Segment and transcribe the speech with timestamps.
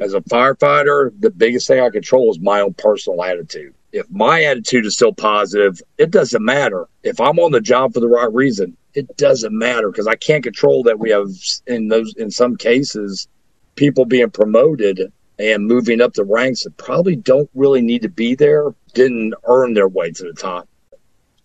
[0.00, 3.74] As a firefighter, the biggest thing I control is my own personal attitude.
[3.92, 6.88] If my attitude is still positive, it doesn't matter.
[7.02, 10.42] If I'm on the job for the right reason, it doesn't matter because I can't
[10.42, 11.28] control that we have
[11.66, 13.28] in those in some cases
[13.76, 18.34] people being promoted and moving up the ranks that probably don't really need to be
[18.34, 20.68] there, didn't earn their way to the top.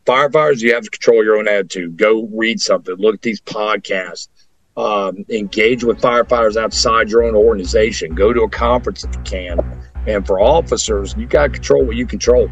[0.06, 1.96] Firefighters, you have to control your own attitude.
[1.96, 4.28] Go read something, look at these podcasts,
[4.76, 8.16] um, engage with firefighters outside your own organization.
[8.16, 9.60] Go to a conference if you can.
[10.08, 12.50] And for officers, you got to control what you control.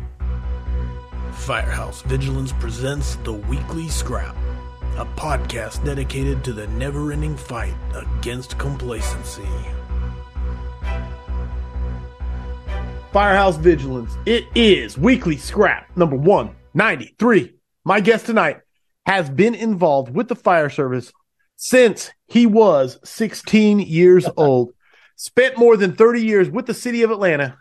[1.34, 4.36] Firehouse Vigilance presents the Weekly Scrap,
[4.98, 9.48] a podcast dedicated to the never ending fight against complacency.
[13.12, 14.16] Firehouse Vigilance.
[14.26, 17.56] It is Weekly Scrap number 193.
[17.84, 18.62] My guest tonight
[19.06, 21.12] has been involved with the fire service
[21.64, 24.74] since he was 16 years old.
[25.16, 27.56] Spent more than 30 years with the city of Atlanta,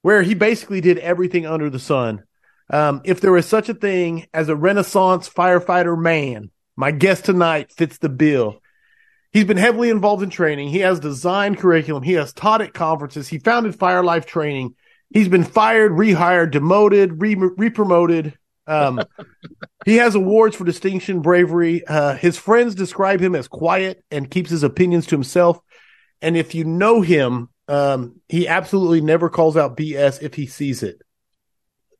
[0.00, 2.22] where he basically did everything under the sun.
[2.70, 7.70] Um, if there is such a thing as a Renaissance firefighter man, my guest tonight
[7.70, 8.62] fits the bill.
[9.30, 10.68] He's been heavily involved in training.
[10.70, 12.02] He has designed curriculum.
[12.02, 13.28] He has taught at conferences.
[13.28, 14.74] He founded Fire Life Training.
[15.10, 18.32] He's been fired, rehired, demoted, re- repromoted.
[18.66, 19.02] Um,
[19.84, 21.86] he has awards for distinction, bravery.
[21.86, 25.58] Uh, his friends describe him as quiet and keeps his opinions to himself.
[26.22, 30.82] And if you know him, um, he absolutely never calls out BS if he sees
[30.82, 31.00] it.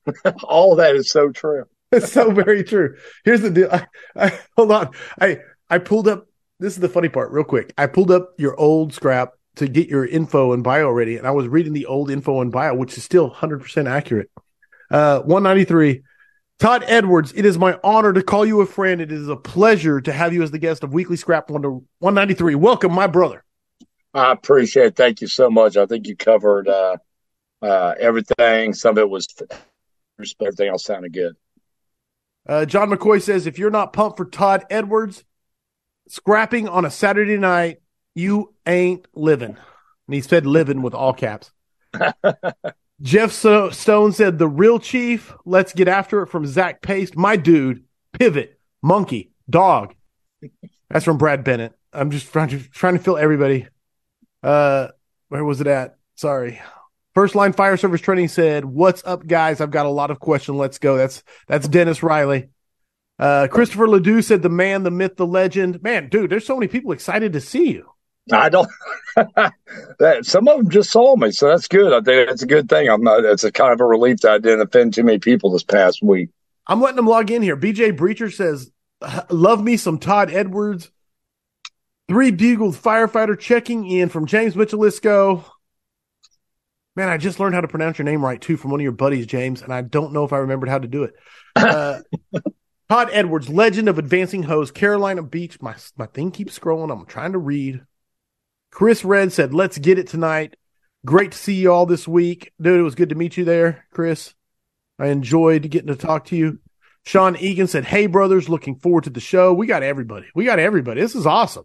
[0.44, 1.64] All that is so true.
[1.92, 2.96] It's so very true.
[3.24, 3.68] Here's the deal.
[3.70, 4.90] I, I, hold on.
[5.20, 5.38] I
[5.70, 6.26] I pulled up.
[6.58, 7.72] This is the funny part, real quick.
[7.78, 11.30] I pulled up your old scrap to get your info and bio ready, and I
[11.30, 14.28] was reading the old info and bio, which is still 100 percent accurate.
[14.90, 16.02] Uh, 193.
[16.58, 19.00] Todd Edwards, it is my honor to call you a friend.
[19.00, 22.54] It is a pleasure to have you as the guest of Weekly Scrap 193.
[22.54, 23.44] Welcome, my brother.
[24.14, 24.96] I appreciate it.
[24.96, 25.76] Thank you so much.
[25.76, 26.96] I think you covered uh,
[27.60, 28.72] uh, everything.
[28.72, 29.26] Some of it was
[30.40, 31.34] everything else sounded good.
[32.46, 35.24] Uh, John McCoy says if you're not pumped for Todd Edwards
[36.08, 37.80] scrapping on a Saturday night,
[38.14, 39.56] you ain't living.
[40.06, 41.50] And he said living with all caps.
[43.02, 45.34] Jeff so- Stone said the real chief.
[45.44, 47.16] Let's get after it from Zach Paste.
[47.16, 49.94] My dude, pivot, monkey, dog.
[50.90, 51.72] That's from Brad Bennett.
[51.92, 53.66] I'm just trying to trying to fill everybody.
[54.42, 54.88] Uh,
[55.28, 55.96] where was it at?
[56.16, 56.60] Sorry.
[57.14, 59.60] First line fire service training said, "What's up, guys?
[59.60, 60.58] I've got a lot of questions.
[60.58, 62.48] Let's go." That's that's Dennis Riley.
[63.18, 66.68] Uh, Christopher Ledoux said, "The man, the myth, the legend." Man, dude, there's so many
[66.68, 67.88] people excited to see you.
[68.32, 68.68] I don't.
[69.16, 71.92] that, some of them just saw me, so that's good.
[71.92, 72.88] I think it's a good thing.
[72.88, 73.24] I'm not.
[73.24, 76.02] It's a kind of a relief that I didn't offend too many people this past
[76.02, 76.30] week.
[76.66, 77.56] I'm letting them log in here.
[77.56, 78.70] BJ Breacher says,
[79.28, 80.90] "Love me some Todd Edwards."
[82.08, 85.44] Three bugled firefighter checking in from James Michelisco.
[86.96, 88.92] Man, I just learned how to pronounce your name right too from one of your
[88.92, 91.14] buddies, James, and I don't know if I remembered how to do it.
[91.56, 92.00] Uh,
[92.90, 95.60] Todd Edwards, legend of advancing hose, Carolina Beach.
[95.60, 96.92] My my thing keeps scrolling.
[96.92, 97.82] I'm trying to read.
[98.74, 100.56] Chris Red said, "Let's get it tonight."
[101.06, 102.80] Great to see you all this week, dude.
[102.80, 104.34] It was good to meet you there, Chris.
[104.98, 106.58] I enjoyed getting to talk to you.
[107.04, 109.52] Sean Egan said, "Hey, brothers, looking forward to the show.
[109.54, 110.26] We got everybody.
[110.34, 111.00] We got everybody.
[111.00, 111.64] This is awesome."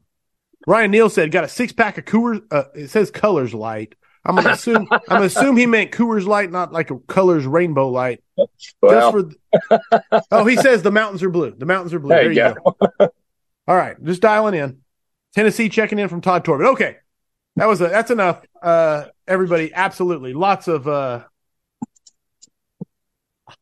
[0.67, 3.95] Ryan Neal said, "Got a six pack of Coors." Uh, it says Colors Light.
[4.25, 4.87] I'm gonna assume.
[4.91, 8.21] I'm gonna assume he meant Coors Light, not like a Colors Rainbow Light.
[8.81, 9.39] Well, Just
[9.71, 10.19] for.
[10.31, 11.55] oh, he says the mountains are blue.
[11.57, 12.09] The mountains are blue.
[12.09, 12.75] there There you you go.
[12.99, 13.09] go.
[13.67, 14.79] All right, just dialing in.
[15.35, 16.73] Tennessee checking in from Todd Torben.
[16.73, 16.97] Okay,
[17.55, 18.43] that was a, that's enough.
[18.61, 21.23] Uh, everybody, absolutely, lots of uh,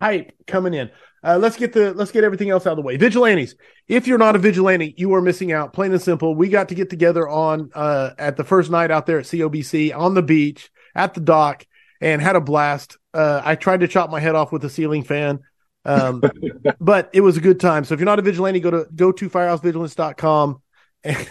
[0.01, 0.89] hype coming in.
[1.23, 2.95] Uh, let's get the let's get everything else out of the way.
[2.95, 3.55] Vigilantes.
[3.87, 5.73] If you're not a vigilante, you are missing out.
[5.73, 6.35] Plain and simple.
[6.35, 9.95] We got to get together on uh, at the first night out there at COBC
[9.95, 11.65] on the beach at the dock
[11.99, 12.97] and had a blast.
[13.13, 15.39] Uh, I tried to chop my head off with a ceiling fan.
[15.85, 16.21] Um,
[16.79, 17.83] but it was a good time.
[17.83, 20.61] So if you're not a vigilante, go to go to firehousevigilance.com
[21.03, 21.29] and,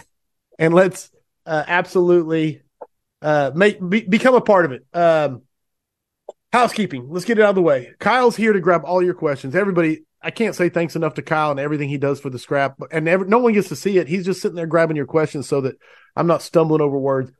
[0.57, 1.11] and let's
[1.45, 2.61] uh, absolutely
[3.21, 4.85] uh, make be, become a part of it.
[4.93, 5.43] Um,
[6.51, 7.07] housekeeping.
[7.09, 7.93] Let's get it out of the way.
[7.99, 9.55] Kyle's here to grab all your questions.
[9.55, 12.77] Everybody, I can't say thanks enough to Kyle and everything he does for the scrap.
[12.91, 14.07] And every, no one gets to see it.
[14.07, 15.75] He's just sitting there grabbing your questions so that
[16.15, 17.31] I'm not stumbling over words.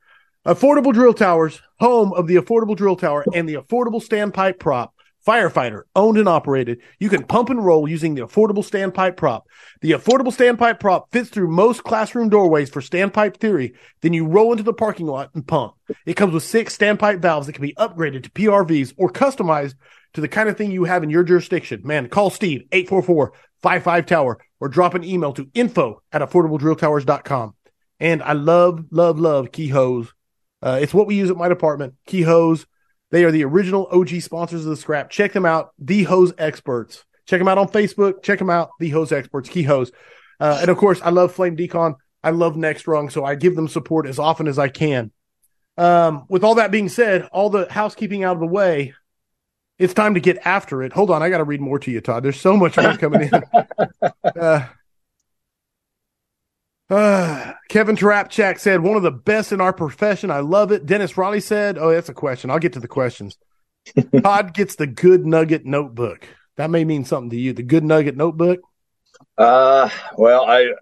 [0.45, 4.93] Affordable Drill Towers, home of the Affordable Drill Tower and the Affordable Standpipe Prop.
[5.27, 6.79] Firefighter, owned and operated.
[6.99, 9.45] You can pump and roll using the affordable standpipe prop.
[9.81, 13.73] The affordable standpipe prop fits through most classroom doorways for standpipe theory.
[13.99, 15.73] Then you roll into the parking lot and pump.
[16.05, 19.75] It comes with six standpipe valves that can be upgraded to PRVs or customized
[20.13, 21.81] to the kind of thing you have in your jurisdiction.
[21.83, 27.53] Man, call Steve 844-55 Tower or drop an email to info at affordabledrilltowers.com.
[27.99, 30.13] And I love, love, love key hose
[30.61, 31.95] Uh, it's what we use at my department.
[32.05, 32.65] Key Hose.
[33.11, 35.09] They are the original OG sponsors of the scrap.
[35.09, 35.71] Check them out.
[35.79, 37.05] The Hose Experts.
[37.25, 38.21] Check them out on Facebook.
[38.23, 38.69] Check them out.
[38.79, 39.49] The Hose Experts.
[39.49, 39.91] Key Hose.
[40.39, 41.95] Uh, and of course, I love Flame Decon.
[42.23, 45.11] I love Next Rung, so I give them support as often as I can.
[45.77, 48.93] Um, with all that being said, all the housekeeping out of the way,
[49.77, 50.91] it's time to get after it.
[50.93, 52.23] Hold on, I got to read more to you, Todd.
[52.23, 53.43] There's so much more coming in.
[54.37, 54.67] Uh,
[56.89, 60.31] uh, Kevin Tarapchak said, one of the best in our profession.
[60.31, 60.85] I love it.
[60.85, 62.49] Dennis Riley said, oh, that's a question.
[62.49, 63.37] I'll get to the questions.
[64.21, 66.27] Todd gets the good nugget notebook.
[66.57, 67.53] That may mean something to you.
[67.53, 68.59] The good nugget notebook.
[69.37, 70.73] Uh, well, I.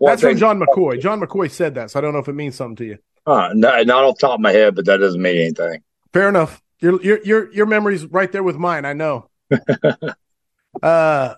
[0.00, 1.00] That's thing, from John McCoy.
[1.00, 2.98] John McCoy said that, so I don't know if it means something to you.
[3.26, 5.82] Uh, no, not off the top of my head, but that doesn't mean anything.
[6.12, 6.62] Fair enough.
[6.80, 8.84] Your your your your memory's right there with mine.
[8.84, 9.28] I know.
[10.82, 11.34] uh,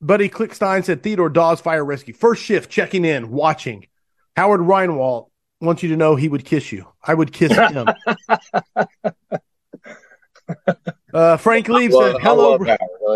[0.00, 3.86] Buddy Clickstein said Theodore Dawes Fire Rescue first shift checking in watching.
[4.36, 5.28] Howard Reinwald
[5.60, 6.86] wants you to know he would kiss you.
[7.02, 7.88] I would kiss him.
[11.12, 12.58] uh, Frank Leeb said hello.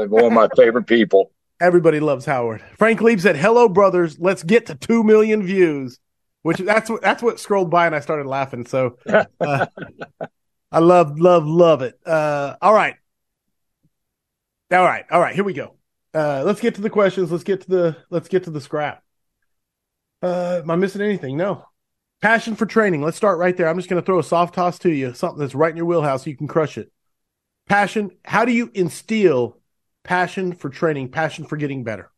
[0.09, 1.31] One of my favorite people.
[1.61, 2.63] Everybody loves Howard.
[2.77, 4.19] Frank Leeb said hello, brothers.
[4.19, 6.01] Let's get to two million views.
[6.43, 8.67] Which that's what that's what scrolled by and I started laughing.
[8.67, 8.99] So.
[9.41, 9.67] Uh,
[10.73, 12.01] I love, love, love it.
[12.07, 12.95] Uh, all right.
[14.73, 15.05] All right.
[15.11, 15.35] All right.
[15.35, 15.77] Here we go.
[16.15, 17.31] Uh, let's get to the questions.
[17.31, 19.03] Let's get to the, let's get to the scrap.
[20.23, 21.37] Uh, am I missing anything?
[21.37, 21.65] No.
[22.21, 23.03] Passion for training.
[23.03, 23.69] Let's start right there.
[23.69, 25.87] I'm just going to throw a soft toss to you, something that's right in your
[25.87, 26.25] wheelhouse.
[26.25, 26.93] So you can crush it.
[27.69, 28.11] Passion.
[28.25, 29.59] How do you instill
[30.05, 32.11] passion for training, passion for getting better?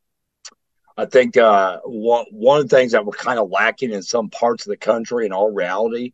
[0.96, 4.31] I think uh, one one of the things that we're kind of lacking in some
[4.31, 6.12] parts of the country in all reality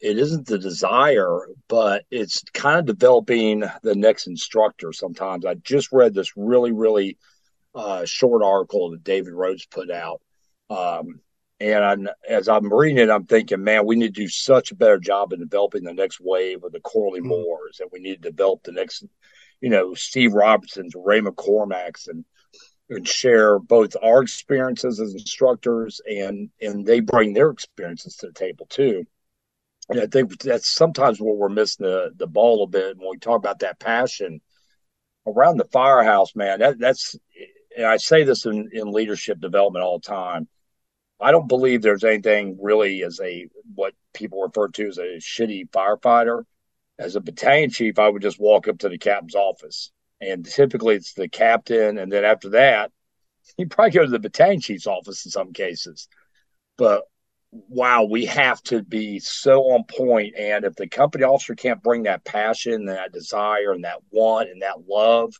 [0.00, 5.46] it isn't the desire, but it's kind of developing the next instructor sometimes.
[5.46, 7.16] I just read this really, really
[7.74, 10.20] uh, short article that David Rhodes put out.
[10.70, 11.20] Um,
[11.60, 14.76] and I'm, as I'm reading it, I'm thinking, man, we need to do such a
[14.76, 17.28] better job in developing the next wave of the Corley mm-hmm.
[17.28, 19.04] Moores, and we need to develop the next,
[19.60, 22.24] you know, Steve Robertsons, Ray McCormack's, and
[22.90, 28.32] and share both our experiences as instructors and and they bring their experiences to the
[28.32, 29.06] table too.
[29.88, 33.18] And I think that's sometimes where we're missing the, the ball a bit when we
[33.18, 34.40] talk about that passion
[35.26, 36.60] around the firehouse, man.
[36.60, 37.16] That, that's,
[37.76, 40.48] and I say this in, in leadership development all the time.
[41.20, 45.70] I don't believe there's anything really as a what people refer to as a shitty
[45.70, 46.44] firefighter.
[46.98, 49.90] As a battalion chief, I would just walk up to the captain's office,
[50.20, 52.92] and typically it's the captain, and then after that,
[53.58, 56.08] you probably go to the battalion chief's office in some cases.
[56.76, 57.04] But
[57.68, 60.34] wow, we have to be so on point.
[60.36, 64.50] And if the company officer can't bring that passion, and that desire, and that want,
[64.50, 65.32] and that love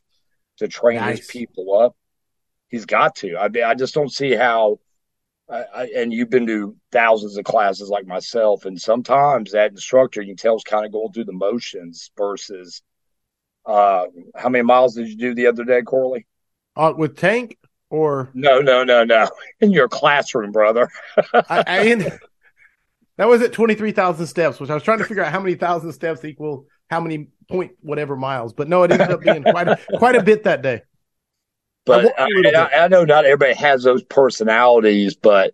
[0.57, 1.19] to train nice.
[1.19, 1.95] his people up,
[2.69, 3.37] he's got to.
[3.37, 4.79] I mean, I just don't see how.
[5.47, 10.29] I, and you've been to thousands of classes like myself, and sometimes that instructor you
[10.29, 12.81] can tell is kind of going through the motions versus.
[13.63, 16.27] Uh, how many miles did you do the other day, Corley?
[16.75, 17.57] Uh, with Tank,
[17.89, 19.29] or no, no, no, no,
[19.59, 20.89] in your classroom, brother.
[21.33, 22.11] I, I in,
[23.17, 25.39] that was at twenty three thousand steps, which I was trying to figure out how
[25.39, 28.53] many thousand steps equal how many point whatever miles.
[28.53, 30.81] But no, it ended up being quite a, quite a bit that day.
[31.85, 35.53] But I, I, I know not everybody has those personalities, but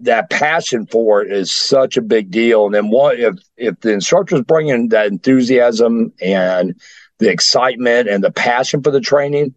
[0.00, 2.66] that passion for it is such a big deal.
[2.66, 6.80] And then what if if the instructor's bringing that enthusiasm and
[7.18, 9.54] the excitement and the passion for the training,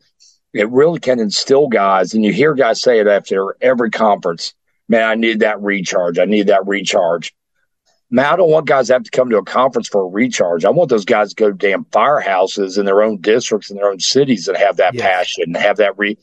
[0.55, 2.13] it really can instill guys.
[2.13, 4.53] And you hear guys say it after every conference
[4.88, 6.19] man, I need that recharge.
[6.19, 7.35] I need that recharge.
[8.12, 10.63] Man, I don't want guys to have to come to a conference for a recharge.
[10.63, 13.89] I want those guys to go to damn firehouses in their own districts and their
[13.89, 15.01] own cities and have that yeah.
[15.01, 16.17] passion and have that re.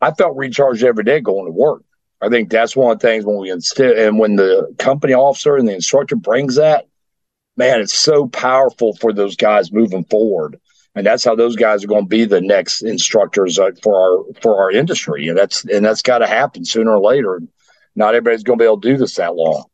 [0.00, 1.82] I felt recharged every day going to work.
[2.20, 5.56] I think that's one of the things when we instill and when the company officer
[5.56, 6.86] and the instructor brings that,
[7.56, 10.58] man, it's so powerful for those guys moving forward
[10.96, 14.24] and that's how those guys are going to be the next instructors uh, for our
[14.40, 15.28] for our industry.
[15.28, 17.42] And that's and that's got to happen sooner or later.
[17.94, 19.66] Not everybody's going to be able to do this that long.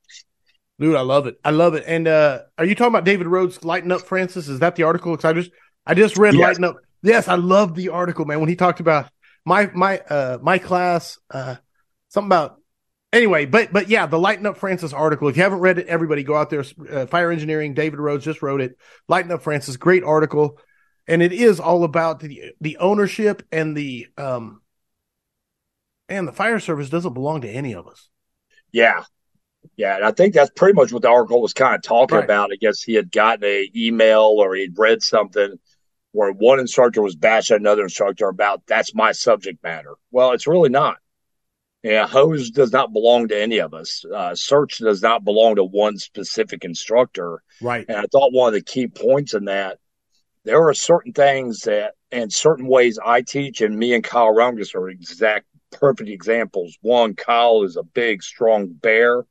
[0.80, 1.38] Dude i love it.
[1.44, 1.84] I love it.
[1.86, 4.48] And uh are you talking about david rhodes lighten up francis?
[4.48, 5.12] Is that the article?
[5.12, 5.50] Because i just
[5.86, 6.42] i just read yes.
[6.42, 6.76] lighten up.
[7.04, 9.08] Yes i love the article man when he talked about
[9.44, 11.54] my my uh my class uh
[12.08, 12.56] something about
[13.12, 15.28] anyway but but yeah the lighten up francis article.
[15.28, 18.42] If you haven't read it everybody go out there uh, fire engineering david rhodes just
[18.42, 18.76] wrote it.
[19.06, 20.58] Lighten up francis great article
[21.06, 24.60] and it is all about the the ownership and the um
[26.08, 28.08] and the fire service doesn't belong to any of us.
[28.70, 29.04] Yeah.
[29.76, 32.24] Yeah, and I think that's pretty much what the article was kind of talking right.
[32.24, 32.50] about.
[32.52, 35.56] I guess he had gotten a email or he'd read something
[36.10, 39.94] where one instructor was bashing another instructor about that's my subject matter.
[40.10, 40.96] Well, it's really not.
[41.82, 44.04] Yeah, hose does not belong to any of us.
[44.04, 47.42] Uh, search does not belong to one specific instructor.
[47.60, 47.84] Right.
[47.88, 49.78] And I thought one of the key points in that
[50.44, 54.74] there are certain things that and certain ways I teach, and me and Kyle Rumgus
[54.74, 56.76] are exact perfect examples.
[56.82, 59.24] One, Kyle is a big, strong bear,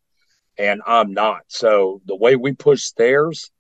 [0.58, 1.44] and I'm not.
[1.48, 3.52] So the way we push stairs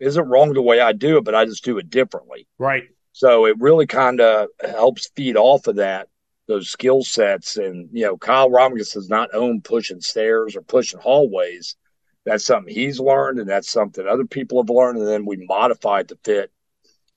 [0.00, 2.48] isn't wrong the way I do it, but I just do it differently.
[2.58, 2.84] Right.
[3.12, 6.08] So it really kind of helps feed off of that
[6.46, 7.56] those skill sets.
[7.56, 11.76] And you know, Kyle Rumgus does not own pushing stairs or pushing hallways.
[12.24, 16.00] That's something he's learned, and that's something other people have learned, and then we modify
[16.00, 16.50] it to fit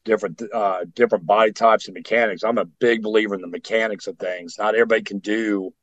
[0.07, 2.43] different uh, different body types and mechanics.
[2.43, 4.57] I'm a big believer in the mechanics of things.
[4.57, 5.73] Not everybody can do,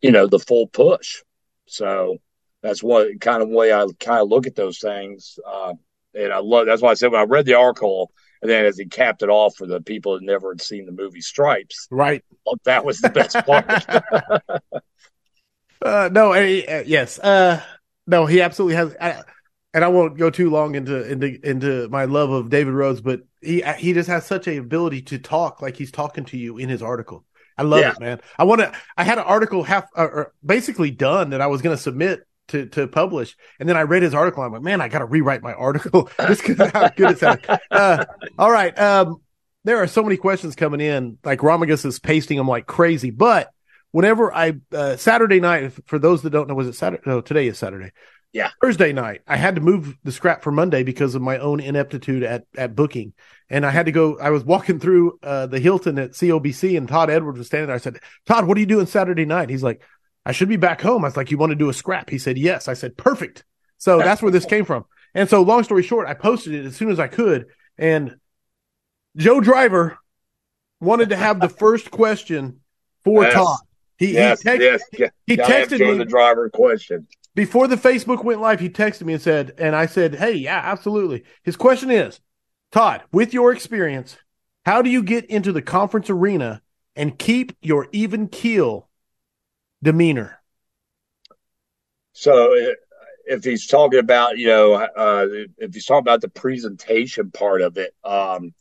[0.00, 1.22] you know, the full push.
[1.66, 2.16] So
[2.62, 5.38] that's what kind of way I kind of look at those things.
[5.46, 5.74] Uh,
[6.14, 8.78] and I love that's why I said when I read the article, and then as
[8.78, 12.24] he capped it off for the people that never had seen the movie Stripes, right?
[12.44, 13.86] Well, that was the best part.
[15.82, 17.62] uh, no, uh, yes, uh,
[18.06, 18.96] no, he absolutely has.
[18.98, 19.22] I,
[19.76, 23.20] and I won't go too long into into into my love of David Rhodes, but
[23.42, 26.70] he he just has such a ability to talk like he's talking to you in
[26.70, 27.26] his article.
[27.58, 27.92] I love yeah.
[27.92, 28.20] it, man.
[28.38, 28.72] I want to.
[28.96, 32.26] I had an article half uh, or basically done that I was going to submit
[32.48, 34.42] to to publish, and then I read his article.
[34.42, 37.60] I'm like, man, I got to rewrite my article just because how good it sounded.
[37.70, 38.06] Uh,
[38.38, 39.20] all right, um,
[39.64, 41.18] there are so many questions coming in.
[41.22, 43.50] Like Romagus is pasting them like crazy, but
[43.90, 47.02] whenever I uh, Saturday night, for those that don't know, was it Saturday?
[47.04, 47.92] No, today is Saturday.
[48.32, 48.50] Yeah.
[48.60, 52.22] Thursday night, I had to move the scrap for Monday because of my own ineptitude
[52.22, 53.14] at at booking,
[53.48, 54.18] and I had to go.
[54.18, 57.76] I was walking through uh, the Hilton at COBC, and Todd Edwards was standing there.
[57.76, 59.82] I said, "Todd, what are you doing Saturday night?" He's like,
[60.26, 62.18] "I should be back home." I was like, "You want to do a scrap?" He
[62.18, 63.44] said, "Yes." I said, "Perfect."
[63.78, 64.84] So that's where this came from.
[65.14, 67.46] And so, long story short, I posted it as soon as I could,
[67.78, 68.16] and
[69.16, 69.98] Joe Driver
[70.80, 72.60] wanted to have the first question
[73.02, 73.32] for yes.
[73.32, 73.58] Todd.
[73.98, 75.10] He, yes, he, text, yes.
[75.26, 77.06] he texted me the driver question
[77.36, 80.60] before the Facebook went live, he texted me and said, and I said, Hey, yeah,
[80.64, 81.22] absolutely.
[81.44, 82.18] His question is,
[82.72, 84.16] Todd, with your experience,
[84.64, 86.62] how do you get into the conference arena
[86.96, 88.88] and keep your even keel
[89.82, 90.40] demeanor?
[92.14, 92.56] So
[93.26, 95.26] if he's talking about, you know, uh,
[95.58, 98.54] if he's talking about the presentation part of it, um,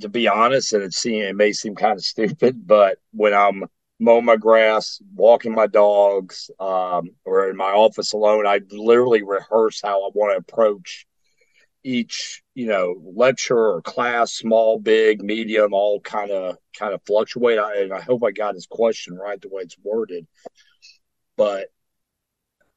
[0.00, 3.64] to be honest, and it, seem, it may seem kind of stupid, but when I'm
[4.02, 8.46] mowing my grass, walking my dogs, um, or in my office alone.
[8.46, 11.06] I literally rehearse how I want to approach
[11.84, 17.58] each, you know, lecture or class, small, big, medium, all kind of kind of fluctuate.
[17.58, 20.26] I, and I hope I got his question right the way it's worded.
[21.36, 21.68] But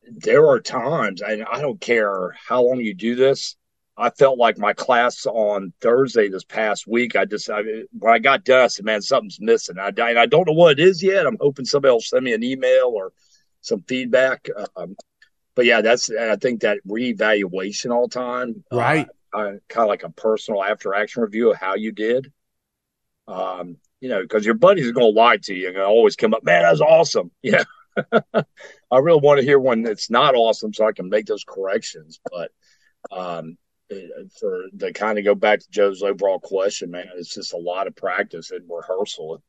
[0.07, 3.55] there are times, and I don't care how long you do this.
[3.97, 7.15] I felt like my class on Thursday this past week.
[7.15, 7.61] I just I,
[7.97, 10.79] when I got done, I said, "Man, something's missing." I, and I don't know what
[10.79, 11.25] it is yet.
[11.25, 13.13] I'm hoping somebody will send me an email or
[13.61, 14.47] some feedback.
[14.75, 14.97] Um,
[15.55, 19.07] but yeah, that's I think that reevaluation all the time, uh, right?
[19.33, 22.31] Uh, kind of like a personal after action review of how you did.
[23.27, 26.33] Um, you know, because your buddies are going to lie to you and always come
[26.33, 27.63] up, "Man, that's awesome." Yeah,
[28.91, 32.19] I really want to hear one that's not awesome so I can make those corrections,
[32.29, 32.51] but.
[33.09, 33.57] Um,
[34.39, 37.87] for to kind of go back to Joe's overall question, man, it's just a lot
[37.87, 39.41] of practice and rehearsal.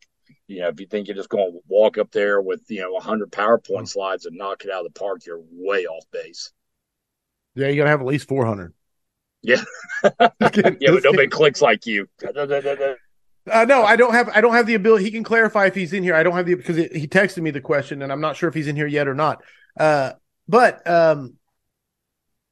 [0.47, 2.93] You know, if you think you're just going to walk up there with you know
[2.93, 6.53] 100 PowerPoint slides and knock it out of the park, you're way off base.
[7.55, 8.75] Yeah, you got to have at least 400.
[9.43, 9.63] Yeah,
[10.03, 12.09] yeah, but nobody clicks like you.
[13.51, 14.29] Uh, no, I don't have.
[14.31, 15.05] I don't have the ability.
[15.05, 16.17] He can clarify if he's in here.
[16.17, 18.55] I don't have the because he texted me the question, and I'm not sure if
[18.55, 19.43] he's in here yet or not.
[19.79, 20.13] Uh,
[20.49, 21.35] but um,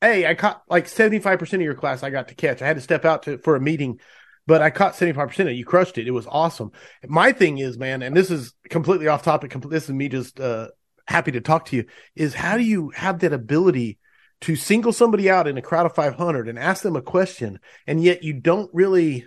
[0.05, 2.63] hey, I caught like 75% of your class I got to catch.
[2.63, 4.01] I had to step out to for a meeting,
[4.47, 5.53] but I caught 75% of it.
[5.53, 6.07] You crushed it.
[6.07, 6.73] It was awesome.
[7.07, 9.55] My thing is, man, and this is completely off topic.
[9.69, 10.69] This is me just uh,
[11.07, 11.87] happy to talk to you.
[12.15, 13.99] Is how do you have that ability
[14.43, 18.03] to single somebody out in a crowd of 500 and ask them a question, and
[18.03, 19.27] yet you don't really,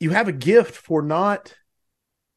[0.00, 1.54] you have a gift for not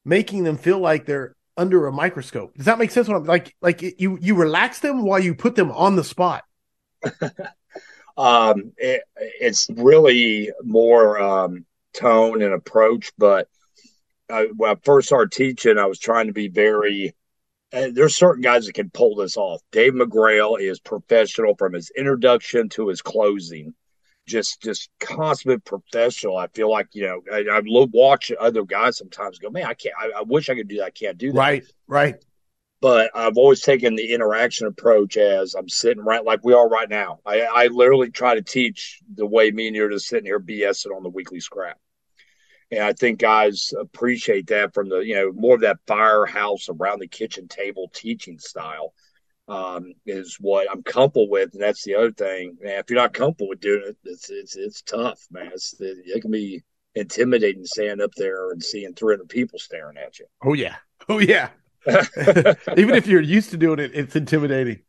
[0.05, 2.55] making them feel like they're under a microscope.
[2.55, 3.07] Does that make sense?
[3.07, 6.43] What I'm like, like you you relax them while you put them on the spot.
[8.17, 13.11] um, it, it's really more um, tone and approach.
[13.17, 13.47] But
[14.29, 17.13] I, when I first started teaching, I was trying to be very.
[17.71, 19.61] there's certain guys that can pull this off.
[19.71, 23.73] Dave McGrail is professional from his introduction to his closing.
[24.27, 26.37] Just, just consummate professional.
[26.37, 27.21] I feel like you know.
[27.33, 29.95] I, I watch other guys sometimes go, man, I can't.
[29.99, 30.85] I, I wish I could do that.
[30.85, 31.37] I can't do that.
[31.37, 32.15] Right, right
[32.81, 36.89] but I've always taken the interaction approach as I'm sitting right like we are right
[36.89, 37.19] now.
[37.25, 40.95] I, I literally try to teach the way me and you're just sitting here BSing
[40.95, 41.77] on the weekly scrap.
[42.71, 46.99] And I think guys appreciate that from the, you know, more of that firehouse around
[46.99, 48.93] the kitchen table teaching style
[49.47, 51.53] um, is what I'm comfortable with.
[51.53, 52.57] And that's the other thing.
[52.61, 55.51] Man, if you're not comfortable with doing it, it's, it's, it's tough, man.
[55.53, 56.63] It's, it can be
[56.95, 60.25] intimidating standing up there and seeing 300 people staring at you.
[60.43, 60.77] Oh, yeah.
[61.09, 61.49] Oh, yeah.
[61.87, 64.81] Even if you're used to doing it, it's intimidating.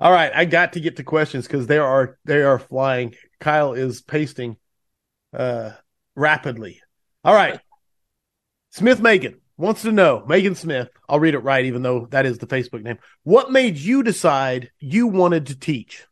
[0.00, 3.14] All right, I got to get to questions because they are they are flying.
[3.40, 4.56] Kyle is pasting
[5.32, 5.70] uh
[6.14, 6.80] rapidly.
[7.24, 7.60] All right.
[8.70, 12.38] Smith Megan wants to know, Megan Smith, I'll read it right, even though that is
[12.38, 12.98] the Facebook name.
[13.22, 16.06] What made you decide you wanted to teach?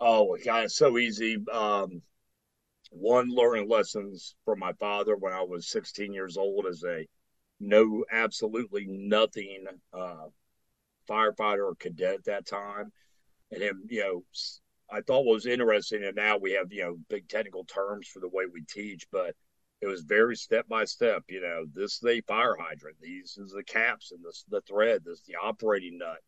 [0.00, 1.36] Oh, God, it's so easy.
[1.52, 2.02] Um,
[2.90, 7.06] one, learning lessons from my father when I was 16 years old as a
[7.60, 10.26] no, absolutely nothing uh,
[11.08, 12.92] firefighter or cadet at that time.
[13.50, 14.24] And him, you know,
[14.90, 18.20] I thought what was interesting, and now we have, you know, big technical terms for
[18.20, 19.34] the way we teach, but
[19.80, 21.24] it was very step by step.
[21.28, 22.96] You know, this is a fire hydrant.
[23.00, 25.02] These is the caps and this the thread.
[25.04, 26.18] This is the operating nut.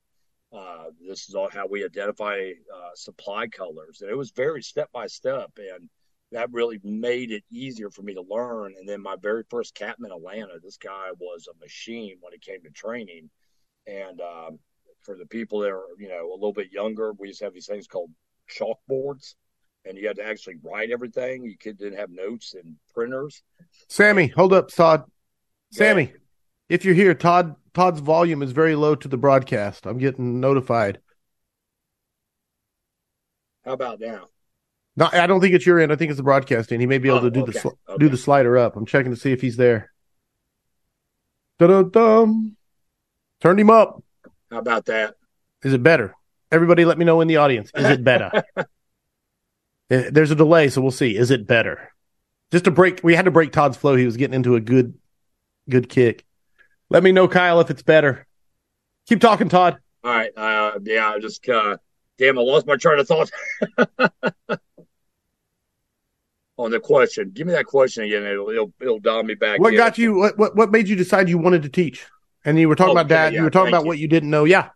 [0.52, 4.90] Uh, this is all how we identify uh, supply colors, and it was very step
[4.92, 5.88] by step, and
[6.32, 8.74] that really made it easier for me to learn.
[8.78, 12.42] And then my very first captain in Atlanta, this guy was a machine when it
[12.42, 13.30] came to training.
[13.86, 14.58] And um,
[15.02, 17.54] for the people that are you know a little bit younger, we used to have
[17.54, 18.10] these things called
[18.50, 19.34] chalkboards
[19.88, 21.44] and you had to actually write everything.
[21.44, 23.42] You could, didn't have notes and printers.
[23.88, 25.04] Sammy, hold up, Todd.
[25.70, 26.18] Sammy, yeah.
[26.68, 29.86] if you're here, Todd Todd's volume is very low to the broadcast.
[29.86, 31.00] I'm getting notified.
[33.64, 34.26] How about now?
[34.98, 35.92] No, I don't think it's your end.
[35.92, 36.80] I think it's the broadcasting.
[36.80, 37.52] He may be able oh, to do okay.
[37.52, 37.98] the sl- okay.
[37.98, 38.74] do the slider up.
[38.74, 39.92] I'm checking to see if he's there.
[41.60, 42.56] Da-da-dum.
[43.40, 44.02] Turned him up.
[44.50, 45.14] How about that?
[45.62, 46.16] Is it better?
[46.50, 47.70] Everybody, let me know in the audience.
[47.74, 48.30] Is it better?
[49.90, 51.16] Eh, there's a delay, so we'll see.
[51.16, 51.94] Is it better?
[52.52, 53.96] Just to break, we had to break Todd's flow.
[53.96, 54.92] He was getting into a good,
[55.66, 56.26] good kick.
[56.90, 58.26] Let me know, Kyle, if it's better.
[59.08, 59.78] Keep talking, Todd.
[60.04, 60.30] All right.
[60.36, 61.78] Uh, yeah, I just, uh,
[62.18, 63.30] damn, I lost my train of thought.
[66.58, 68.24] On the question, give me that question again.
[68.24, 69.60] It'll it'll, it'll dial me back.
[69.60, 69.78] What in.
[69.78, 70.14] got you?
[70.16, 72.04] What, what what made you decide you wanted to teach?
[72.44, 73.32] And you were talking okay, about dad.
[73.32, 73.88] Yeah, you were talking about you.
[73.88, 74.44] what you didn't know.
[74.44, 74.70] Yeah.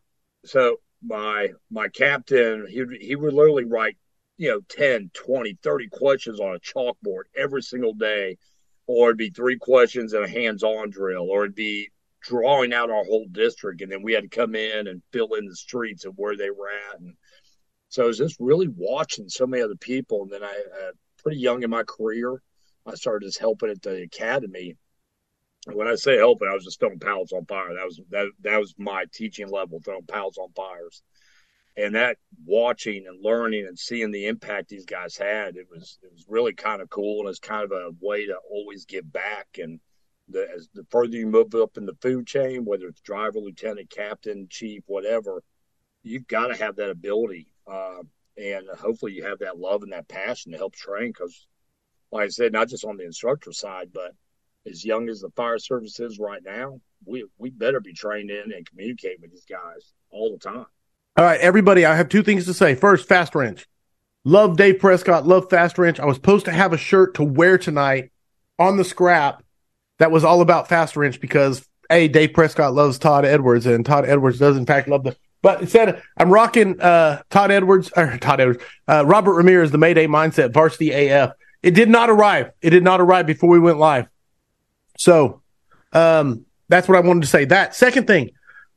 [0.45, 3.97] So my my captain, he he would literally write
[4.43, 8.37] you know 10 20 30 questions on a chalkboard every single day
[8.87, 11.89] or it'd be three questions and a hands-on drill or it'd be
[12.23, 15.47] drawing out our whole district and then we had to come in and fill in
[15.47, 17.15] the streets of where they were at and
[17.89, 21.39] so I was just really watching so many other people and then I uh, pretty
[21.39, 22.43] young in my career.
[22.87, 24.77] I started just helping at the academy.
[25.67, 27.75] And when I say helping I was just throwing pallets on fire.
[27.75, 31.03] That was that that was my teaching level throwing pallets on fires.
[31.77, 36.13] And that watching and learning and seeing the impact these guys had, it was it
[36.13, 39.47] was really kind of cool, and it's kind of a way to always give back.
[39.59, 39.81] And
[40.29, 43.91] the, as the further you move up in the food chain, whether it's driver, lieutenant,
[43.91, 45.43] captain, chief, whatever,
[46.03, 48.03] you've got to have that ability, uh,
[48.37, 51.09] and hopefully you have that love and that passion to help train.
[51.09, 51.47] Because,
[52.11, 54.13] like I said, not just on the instructor side, but
[54.67, 58.53] as young as the fire service is right now, we we better be trained in
[58.53, 60.67] and communicate with these guys all the time.
[61.17, 62.75] All right, everybody, I have two things to say.
[62.75, 63.69] First, Fast Wrench.
[64.25, 65.99] Love Dave Prescott, love Fast Wrench.
[65.99, 68.13] I was supposed to have a shirt to wear tonight
[68.59, 69.43] on the scrap
[69.99, 74.05] that was all about Fast Wrench because A, Dave Prescott loves Todd Edwards, and Todd
[74.07, 78.41] Edwards does in fact love the but instead I'm rocking uh, Todd Edwards or Todd
[78.41, 81.33] Edwards, uh, Robert Ramirez, the Mayday Mindset Varsity AF.
[81.63, 82.53] It did not arrive.
[82.61, 84.09] It did not arrive before we went live.
[84.99, 85.43] So
[85.93, 87.45] um, that's what I wanted to say.
[87.45, 88.31] That second thing,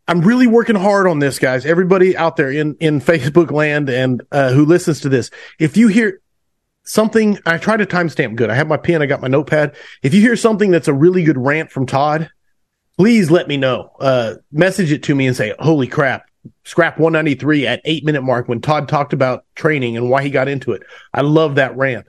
[0.08, 1.66] I'm really working hard on this, guys.
[1.66, 5.88] Everybody out there in, in Facebook land and uh, who listens to this, if you
[5.88, 6.22] hear
[6.84, 8.50] something, I try to timestamp good.
[8.50, 9.76] I have my pen, I got my notepad.
[10.04, 12.30] If you hear something that's a really good rant from Todd,
[12.98, 13.92] please let me know.
[14.00, 16.30] Uh, message it to me and say, holy crap,
[16.64, 20.48] scrap 193 at eight minute mark when Todd talked about training and why he got
[20.48, 20.84] into it.
[21.14, 22.08] I love that rant.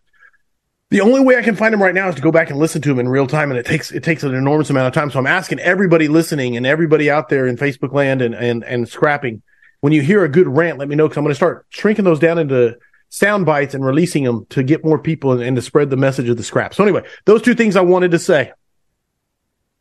[0.91, 2.81] The only way I can find him right now is to go back and listen
[2.83, 5.11] to him in real time, and it takes it takes an enormous amount of time.
[5.11, 8.89] So I'm asking everybody listening and everybody out there in Facebook land and and and
[8.89, 9.43] scrapping,
[9.81, 12.05] when you hear a good rant, let me know because I'm going to start shrinking
[12.05, 12.77] those down into
[13.09, 16.29] sound bites and releasing them to get more people and, and to spread the message
[16.29, 16.73] of the scrap.
[16.73, 18.53] So anyway, those two things I wanted to say.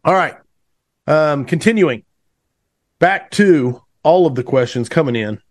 [0.03, 0.35] All right,
[1.07, 2.03] um, continuing
[2.99, 5.41] back to all of the questions coming in.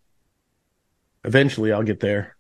[1.25, 2.37] Eventually, I'll get there.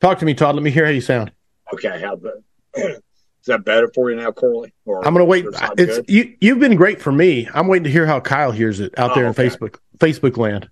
[0.00, 0.54] Talk to me, Todd.
[0.54, 1.32] Let me hear how you sound.
[1.74, 2.42] Okay, how the
[2.76, 3.00] is
[3.46, 4.72] that better for you now, Corley?
[4.84, 5.44] Or I'm going to wait.
[5.76, 6.04] It's good?
[6.08, 6.36] you.
[6.40, 7.48] You've been great for me.
[7.52, 9.48] I'm waiting to hear how Kyle hears it out oh, there in okay.
[9.48, 10.70] Facebook Facebook land.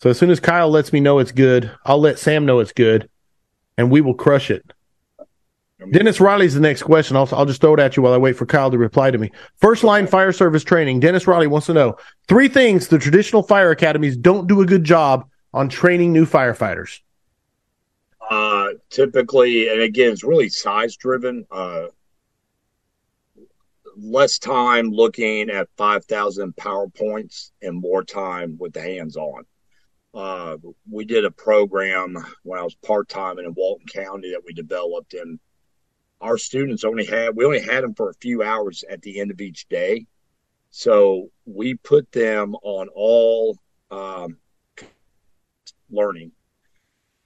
[0.00, 2.72] So as soon as Kyle lets me know it's good, I'll let Sam know it's
[2.72, 3.08] good,
[3.76, 4.72] and we will crush it.
[5.90, 7.16] Dennis Riley's the next question.
[7.16, 9.18] I'll, I'll just throw it at you while I wait for Kyle to reply to
[9.18, 9.30] me.
[9.56, 11.00] First line fire service training.
[11.00, 11.96] Dennis Riley wants to know
[12.28, 17.00] three things the traditional fire academies don't do a good job on training new firefighters.
[18.30, 21.46] Uh, typically, and again, it's really size driven.
[21.50, 21.86] Uh,
[23.96, 29.44] less time looking at 5,000 PowerPoints and more time with the hands on.
[30.14, 30.56] Uh,
[30.90, 35.14] we did a program when I was part time in Walton County that we developed,
[35.14, 35.40] and
[36.20, 39.30] our students only had we only had them for a few hours at the end
[39.30, 40.06] of each day.
[40.70, 43.58] So we put them on all
[43.90, 44.38] um,
[45.90, 46.32] learning.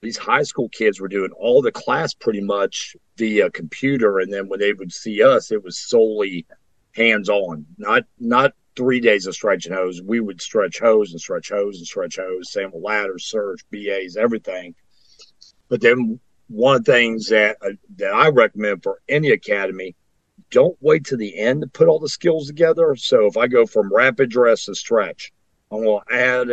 [0.00, 4.48] These high school kids were doing all the class pretty much via computer, and then
[4.48, 6.46] when they would see us, it was solely
[6.94, 10.00] hands on, not not three days of stretching hose.
[10.00, 14.74] We would stretch hose and stretch hose and stretch hose, with ladders, search, BAs, everything.
[15.68, 19.94] But then one of the things that uh, that I recommend for any academy,
[20.50, 22.96] don't wait to the end to put all the skills together.
[22.96, 25.32] So if I go from rapid dress to stretch,
[25.70, 26.48] I'm going to add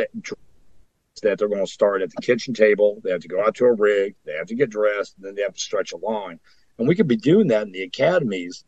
[1.22, 3.00] that they're going to start at the kitchen table.
[3.04, 4.16] They have to go out to a rig.
[4.26, 6.40] They have to get dressed, and then they have to stretch a line.
[6.78, 8.66] And we could be doing that in the academies.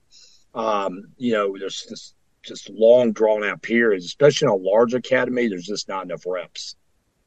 [0.53, 5.47] Um, you know, there's just just long drawn out periods, especially in a large academy.
[5.49, 6.75] There's just not enough reps.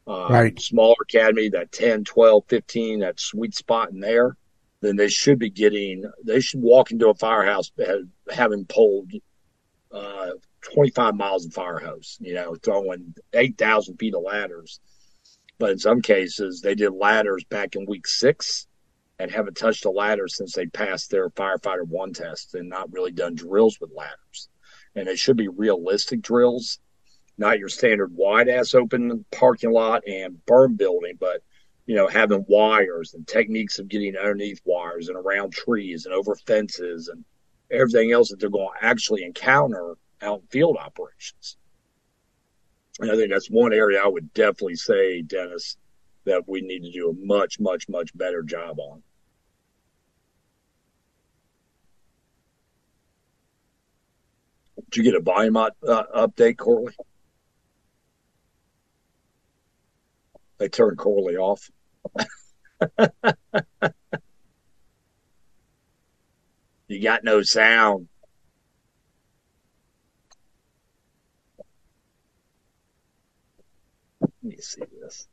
[0.06, 0.60] Um, right.
[0.60, 4.36] Smaller academy, that 10, 12, 15, that sweet spot in there,
[4.80, 7.70] then they should be getting, they should walk into a firehouse
[8.30, 9.12] having pulled
[9.92, 10.30] uh,
[10.62, 14.80] 25 miles of fire hose, you know, throwing 8,000 feet of ladders.
[15.58, 18.66] But in some cases, they did ladders back in week six
[19.18, 23.12] and haven't touched a ladder since they passed their firefighter one test and not really
[23.12, 24.48] done drills with ladders
[24.94, 26.78] and it should be realistic drills,
[27.40, 31.42] not your standard wide ass open parking lot and burn building, but
[31.86, 36.36] you know, having wires and techniques of getting underneath wires and around trees and over
[36.46, 37.24] fences and
[37.70, 41.56] everything else that they're going to actually encounter out in field operations.
[43.00, 45.78] And I think that's one area I would definitely say, Dennis,
[46.26, 49.02] that we need to do a much, much, much better job on.
[54.90, 56.92] Did you get a volume uh, update, Corley?
[60.60, 61.70] They turned Corley off.
[66.86, 68.08] you got no sound.
[74.20, 75.26] Let me see this.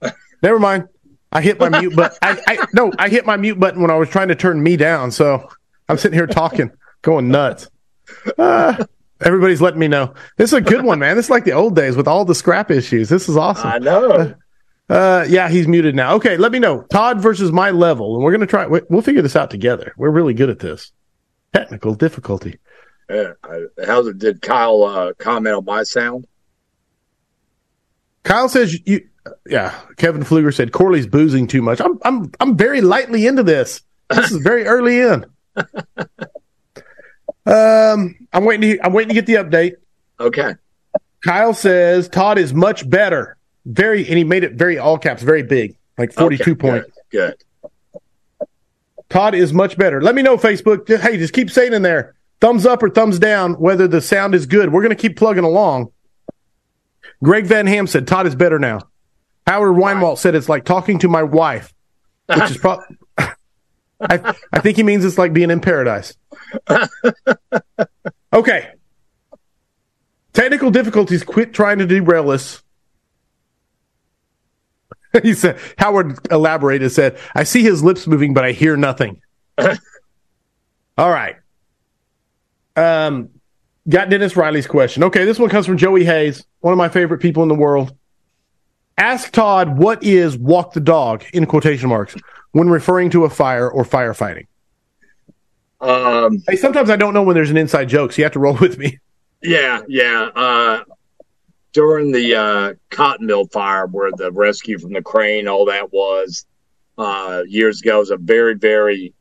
[0.42, 0.86] Never mind.
[1.32, 2.16] I hit my mute button.
[2.22, 4.76] I, I no, I hit my mute button when I was trying to turn me
[4.76, 5.10] down.
[5.10, 5.50] So
[5.88, 6.70] I'm sitting here talking,
[7.02, 7.68] going nuts.
[8.38, 8.84] Uh,
[9.24, 10.14] everybody's letting me know.
[10.36, 11.16] This is a good one, man.
[11.16, 13.08] This is like the old days with all the scrap issues.
[13.08, 13.68] This is awesome.
[13.68, 14.10] I know.
[14.10, 14.34] Uh,
[14.88, 16.14] uh, yeah, he's muted now.
[16.14, 16.82] Okay, let me know.
[16.82, 18.66] Todd versus my level, and we're gonna try.
[18.66, 19.94] We'll figure this out together.
[19.96, 20.92] We're really good at this.
[21.54, 22.58] Technical difficulty.
[23.08, 23.32] Yeah.
[23.86, 24.18] How's it?
[24.18, 26.26] Did Kyle uh, comment on my sound?
[28.24, 29.08] Kyle says you.
[29.46, 31.80] Yeah, Kevin Fluger said Corley's boozing too much.
[31.80, 33.82] I'm I'm I'm very lightly into this.
[34.10, 35.24] This is very early in.
[37.46, 39.74] Um, I'm waiting to I'm waiting to get the update.
[40.18, 40.54] Okay.
[41.24, 43.36] Kyle says Todd is much better.
[43.66, 46.84] Very, and he made it very all caps, very big, like 42 okay, point.
[47.10, 47.34] Good,
[48.38, 48.48] good.
[49.08, 50.02] Todd is much better.
[50.02, 50.86] Let me know, Facebook.
[51.00, 54.44] Hey, just keep saying in there, thumbs up or thumbs down, whether the sound is
[54.44, 54.72] good.
[54.72, 55.92] We're going to keep plugging along.
[57.22, 58.80] Greg Van Ham said Todd is better now.
[59.46, 61.72] Howard Weinwalt said it's like talking to my wife,
[62.26, 62.84] which is probably.
[64.00, 66.16] I, I think he means it's like being in paradise.
[68.32, 68.72] okay.
[70.32, 71.22] Technical difficulties.
[71.22, 72.62] Quit trying to derail us.
[75.22, 79.20] he said, Howard elaborated, said, I see his lips moving, but I hear nothing.
[79.58, 81.36] All right.
[82.76, 83.30] Um,
[83.88, 85.04] got Dennis Riley's question.
[85.04, 87.96] Okay, this one comes from Joey Hayes, one of my favorite people in the world.
[88.98, 92.14] Ask Todd what is walk the dog in quotation marks
[92.54, 94.46] when referring to a fire or firefighting.
[95.80, 98.38] Um, hey, sometimes I don't know when there's an inside joke, so you have to
[98.38, 98.98] roll with me.
[99.42, 100.30] Yeah, yeah.
[100.34, 100.84] Uh,
[101.72, 106.46] during the uh, cotton mill fire, where the rescue from the crane, all that was
[106.96, 109.12] uh, years ago, I was a very, very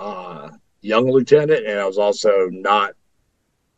[0.00, 0.50] uh,
[0.82, 2.94] young lieutenant, and I was also not.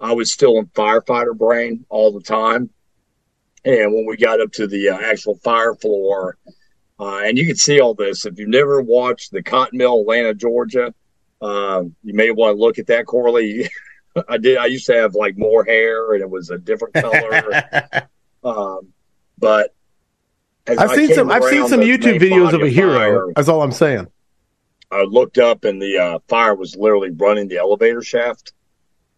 [0.01, 2.71] I was still in firefighter brain all the time,
[3.67, 6.39] and when we got up to the uh, actual fire floor,
[6.99, 10.35] uh, and you can see all this if you've never watched the cotton mill, Atlanta,
[10.35, 10.93] Georgia
[11.41, 13.69] um, you may want to look at that, Corley.
[14.29, 14.59] I did.
[14.59, 18.09] I used to have like more hair, and it was a different color.
[18.45, 18.89] um,
[19.39, 19.75] but
[20.67, 21.31] I've seen some.
[21.31, 22.95] I've seen some YouTube videos of a hero.
[22.95, 24.09] Fire, that's all I'm saying.
[24.91, 28.53] I looked up and the uh, fire was literally running the elevator shaft.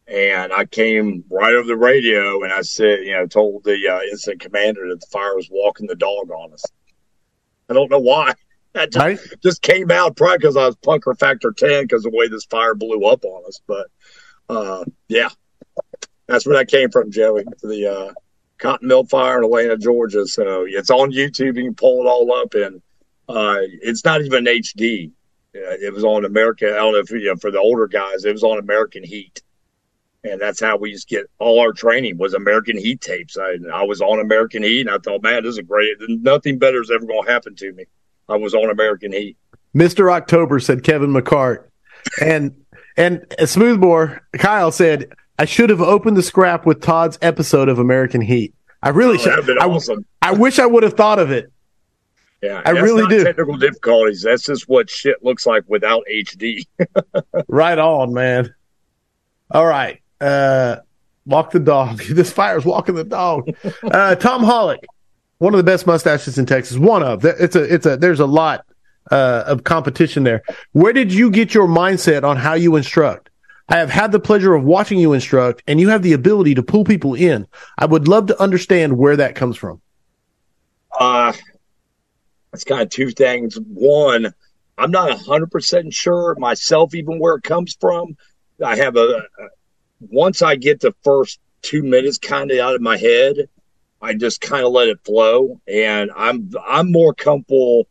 [0.08, 4.00] And I came right over the radio and I said, you know, told the uh,
[4.10, 6.64] incident commander that the fire was walking the dog on us.
[7.70, 8.34] I don't know why.
[8.72, 9.18] That just, right.
[9.42, 12.76] just came out probably because I was pucker factor 10 because the way this fire
[12.76, 13.60] blew up on us.
[13.66, 13.88] But
[14.48, 15.30] uh, yeah,
[16.28, 17.42] that's where that came from, Joey.
[17.64, 18.12] The uh,
[18.58, 20.24] cotton mill fire in Atlanta, Georgia.
[20.24, 21.56] So it's on YouTube.
[21.56, 22.80] You can pull it all up, and
[23.28, 25.10] uh, it's not even HD.
[25.52, 26.68] It was on American.
[26.68, 29.42] I don't know if you know for the older guys, it was on American Heat,
[30.24, 33.38] and that's how we used to get all our training was American Heat tapes.
[33.38, 35.96] I, I was on American Heat, and I thought, man, this is great.
[36.08, 37.84] Nothing better is ever going to happen to me.
[38.28, 39.36] I was on American Heat.
[39.72, 41.64] Mister October said Kevin McCart,
[42.20, 42.54] and
[42.96, 48.20] and Smoothbore Kyle said I should have opened the scrap with Todd's episode of American
[48.20, 48.54] Heat.
[48.82, 49.58] I really oh, should.
[49.58, 50.04] I, awesome.
[50.22, 51.52] I wish I would have thought of it.
[52.42, 53.24] Yeah, I really do.
[53.24, 54.22] Technical difficulties.
[54.22, 56.66] That's just what shit looks like without HD.
[57.48, 58.54] right on, man.
[59.50, 59.99] All right.
[60.20, 60.76] Uh,
[61.26, 61.98] walk the dog.
[62.10, 63.50] this fire's walking the dog.
[63.82, 64.84] Uh, Tom Hollick,
[65.38, 66.76] one of the best mustaches in Texas.
[66.76, 67.24] One of.
[67.24, 67.74] It's a.
[67.74, 67.96] It's a.
[67.96, 68.66] There's a lot
[69.10, 70.42] uh, of competition there.
[70.72, 73.30] Where did you get your mindset on how you instruct?
[73.68, 76.62] I have had the pleasure of watching you instruct, and you have the ability to
[76.62, 77.46] pull people in.
[77.78, 79.80] I would love to understand where that comes from.
[80.98, 81.32] Uh,
[82.52, 83.56] it's kind of two things.
[83.60, 84.34] One,
[84.76, 88.16] I'm not 100% sure myself, even where it comes from.
[88.64, 89.48] I have a, a
[90.00, 93.48] once I get the first two minutes kind of out of my head,
[94.00, 95.60] I just kind of let it flow.
[95.66, 97.86] And I'm, I'm more comfortable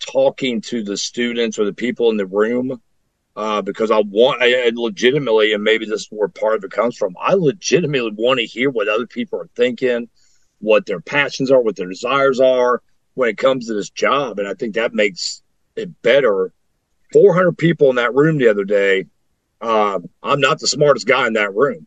[0.00, 2.80] talking to the students or the people in the room
[3.36, 6.70] uh, because I want, I, I legitimately, and maybe this is where part of it
[6.70, 7.16] comes from.
[7.20, 10.08] I legitimately want to hear what other people are thinking,
[10.60, 12.82] what their passions are, what their desires are
[13.14, 14.38] when it comes to this job.
[14.38, 15.42] And I think that makes
[15.76, 16.52] it better.
[17.12, 19.06] 400 people in that room the other day.
[19.64, 21.86] Uh, I'm not the smartest guy in that room.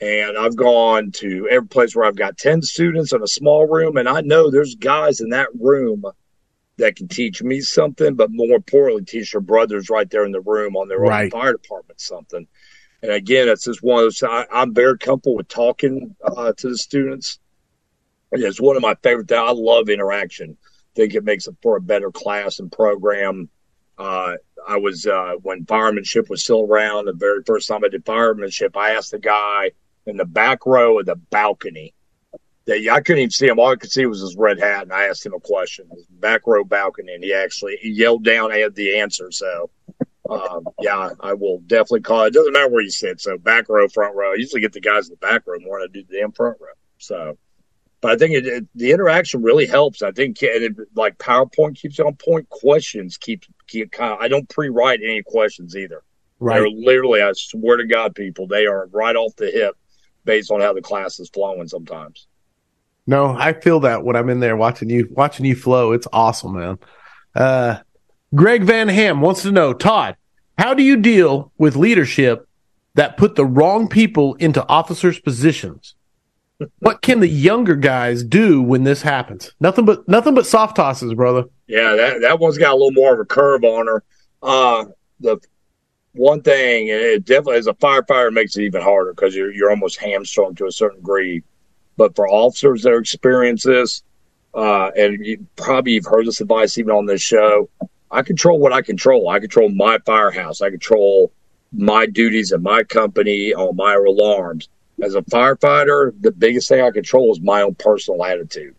[0.00, 3.96] And I've gone to every place where I've got 10 students in a small room.
[3.96, 6.04] And I know there's guys in that room
[6.76, 10.40] that can teach me something, but more importantly, teach their brothers right there in the
[10.40, 11.24] room on their right.
[11.24, 12.46] own fire department something.
[13.02, 14.22] And again, it's just one of those.
[14.22, 17.40] I, am very comfortable with talking uh, to the students.
[18.30, 19.42] It's one of my favorite things.
[19.44, 20.56] I love interaction.
[20.62, 23.48] I think it makes it for a better class and program.
[23.98, 24.34] Uh,
[24.66, 27.06] I was uh, when firemanship was still around.
[27.06, 29.72] The very first time I did firemanship, I asked the guy
[30.06, 31.94] in the back row of the balcony
[32.66, 33.58] that I couldn't even see him.
[33.58, 35.88] All I could see was his red hat, and I asked him a question.
[36.10, 39.30] Back row balcony, and he actually he yelled down I had the answer.
[39.32, 39.70] So,
[40.28, 42.34] um, yeah, I will definitely call it.
[42.34, 43.20] Doesn't matter where you sit.
[43.20, 44.32] So back row, front row.
[44.32, 46.32] I usually get the guys in the back row more than I do the damn
[46.32, 46.68] front row.
[46.98, 47.38] So,
[48.00, 50.02] but I think it, it, the interaction really helps.
[50.02, 52.48] I think it, like PowerPoint keeps on point.
[52.48, 53.94] Questions keep keep.
[54.00, 56.02] I don't pre-write any questions either.
[56.40, 56.60] Right.
[56.60, 59.76] They're literally, I swear to God, people, they are right off the hip
[60.24, 62.28] based on how the class is flowing sometimes.
[63.06, 65.92] No, I feel that when I'm in there watching you watching you flow.
[65.92, 66.78] It's awesome, man.
[67.34, 67.78] Uh,
[68.34, 70.16] Greg Van Ham wants to know, Todd,
[70.58, 72.46] how do you deal with leadership
[72.94, 75.94] that put the wrong people into officers' positions?
[76.80, 79.52] What can the younger guys do when this happens?
[79.60, 81.44] Nothing but nothing but soft tosses, brother.
[81.66, 84.04] Yeah, that that one's got a little more of a curve on her.
[84.42, 84.84] Uh,
[85.20, 85.38] the
[86.12, 89.98] one thing, it definitely as a firefighter makes it even harder because you're you're almost
[89.98, 91.42] hamstrung to a certain degree
[91.98, 94.02] but for officers that experience this,
[94.54, 97.68] uh, and you, probably you've heard this advice even on this show,
[98.10, 99.28] I control what I control.
[99.28, 100.62] I control my firehouse.
[100.62, 101.32] I control
[101.72, 104.70] my duties and my company on my alarms.
[105.02, 108.74] As a firefighter, the biggest thing I control is my own personal attitude.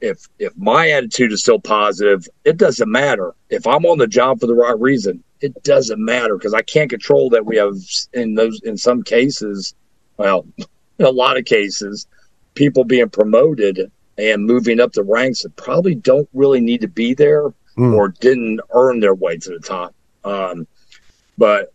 [0.00, 3.34] If if my attitude is still positive, it doesn't matter.
[3.48, 6.90] If I'm on the job for the right reason, it doesn't matter because I can't
[6.90, 7.74] control that we have
[8.12, 9.74] in those in some cases,
[10.16, 10.46] well,
[10.98, 12.06] in a lot of cases,
[12.54, 17.14] people being promoted and moving up the ranks that probably don't really need to be
[17.14, 17.94] there mm.
[17.94, 19.94] or didn't earn their way to the top.
[20.24, 20.66] Um,
[21.38, 21.72] but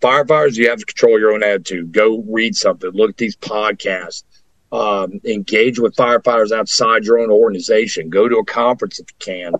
[0.00, 1.92] firefighters, you have to control your own attitude.
[1.92, 4.24] Go read something, look at these podcasts,
[4.72, 8.10] um, engage with firefighters outside your own organization.
[8.10, 9.52] Go to a conference if you can.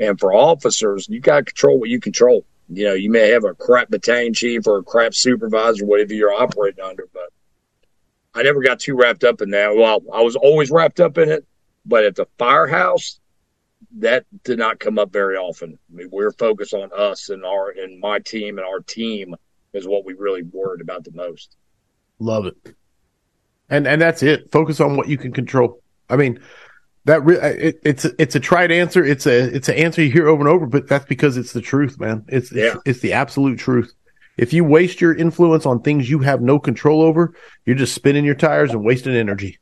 [0.00, 2.44] And for officers, you got to control what you control.
[2.68, 6.32] You know, you may have a crap battalion chief or a crap supervisor, whatever you're
[6.32, 7.30] operating under, but
[8.34, 9.76] I never got too wrapped up in that.
[9.76, 11.46] Well, I was always wrapped up in it,
[11.86, 13.20] but at the firehouse,
[13.98, 15.78] that did not come up very often.
[15.92, 19.36] I mean, we're focused on us and our and my team and our team
[19.74, 21.56] is what we really worried about the most.
[22.18, 22.56] Love it.
[23.68, 24.50] And and that's it.
[24.52, 25.80] Focus on what you can control.
[26.08, 26.40] I mean,
[27.06, 29.04] That re- it, it's it's a tried answer.
[29.04, 31.60] It's a it's an answer you hear over and over, but that's because it's the
[31.60, 32.24] truth, man.
[32.28, 32.64] It's yeah.
[32.64, 33.92] it's, it's the absolute truth.
[34.36, 37.34] If you waste your influence on things you have no control over,
[37.66, 39.58] you're just spinning your tires and wasting energy.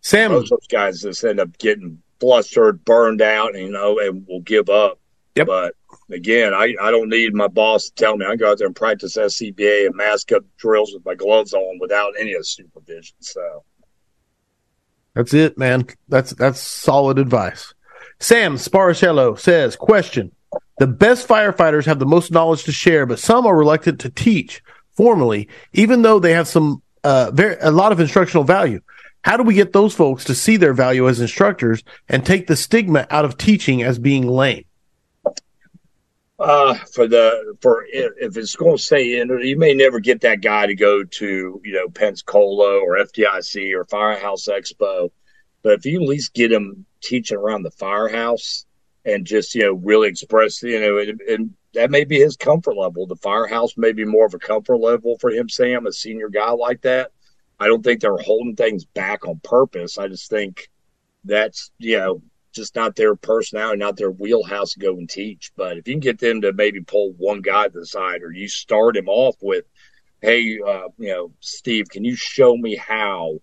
[0.00, 4.40] Sam, most those guys just end up getting flustered, burned out, you know, and will
[4.40, 5.00] give up.
[5.34, 5.48] Yep.
[5.48, 5.74] But
[6.10, 8.26] again, I, I don't need my boss to tell me.
[8.26, 11.78] I go out there and practice SCBA and mask up drills with my gloves on
[11.80, 13.16] without any of supervision.
[13.20, 13.64] So
[15.14, 15.86] that's it, man.
[16.08, 17.74] That's that's solid advice.
[18.18, 20.32] Sam Sparacello says, question.
[20.78, 24.62] The best firefighters have the most knowledge to share, but some are reluctant to teach
[24.92, 28.80] formally, even though they have some uh, very a lot of instructional value.
[29.22, 32.56] How do we get those folks to see their value as instructors and take the
[32.56, 34.64] stigma out of teaching as being lame?
[36.38, 40.42] Uh, for the for if it's going to stay in, you may never get that
[40.42, 45.10] guy to go to you know Pensacola or FDIC or Firehouse Expo,
[45.62, 48.66] but if you at least get him teaching around the firehouse
[49.06, 52.76] and just you know really express you know and, and that may be his comfort
[52.76, 53.06] level.
[53.06, 56.50] The firehouse may be more of a comfort level for him, Sam, a senior guy
[56.50, 57.12] like that.
[57.60, 59.96] I don't think they're holding things back on purpose.
[59.96, 60.68] I just think
[61.24, 62.22] that's you know
[62.56, 65.52] just not their personality, not their wheelhouse to go and teach.
[65.56, 68.32] But if you can get them to maybe pull one guy to the side, or
[68.32, 69.64] you start him off with,
[70.20, 73.40] "Hey, uh, you know, Steve, can you show me how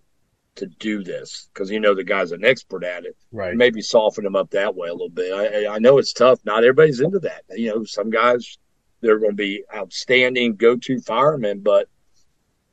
[0.56, 3.16] to do this?" Because you know the guy's an expert at it.
[3.32, 3.56] Right.
[3.56, 5.32] Maybe soften him up that way a little bit.
[5.32, 6.40] I, I know it's tough.
[6.44, 7.44] Not everybody's into that.
[7.50, 8.58] You know, some guys
[9.04, 11.88] they're going to be outstanding go-to firemen, but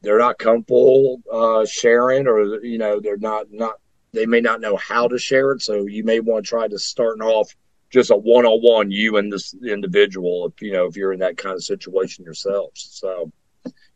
[0.02, 3.81] they're not comfortable uh, sharing, or you know, they're not not
[4.14, 5.62] they may not know how to share it.
[5.62, 7.56] So you may want to try to starting off
[7.90, 11.20] just a one on one, you and this individual, if you know, if you're in
[11.20, 12.88] that kind of situation yourselves.
[12.92, 13.32] So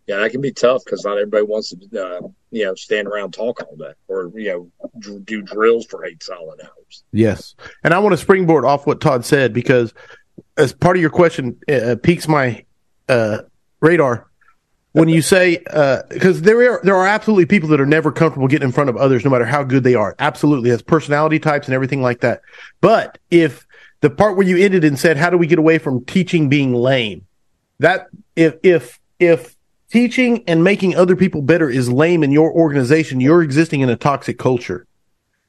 [0.08, 3.34] yeah, that can be tough because not everybody wants to, uh, you know, stand around
[3.34, 7.04] talk all day or you know do drills for eight solid hours.
[7.12, 9.94] Yes, and I want to springboard off what Todd said because
[10.58, 12.66] as part of your question uh, piques my
[13.10, 13.40] uh,
[13.80, 14.28] radar
[14.96, 18.48] when you say because uh, there are there are absolutely people that are never comfortable
[18.48, 20.16] getting in front of others, no matter how good they are.
[20.20, 22.42] Absolutely, has personality types and everything like that.
[22.80, 23.68] But if
[24.00, 26.74] the part where you ended and said, "How do we get away from teaching being
[26.74, 27.26] lame?"
[27.80, 29.58] That if if if
[29.92, 33.98] teaching and making other people better is lame in your organization, you're existing in a
[33.98, 34.88] toxic culture,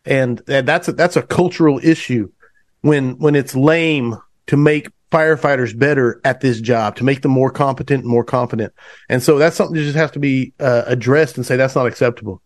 [0.05, 2.33] and that's a, that's a cultural issue
[2.81, 7.51] when when it's lame to make firefighters better at this job to make them more
[7.51, 8.73] competent and more confident.
[9.09, 11.87] And so that's something that just has to be uh, addressed and say that's not
[11.87, 12.43] acceptable.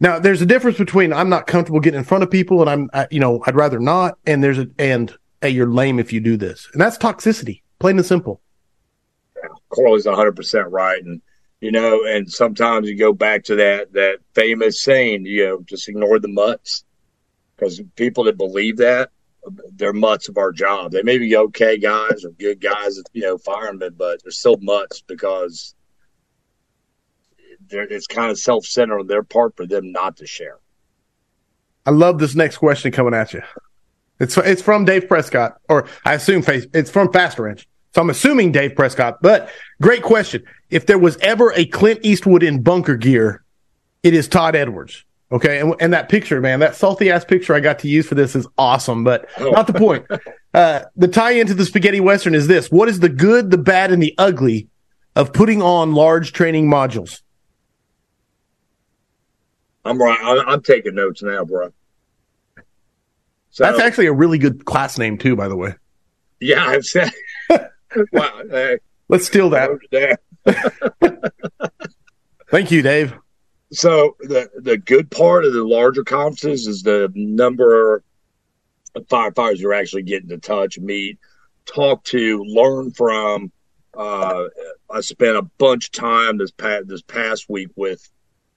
[0.00, 2.90] Now, there's a difference between I'm not comfortable getting in front of people and I'm,
[2.94, 4.16] I, you know, I'd rather not.
[4.26, 6.68] And there's a, and hey, you're lame if you do this.
[6.72, 8.40] And that's toxicity, plain and simple.
[9.68, 11.02] Corley's 100% right.
[11.02, 11.20] And,
[11.60, 15.88] you know, and sometimes you go back to that, that famous saying, you know, just
[15.88, 16.84] ignore the mutts
[17.56, 19.10] because people that believe that
[19.74, 20.92] they're mutts of our job.
[20.92, 25.02] They may be okay guys or good guys, you know, firemen, but they're still mutts
[25.02, 25.74] because
[27.70, 30.58] it's kind of self centered on their part for them not to share.
[31.86, 33.42] I love this next question coming at you.
[34.20, 36.66] It's it's from Dave Prescott, or I assume face.
[36.74, 37.68] it's from Fast Wrench.
[37.94, 40.44] So I'm assuming Dave Prescott, but great question.
[40.70, 43.42] If there was ever a Clint Eastwood in bunker gear,
[44.02, 45.04] it is Todd Edwards.
[45.30, 48.14] Okay, and, and that picture, man, that salty ass picture I got to use for
[48.14, 49.50] this is awesome, but oh.
[49.50, 50.06] not the point.
[50.54, 53.92] Uh, the tie into the spaghetti western is this: what is the good, the bad,
[53.92, 54.66] and the ugly
[55.14, 57.20] of putting on large training modules?
[59.84, 60.18] I'm right.
[60.22, 61.70] I'm, I'm taking notes now, bro.
[63.50, 65.74] So, That's actually a really good class name too, by the way.
[66.40, 67.10] Yeah, I've said.
[67.50, 68.78] wow, hey.
[69.08, 69.70] Let's steal that.
[72.50, 73.14] Thank you, Dave.
[73.70, 78.02] So the the good part of the larger conferences is the number
[78.94, 81.18] of firefighters you're actually getting to touch, meet,
[81.66, 83.52] talk to, learn from.
[83.94, 84.44] Uh,
[84.90, 88.08] I spent a bunch of time this past this past week with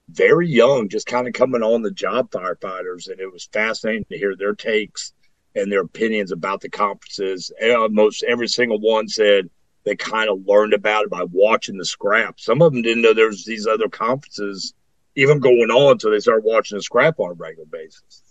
[0.09, 4.17] very young, just kind of coming on the job firefighters, and it was fascinating to
[4.17, 5.13] hear their takes
[5.55, 7.51] and their opinions about the conferences.
[7.61, 9.49] Almost every single one said
[9.83, 12.39] they kind of learned about it by watching the scrap.
[12.39, 14.73] Some of them didn't know there was these other conferences
[15.15, 18.23] even going on until they start watching the scrap on a regular basis.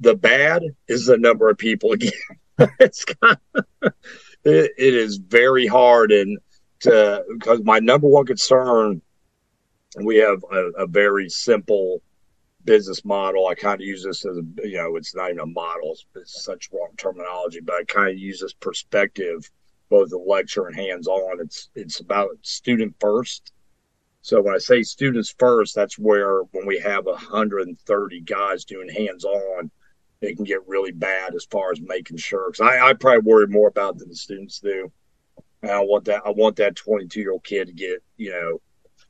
[0.00, 2.12] The bad is the number of people again.
[2.80, 3.64] it's kind of,
[4.44, 6.38] it, it is very hard and
[6.80, 9.02] to because my number one concern
[10.02, 12.02] we have a, a very simple
[12.64, 13.46] business model.
[13.46, 16.06] I kind of use this as a, you know, it's not even a model, it's,
[16.14, 19.50] it's such wrong terminology, but I kind of use this perspective,
[19.88, 21.40] both the lecture and hands on.
[21.40, 23.52] It's, it's about student first
[24.22, 29.24] So when I say students first, that's where when we have 130 guys doing hands
[29.24, 29.70] on,
[30.20, 32.50] it can get really bad as far as making sure.
[32.50, 34.92] Because I, I probably worry more about than the students do.
[35.62, 36.22] And I want that.
[36.26, 38.60] I want that 22 year old kid to get you know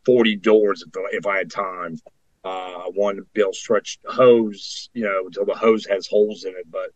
[0.05, 1.99] 40 doors if, if I had time.
[2.45, 2.49] Uh,
[2.87, 6.71] I want to to stretch hose, you know, until the hose has holes in it.
[6.71, 6.91] But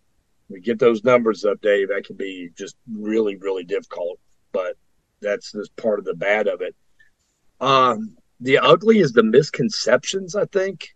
[0.49, 1.89] we get those numbers up, Dave.
[1.89, 4.19] That can be just really, really difficult.
[4.53, 4.77] But
[5.21, 6.75] that's just part of the bad of it.
[7.65, 10.89] Um, the ugly is the misconceptions, I think.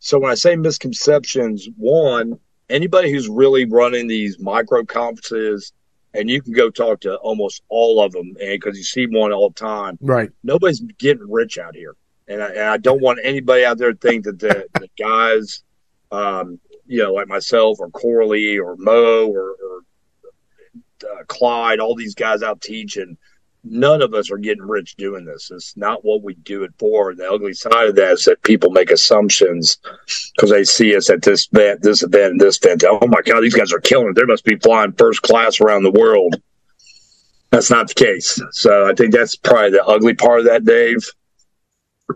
[0.00, 2.38] So when I say misconceptions, one,
[2.68, 5.72] anybody who's really running these micro conferences,
[6.14, 9.50] and you can go talk to almost all of them, because you see one all
[9.50, 9.98] the time.
[10.00, 10.30] Right.
[10.42, 11.94] Nobody's getting rich out here,
[12.26, 15.62] and I, and I don't want anybody out there to think that the, the guys,
[16.10, 19.80] um, you know, like myself or Corley or Mo or, or
[21.04, 23.16] uh, Clyde, all these guys out teaching
[23.64, 25.50] none of us are getting rich doing this.
[25.50, 27.14] It's not what we do it for.
[27.14, 29.78] The ugly side of that is that people make assumptions
[30.34, 32.84] because they see us at this event, this event, and this event.
[32.86, 34.14] Oh my God, these guys are killing it.
[34.14, 36.40] They must be flying first class around the world.
[37.50, 38.40] That's not the case.
[38.52, 41.06] So I think that's probably the ugly part of that, Dave.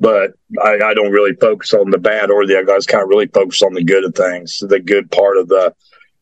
[0.01, 0.33] But
[0.63, 2.73] I, I don't really focus on the bad or the ugly.
[2.73, 4.63] I just kind of really focus on the good of things.
[4.67, 5.75] The good part of the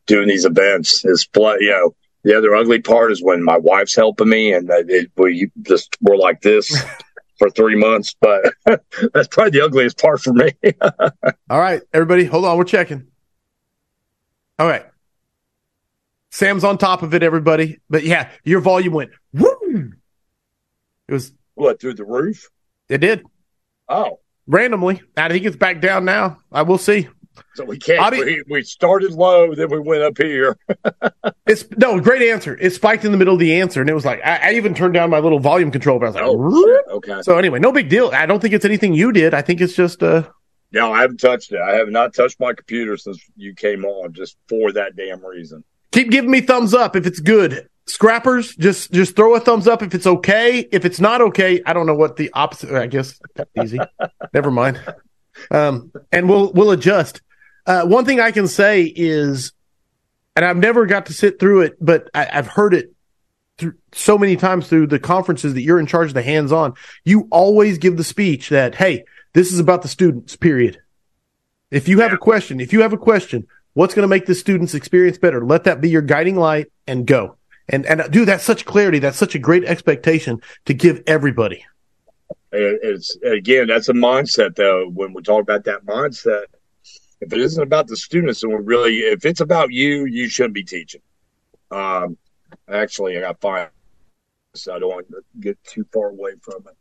[0.06, 4.28] doing these events is, you know, the other ugly part is when my wife's helping
[4.28, 6.70] me and it, we just were like this
[7.38, 8.14] for three months.
[8.20, 8.54] But
[9.12, 10.52] that's probably the ugliest part for me.
[11.50, 12.58] All right, everybody, hold on.
[12.58, 13.06] We're checking.
[14.58, 14.84] All right.
[16.30, 17.80] Sam's on top of it, everybody.
[17.88, 19.92] But yeah, your volume went woo.
[21.08, 22.50] It was what through the roof.
[22.88, 23.24] It did.
[23.88, 25.02] Oh, randomly.
[25.16, 26.38] I think it's back down now.
[26.52, 27.08] I will see.
[27.54, 28.12] So we can't.
[28.12, 30.56] we, we, started low, then we went up here.
[31.46, 32.56] it's no great answer.
[32.60, 34.74] It spiked in the middle of the answer, and it was like I, I even
[34.74, 35.98] turned down my little volume control.
[35.98, 37.22] But I was like, oh, okay.
[37.22, 38.10] So anyway, no big deal.
[38.12, 39.34] I don't think it's anything you did.
[39.34, 40.28] I think it's just uh.
[40.72, 41.60] No, I haven't touched it.
[41.60, 45.64] I have not touched my computer since you came on, just for that damn reason.
[45.90, 47.68] Keep giving me thumbs up if it's good.
[47.86, 50.60] Scrappers, just just throw a thumbs up if it's okay.
[50.70, 52.70] If it's not okay, I don't know what the opposite.
[52.72, 53.20] I guess
[53.60, 53.78] easy.
[54.32, 54.80] Never mind.
[55.50, 57.20] Um, and we'll we'll adjust.
[57.66, 59.52] Uh, one thing I can say is,
[60.34, 62.94] and I've never got to sit through it, but I, have heard it
[63.58, 66.74] through so many times through the conferences that you're in charge of the hands on.
[67.04, 70.80] You always give the speech that, hey, this is about the students, period.
[71.70, 74.34] If you have a question, if you have a question, what's going to make the
[74.34, 75.44] student's experience better?
[75.44, 77.36] Let that be your guiding light and go.
[77.68, 78.98] And, and do that's such clarity.
[78.98, 81.64] That's such a great expectation to give everybody.
[82.52, 84.88] It's again, that's a mindset though.
[84.88, 86.44] When we talk about that mindset,
[87.20, 90.54] if it isn't about the students, and we're really, if it's about you, you shouldn't
[90.54, 91.02] be teaching.
[91.70, 92.16] Um,
[92.68, 93.70] actually, I got five,
[94.54, 96.76] so I don't want to get too far away from it.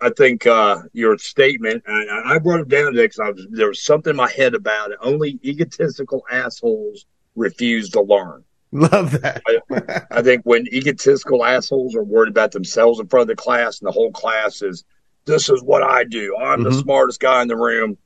[0.00, 4.30] I think uh, your statement, I brought it down because there was something in my
[4.30, 4.98] head about it.
[5.00, 8.44] Only egotistical assholes refuse to learn.
[8.74, 9.40] Love that.
[9.46, 13.80] I, I, think when egotistical assholes are worried about themselves in front of the class
[13.80, 14.84] and the whole class is
[15.26, 16.36] this is what I do.
[16.36, 16.70] I'm mm-hmm.
[16.70, 17.96] the smartest guy in the room.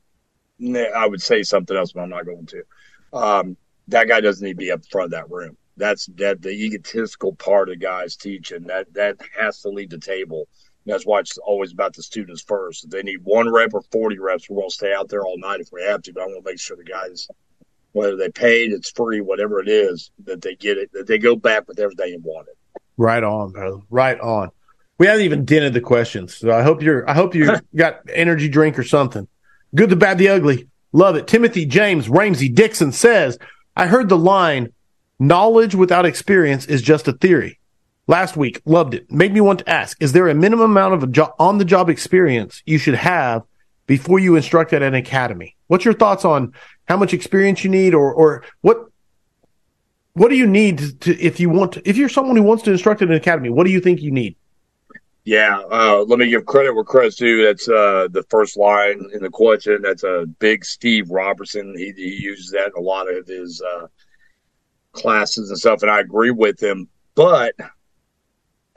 [0.94, 2.62] I would say something else, but I'm not going to.
[3.14, 3.56] Um,
[3.88, 5.56] that guy doesn't need to be up front of that room.
[5.78, 10.48] That's that the egotistical part of guys teaching that that has to lead the table.
[10.84, 12.84] And that's why it's always about the students first.
[12.84, 15.38] If they need one rep or forty reps, we're going to stay out there all
[15.38, 16.12] night if we have to.
[16.12, 17.26] But I want to make sure the guys,
[17.92, 21.36] whether they paid, it's free, whatever it is, that they get it, that they go
[21.36, 22.54] back with everything they wanted.
[22.96, 23.78] Right on, brother.
[23.90, 24.50] Right on.
[24.98, 27.08] We haven't even dented the questions, so I hope you're.
[27.08, 29.28] I hope you got energy drink or something.
[29.74, 30.68] Good, the bad, the ugly.
[30.92, 31.26] Love it.
[31.26, 33.38] Timothy James Ramsey Dixon says,
[33.76, 34.72] "I heard the line,
[35.20, 37.60] knowledge without experience is just a theory."
[38.08, 39.10] Last week, loved it.
[39.12, 42.78] Made me want to ask: Is there a minimum amount of jo- on-the-job experience you
[42.78, 43.42] should have
[43.86, 45.54] before you instruct at an academy?
[45.68, 46.54] What's your thoughts on
[46.88, 48.86] how much experience you need, or or what
[50.14, 52.72] what do you need to, if you want to, if you're someone who wants to
[52.72, 53.50] instruct at an academy?
[53.50, 54.34] What do you think you need?
[55.24, 57.44] Yeah, uh, let me give credit where credit's due.
[57.44, 59.82] That's uh, the first line in the question.
[59.82, 61.74] That's a big Steve Robertson.
[61.76, 63.88] He, he uses that in a lot of his uh,
[64.92, 66.88] classes and stuff, and I agree with him.
[67.14, 67.54] But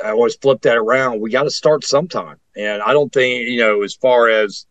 [0.03, 1.21] I always flip that around.
[1.21, 4.65] We got to start sometime, and I don't think you know as far as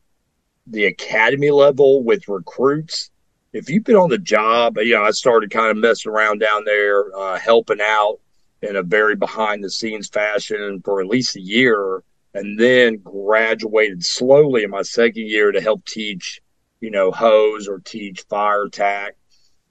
[0.66, 3.10] the academy level with recruits.
[3.52, 6.64] If you've been on the job, you know, I started kind of messing around down
[6.64, 8.20] there, uh, helping out
[8.62, 12.02] in a very behind the scenes fashion for at least a year
[12.34, 16.40] and then graduated slowly in my second year to help teach,
[16.80, 19.16] you know, hose or teach fire attack.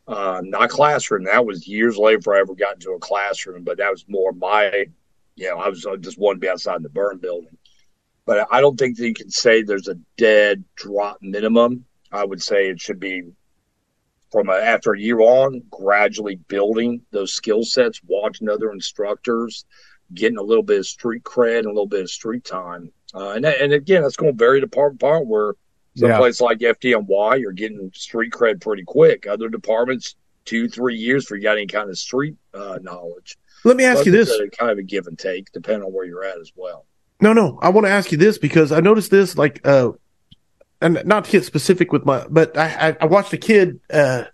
[0.08, 1.24] Uh, not classroom.
[1.24, 4.88] That was years later I ever got into a classroom, but that was more my
[5.36, 7.58] you know, I was I just wanted to be outside the burn building.
[8.26, 11.86] But I don't think that you can say there's a dead drop minimum.
[12.12, 13.24] I would say it should be
[14.32, 19.66] from a, after a year on, gradually building those skill sets, watching other instructors,
[20.14, 22.92] getting a little bit of street cred and a little bit of street time.
[23.14, 25.54] Uh, and, and again, that's going to vary department part where
[25.96, 26.18] some yeah.
[26.18, 29.28] place like FDNY, you're getting street cred pretty quick.
[29.28, 30.16] Other departments,
[30.46, 33.38] two, three years for you got any kind of street uh, knowledge.
[33.66, 36.24] Let me ask you this: kind of a give and take, depending on where you're
[36.24, 36.86] at as well.
[37.22, 39.92] No, no, I want to ask you this because I noticed this, like, uh,
[40.82, 43.80] and not to get specific with my, but I, I, I watched a kid.
[43.92, 44.26] Uh,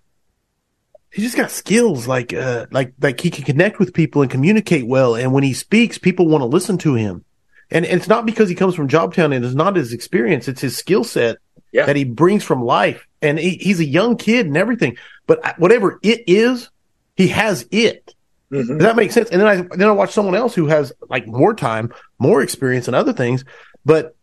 [1.11, 4.85] he just got skills like, uh, like, like he can connect with people and communicate
[4.85, 7.23] well, and when he speaks, people want to listen to him.
[7.71, 10.61] And, and it's not because he comes from Jobtown and it's not his experience; it's
[10.61, 11.37] his skill set
[11.71, 11.85] yeah.
[11.85, 13.07] that he brings from life.
[13.21, 16.69] And he, he's a young kid and everything, but whatever it is,
[17.15, 18.13] he has it.
[18.51, 18.77] Mm-hmm.
[18.77, 19.29] Does that make sense?
[19.31, 22.87] And then I then I watch someone else who has like more time, more experience,
[22.87, 23.43] and other things,
[23.83, 24.14] but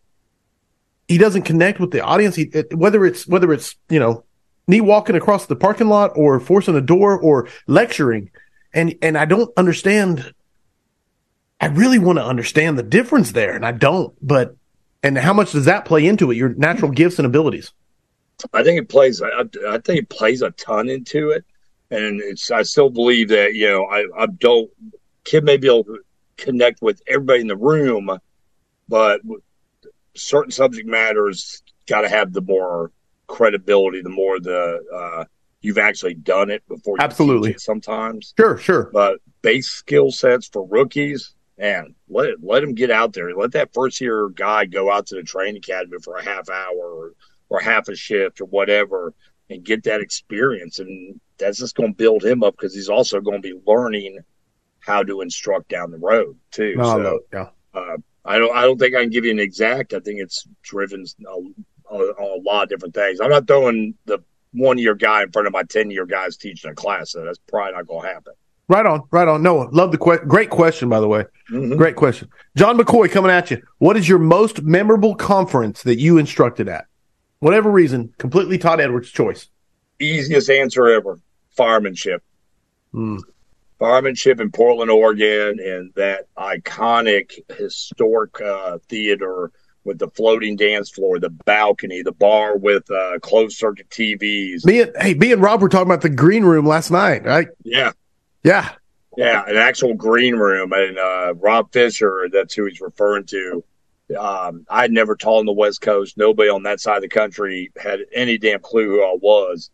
[1.12, 2.36] he doesn't connect with the audience.
[2.36, 4.24] He, it, whether it's whether it's you know
[4.66, 8.30] me walking across the parking lot or forcing a door or lecturing,
[8.72, 10.32] and and I don't understand.
[11.60, 14.16] I really want to understand the difference there, and I don't.
[14.26, 14.56] But
[15.02, 16.36] and how much does that play into it?
[16.36, 17.72] Your natural gifts and abilities.
[18.54, 19.20] I think it plays.
[19.20, 21.44] I, I think it plays a ton into it,
[21.90, 22.50] and it's.
[22.50, 24.70] I still believe that you know I, I don't.
[25.24, 25.98] Kid may be able to
[26.38, 28.18] connect with everybody in the room,
[28.88, 29.20] but
[30.14, 32.90] certain subject matters got to have the more
[33.26, 35.24] credibility, the more the uh,
[35.60, 36.96] you've actually done it before.
[37.00, 37.54] Absolutely.
[37.58, 38.34] sometimes.
[38.38, 38.90] Sure, sure.
[38.92, 43.34] But base skill sets for rookies, and let it, let them get out there.
[43.34, 46.74] Let that first year guy go out to the training academy for a half hour
[46.76, 47.12] or,
[47.48, 49.14] or half a shift or whatever
[49.48, 50.78] and get that experience.
[50.78, 54.18] And that's just going to build him up because he's also going to be learning
[54.80, 56.74] how to instruct down the road too.
[56.76, 57.48] No, so, no, yeah.
[57.74, 58.54] Uh, I don't.
[58.54, 59.94] I don't think I can give you an exact.
[59.94, 61.54] I think it's driven on
[61.90, 63.20] a, a, lot of different things.
[63.20, 66.70] I'm not throwing the one year guy in front of my ten year guys teaching
[66.70, 67.12] a class.
[67.12, 68.34] So that's probably not going to happen.
[68.68, 69.42] Right on, right on.
[69.42, 71.24] Noah, love the que- great question, by the way.
[71.50, 71.76] Mm-hmm.
[71.76, 72.28] Great question.
[72.56, 73.60] John McCoy coming at you.
[73.78, 76.86] What is your most memorable conference that you instructed at?
[77.40, 79.48] Whatever reason, completely Todd Edwards' choice.
[79.98, 81.18] Easiest answer ever
[81.58, 82.20] firemanship.
[82.94, 83.18] Mm.
[83.82, 89.50] Firemanship in Portland, Oregon, and that iconic historic uh, theater
[89.82, 94.64] with the floating dance floor, the balcony, the bar with uh, closed circuit TVs.
[94.64, 97.48] Me and hey, me and Rob were talking about the green room last night, right?
[97.64, 97.90] Yeah,
[98.44, 98.70] yeah,
[99.16, 100.72] yeah, an actual green room.
[100.72, 103.64] And uh, Rob Fisher, that's who he's referring to.
[104.16, 106.16] Um, I had never taught on the West Coast.
[106.16, 109.70] Nobody on that side of the country had any damn clue who I was.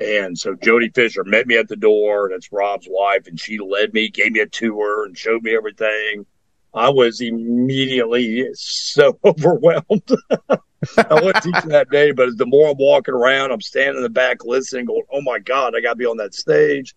[0.00, 2.28] And so Jody Fisher met me at the door.
[2.30, 6.24] That's Rob's wife, and she led me, gave me a tour, and showed me everything.
[6.72, 10.10] I was immediately so overwhelmed.
[10.50, 14.08] I wasn't teaching that day, but the more I'm walking around, I'm standing in the
[14.08, 16.94] back listening, going, "Oh my God, I got to be on that stage."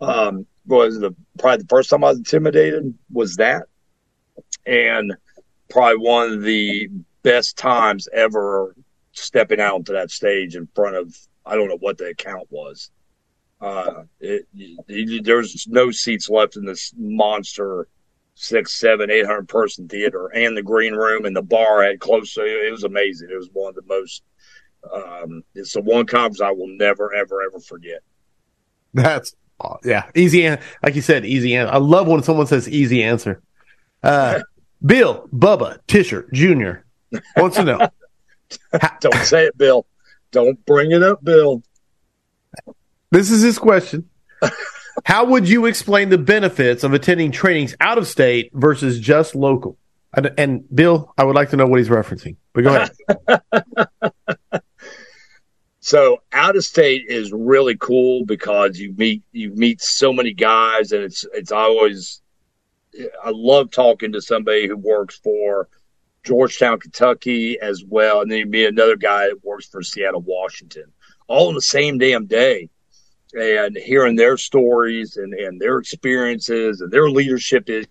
[0.00, 3.64] Um, was the probably the first time I was intimidated was that,
[4.66, 5.14] and
[5.70, 6.88] probably one of the
[7.22, 8.74] best times ever
[9.12, 11.16] stepping out onto that stage in front of
[11.46, 12.90] I don't know what the account was.
[13.60, 17.88] Uh, it, it, there's no seats left in this monster
[18.34, 22.34] six, seven, eight hundred person theater, and the green room and the bar had close.
[22.34, 23.28] To, it was amazing.
[23.30, 24.22] It was one of the most.
[24.92, 28.00] Um, it's the one conference I will never, ever, ever forget.
[28.92, 29.34] That's
[29.84, 30.44] yeah, easy.
[30.46, 31.72] An- like you said, easy answer.
[31.72, 33.42] I love when someone says easy answer.
[34.02, 34.40] Uh,
[34.84, 36.84] Bill Bubba Tischer Jr.
[37.36, 37.88] wants to know.
[39.00, 39.86] Don't say it, Bill.
[40.34, 41.62] Don't bring it up, Bill.
[43.12, 44.10] This is his question.
[45.04, 49.78] How would you explain the benefits of attending trainings out of state versus just local?
[50.12, 52.36] And, and Bill, I would like to know what he's referencing.
[52.52, 52.88] But go
[53.30, 54.62] ahead.
[55.86, 60.92] So out of state is really cool because you meet you meet so many guys,
[60.92, 62.22] and it's it's always
[63.22, 65.68] I love talking to somebody who works for
[66.24, 70.84] Georgetown, Kentucky, as well, and then you meet another guy that works for Seattle, Washington,
[71.28, 72.68] all in the same damn day,
[73.34, 77.86] and hearing their stories and and their experiences and their leadership is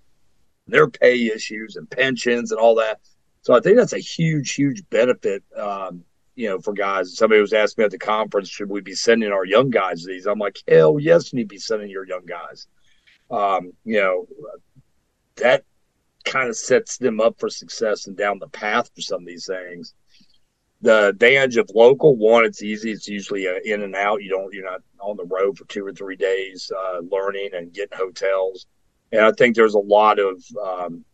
[0.68, 3.00] their pay issues and pensions and all that.
[3.42, 5.44] So I think that's a huge, huge benefit.
[5.56, 6.06] Um,
[6.36, 7.16] you know, for guys.
[7.16, 10.26] Somebody was asking me at the conference, should we be sending our young guys these?
[10.26, 12.68] I'm like, hell yes, you need to be sending your young guys.
[13.30, 14.28] Um, you know,
[15.38, 15.64] that
[16.26, 19.46] kind of sets them up for success and down the path for some of these
[19.46, 19.94] things.
[20.82, 22.92] The advantage of local one, it's easy.
[22.92, 24.22] It's usually a in and out.
[24.22, 27.74] You don't, you're not on the road for two or three days uh, learning and
[27.74, 28.68] getting hotels.
[29.12, 30.44] and I think there's a lot of.
[30.62, 31.06] Um,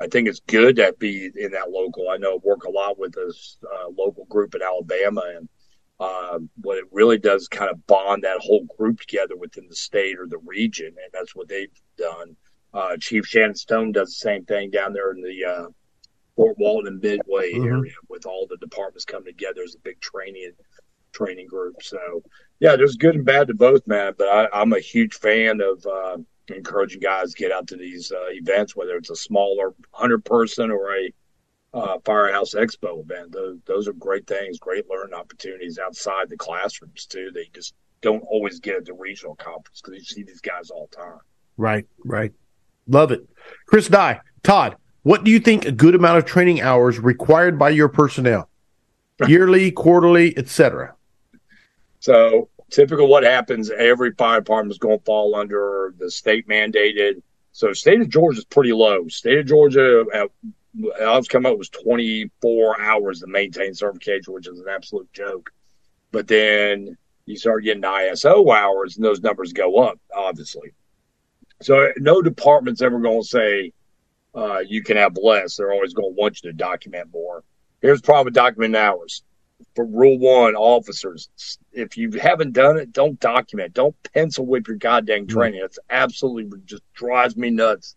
[0.00, 2.08] I think it's good to be in that local.
[2.08, 5.48] I know I work a lot with this uh, local group in Alabama, and
[6.00, 10.18] uh, what it really does kind of bond that whole group together within the state
[10.18, 12.36] or the region, and that's what they've done.
[12.74, 15.66] Uh, Chief Shannon Stone does the same thing down there in the uh,
[16.36, 17.66] Fort Walton and Midway mm-hmm.
[17.66, 20.52] area with all the departments coming together as a big training
[21.12, 21.82] training group.
[21.82, 22.22] So
[22.60, 24.14] yeah, there's good and bad to both, man.
[24.16, 26.18] But I, am a huge fan of uh,
[26.48, 30.70] encouraging guys to get out to these uh, events, whether it's a smaller hundred person
[30.70, 31.12] or a
[31.74, 33.32] uh, Firehouse Expo event.
[33.32, 37.30] Those, those are great things, great learning opportunities outside the classrooms too.
[37.32, 40.88] They just don't always get at the regional conference because you see these guys all
[40.90, 41.20] the time.
[41.56, 42.32] Right, right.
[42.86, 43.26] Love it.
[43.66, 47.70] Chris Dye, Todd, what do you think a good amount of training hours required by
[47.70, 48.48] your personnel?
[49.26, 50.94] Yearly, quarterly, etc.
[52.00, 57.22] So typical what happens, every fire department is going to fall under the state mandated.
[57.52, 59.06] So state of Georgia is pretty low.
[59.08, 60.28] State of Georgia, at,
[61.00, 65.52] I was coming up was 24 hours to maintain certification, which is an absolute joke.
[66.10, 70.72] But then you start getting ISO hours and those numbers go up, obviously.
[71.62, 73.72] So no department's ever going to say
[74.34, 75.56] uh, you can have less.
[75.56, 77.44] They're always going to want you to document more.
[77.80, 79.22] Here's the problem with document hours.
[79.74, 81.28] For rule one, officers,
[81.72, 83.74] if you haven't done it, don't document.
[83.74, 85.36] Don't pencil whip your goddamn mm-hmm.
[85.36, 85.60] training.
[85.64, 87.96] It's absolutely just drives me nuts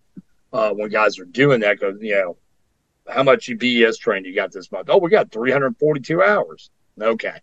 [0.54, 1.80] uh, when guys are doing that.
[1.80, 2.38] Because you know
[3.08, 4.90] how much BES training you got this month?
[4.90, 6.70] Oh, we got 342 hours.
[7.00, 7.40] Okay,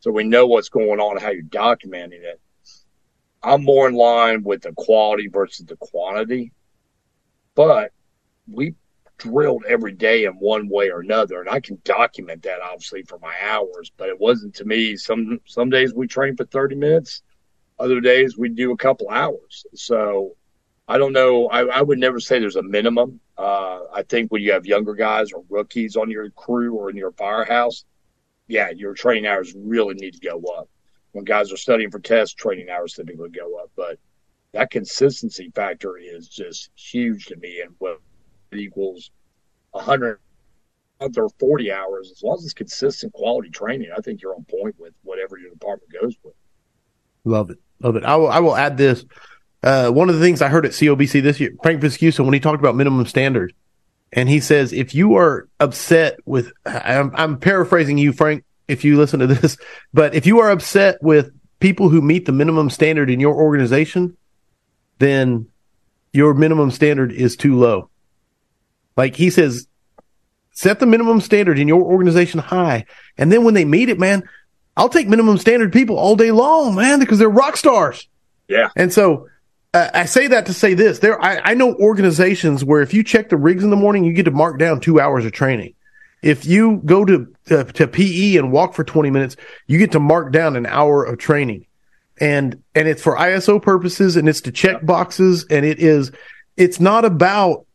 [0.00, 2.40] so we know what's going on, and how you're documenting it.
[3.42, 6.52] I'm more in line with the quality versus the quantity.
[7.54, 7.92] But
[8.50, 8.74] we
[9.18, 13.18] drilled every day in one way or another, and I can document that obviously for
[13.18, 13.90] my hours.
[13.96, 14.96] But it wasn't to me.
[14.96, 17.22] Some some days we train for 30 minutes,
[17.78, 19.64] other days we do a couple hours.
[19.74, 20.36] So
[20.86, 21.48] I don't know.
[21.48, 23.20] I, I would never say there's a minimum.
[23.38, 26.96] Uh, I think when you have younger guys or rookies on your crew or in
[26.96, 27.84] your firehouse,
[28.48, 30.68] yeah, your training hours really need to go up
[31.12, 33.70] when guys are studying for tests, training hours typically go up.
[33.76, 33.98] But
[34.52, 37.60] that consistency factor is just huge to me.
[37.60, 37.98] And what
[38.52, 39.10] equals
[39.72, 40.18] 100
[41.00, 44.76] or 40 hours, as long as it's consistent quality training, I think you're on point
[44.78, 46.34] with whatever your department goes with.
[47.24, 47.58] Love it.
[47.82, 48.04] Love it.
[48.04, 49.04] I will, I will add this.
[49.62, 52.40] Uh, one of the things I heard at COBC this year, Frank Viscuso, when he
[52.40, 53.52] talked about minimum standard,
[54.12, 58.96] and he says, if you are upset with, I'm, I'm paraphrasing you, Frank, if you
[58.96, 59.56] listen to this,
[59.92, 64.16] but if you are upset with people who meet the minimum standard in your organization,
[64.98, 65.46] then
[66.12, 67.90] your minimum standard is too low.
[68.96, 69.66] Like he says,
[70.52, 72.86] set the minimum standard in your organization high.
[73.16, 74.28] And then when they meet it, man,
[74.76, 78.08] I'll take minimum standard people all day long, man, because they're rock stars.
[78.48, 78.70] Yeah.
[78.76, 79.28] And so
[79.72, 83.04] uh, I say that to say this: there, I, I, know organizations where if you
[83.04, 85.74] check the rigs in the morning, you get to mark down two hours of training.
[86.22, 90.00] If you go to, to, to PE and walk for 20 minutes, you get to
[90.00, 91.66] mark down an hour of training.
[92.20, 95.46] And, and it's for ISO purposes and it's to check boxes.
[95.48, 96.12] And it is,
[96.56, 97.66] it's not about,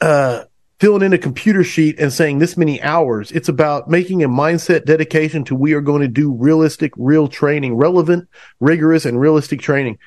[0.00, 0.44] uh,
[0.82, 3.30] filling in a computer sheet and saying this many hours.
[3.30, 7.76] It's about making a mindset dedication to we are going to do realistic, real training,
[7.76, 8.28] relevant,
[8.58, 10.00] rigorous, and realistic training.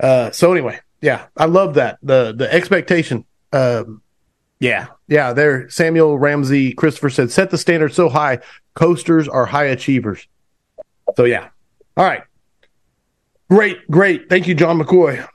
[0.00, 1.98] Uh, so anyway, yeah, I love that.
[2.02, 4.01] The, the expectation, um,
[4.62, 5.32] yeah, yeah.
[5.32, 8.38] There, Samuel Ramsey, Christopher said, set the standard so high.
[8.74, 10.28] Coasters are high achievers.
[11.16, 11.48] So yeah.
[11.96, 12.22] All right.
[13.50, 14.28] Great, great.
[14.28, 15.28] Thank you, John McCoy.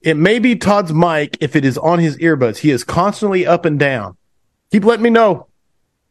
[0.00, 2.58] It may be Todd's mic if it is on his earbuds.
[2.58, 4.16] He is constantly up and down.
[4.70, 5.48] Keep letting me know.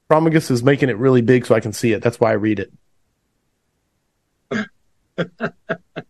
[0.10, 2.03] Promagus is making it really big so I can see it.
[2.03, 2.74] That's why I read it.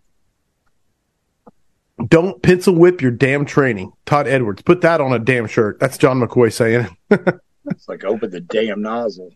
[2.06, 3.92] Don't pencil whip your damn training.
[4.06, 4.62] Todd Edwards.
[4.62, 5.80] Put that on a damn shirt.
[5.80, 6.88] That's John McCoy saying.
[7.10, 9.32] it's like open the damn nozzle.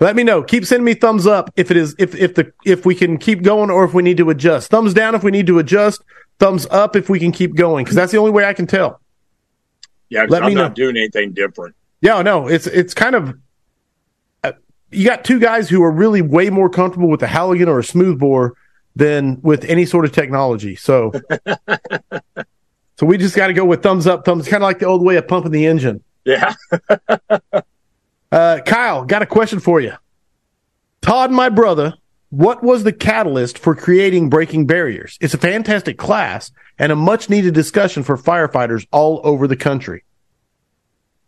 [0.00, 0.42] Let me know.
[0.42, 3.42] Keep sending me thumbs up if it is if if the if we can keep
[3.42, 4.70] going or if we need to adjust.
[4.70, 6.02] Thumbs down if we need to adjust.
[6.38, 8.98] Thumbs up if we can keep going because that's the only way I can tell.
[10.08, 10.74] Yeah, Let I'm me not know.
[10.74, 11.76] doing anything different.
[12.00, 13.34] Yeah, no, it's it's kind of
[14.42, 14.52] uh,
[14.90, 17.84] you got two guys who are really way more comfortable with a Halligan or a
[17.84, 18.54] smoothbore
[18.96, 20.76] than with any sort of technology.
[20.76, 21.12] So,
[22.96, 25.02] so we just got to go with thumbs up, thumbs, kind of like the old
[25.02, 26.02] way of pumping the engine.
[26.24, 26.54] Yeah.
[28.32, 29.92] uh, Kyle, got a question for you.
[31.00, 31.94] Todd, my brother,
[32.30, 35.18] what was the catalyst for creating Breaking Barriers?
[35.20, 40.04] It's a fantastic class and a much needed discussion for firefighters all over the country.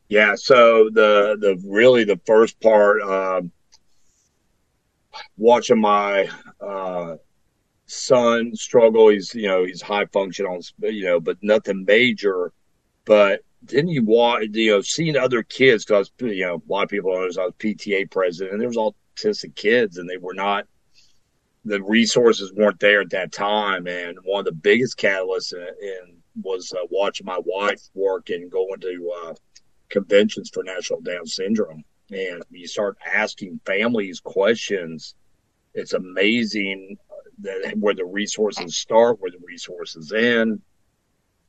[0.09, 3.43] Yeah, so the the really the first part, uh,
[5.39, 6.29] watching my
[6.61, 7.17] uh,
[7.93, 9.09] son struggle.
[9.09, 12.53] He's you know he's high function on you know, but nothing major.
[13.05, 16.88] But then you watch you know seeing other kids because you know a lot of
[16.88, 20.66] people know I was PTA president and there was autistic kids and they were not
[21.64, 23.86] the resources weren't there at that time.
[23.86, 28.51] And one of the biggest catalysts in, in was uh, watching my wife work and
[28.51, 29.34] going to uh,
[29.88, 31.84] conventions for National Down syndrome.
[32.11, 35.14] And you start asking families questions.
[35.74, 36.99] It's amazing
[37.76, 40.61] where the resources start, where the resources end.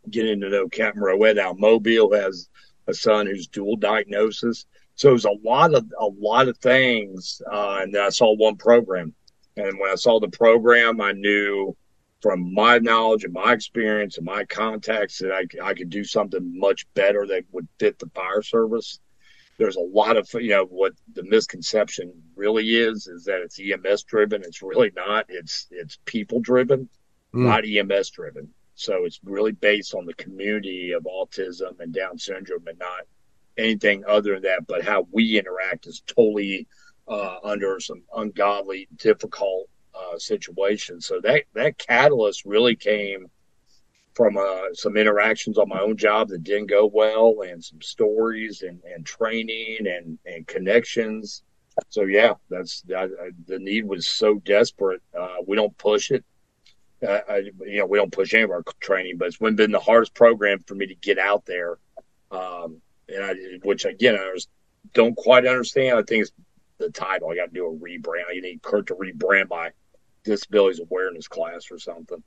[0.10, 2.50] Getting to know Captain Roed out Mobile has
[2.88, 4.66] a son who's dual diagnosis.
[4.96, 7.42] So there's a lot of a lot of things.
[7.50, 9.14] Uh, and I saw one program,
[9.56, 11.76] and when I saw the program, I knew
[12.22, 16.58] from my knowledge and my experience and my contacts that I, I could do something
[16.58, 19.00] much better that would fit the fire service.
[19.58, 24.04] There's a lot of, you know, what the misconception really is, is that it's EMS
[24.04, 24.44] driven.
[24.44, 25.26] It's really not.
[25.30, 26.90] It's, it's people driven,
[27.34, 27.46] mm.
[27.46, 28.50] not EMS driven.
[28.76, 33.02] So it's really based on the community of autism and Down syndrome and not
[33.58, 34.68] anything other than that.
[34.68, 36.68] But how we interact is totally
[37.08, 41.02] uh, under some ungodly, difficult uh, situation.
[41.02, 43.28] So that that catalyst really came
[44.16, 48.62] from uh, some interactions on my own job that didn't go well, and some stories
[48.62, 51.44] and, and training and and connections.
[51.90, 55.02] So yeah, that's that, uh, the need was so desperate.
[55.18, 56.24] Uh, we don't push it.
[57.06, 59.80] Uh, I, you know, we don't push any of our training, but it's been the
[59.80, 61.80] hardest program for me to get out there.
[62.32, 63.34] Um, and I,
[63.64, 64.48] which again, I was,
[64.94, 65.98] don't quite understand.
[65.98, 66.32] I think it's
[66.78, 67.30] the title.
[67.30, 68.30] I got to do a rebrand.
[68.30, 69.72] I need Kurt to rebrand my
[70.24, 72.24] disabilities awareness class or something.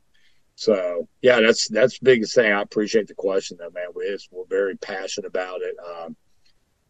[0.56, 2.50] So yeah, that's that's the biggest thing.
[2.50, 3.88] I appreciate the question, though, man.
[3.94, 5.76] We're we're very passionate about it.
[5.86, 6.16] Um,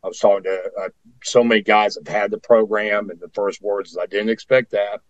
[0.04, 0.88] I was talking to uh,
[1.24, 4.70] so many guys have had the program, and the first words is, "I didn't expect
[4.70, 5.00] that."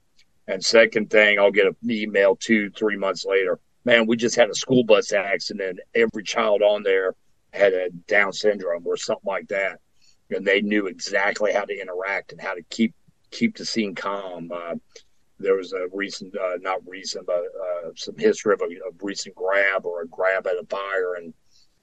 [0.48, 3.61] And second thing, I'll get an email two, three months later.
[3.84, 5.80] Man, we just had a school bus accident.
[5.94, 7.14] Every child on there
[7.52, 9.80] had a Down syndrome or something like that,
[10.30, 12.94] and they knew exactly how to interact and how to keep
[13.30, 14.50] keep the scene calm.
[14.50, 14.76] Uh,
[15.39, 19.34] there was a recent, uh, not recent, but uh, some history of a, a, recent
[19.34, 21.34] grab or a grab at a fire, and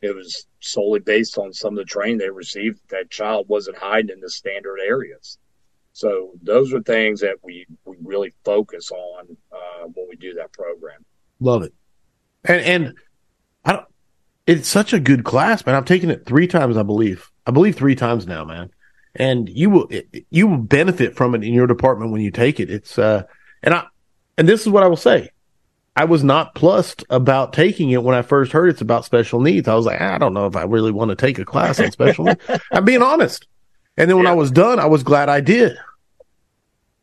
[0.01, 2.79] it was solely based on some of the training they received.
[2.89, 5.37] That child wasn't hiding in the standard areas.
[5.93, 10.51] So those are things that we we really focus on uh, when we do that
[10.51, 11.05] program.
[11.39, 11.73] Love it,
[12.43, 12.93] and and
[13.63, 13.85] I don't.
[14.47, 15.75] It's such a good class, man.
[15.75, 17.31] I've taken it three times, I believe.
[17.45, 18.71] I believe three times now, man.
[19.15, 19.89] And you will
[20.31, 22.71] you will benefit from it in your department when you take it.
[22.71, 23.23] It's uh
[23.63, 23.85] and I,
[24.37, 25.29] and this is what I will say.
[25.95, 29.67] I was not plussed about taking it when I first heard it's about special needs.
[29.67, 31.91] I was like, I don't know if I really want to take a class on
[31.91, 32.41] special needs.
[32.71, 33.47] I'm being honest.
[33.95, 34.31] And then when yeah.
[34.31, 35.77] I was done, I was glad I did.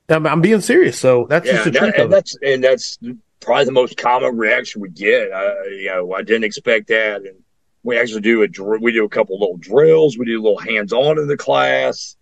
[0.08, 0.98] I'm, I'm being serious.
[0.98, 1.94] So that's yeah, just the truth.
[1.96, 2.98] And that's, and that's
[3.38, 5.32] probably the most common reaction we get.
[5.32, 7.22] I, you know, I didn't expect that.
[7.22, 7.44] And
[7.84, 10.18] we actually do a, we do a couple little drills.
[10.18, 12.16] We do a little hands on in the class.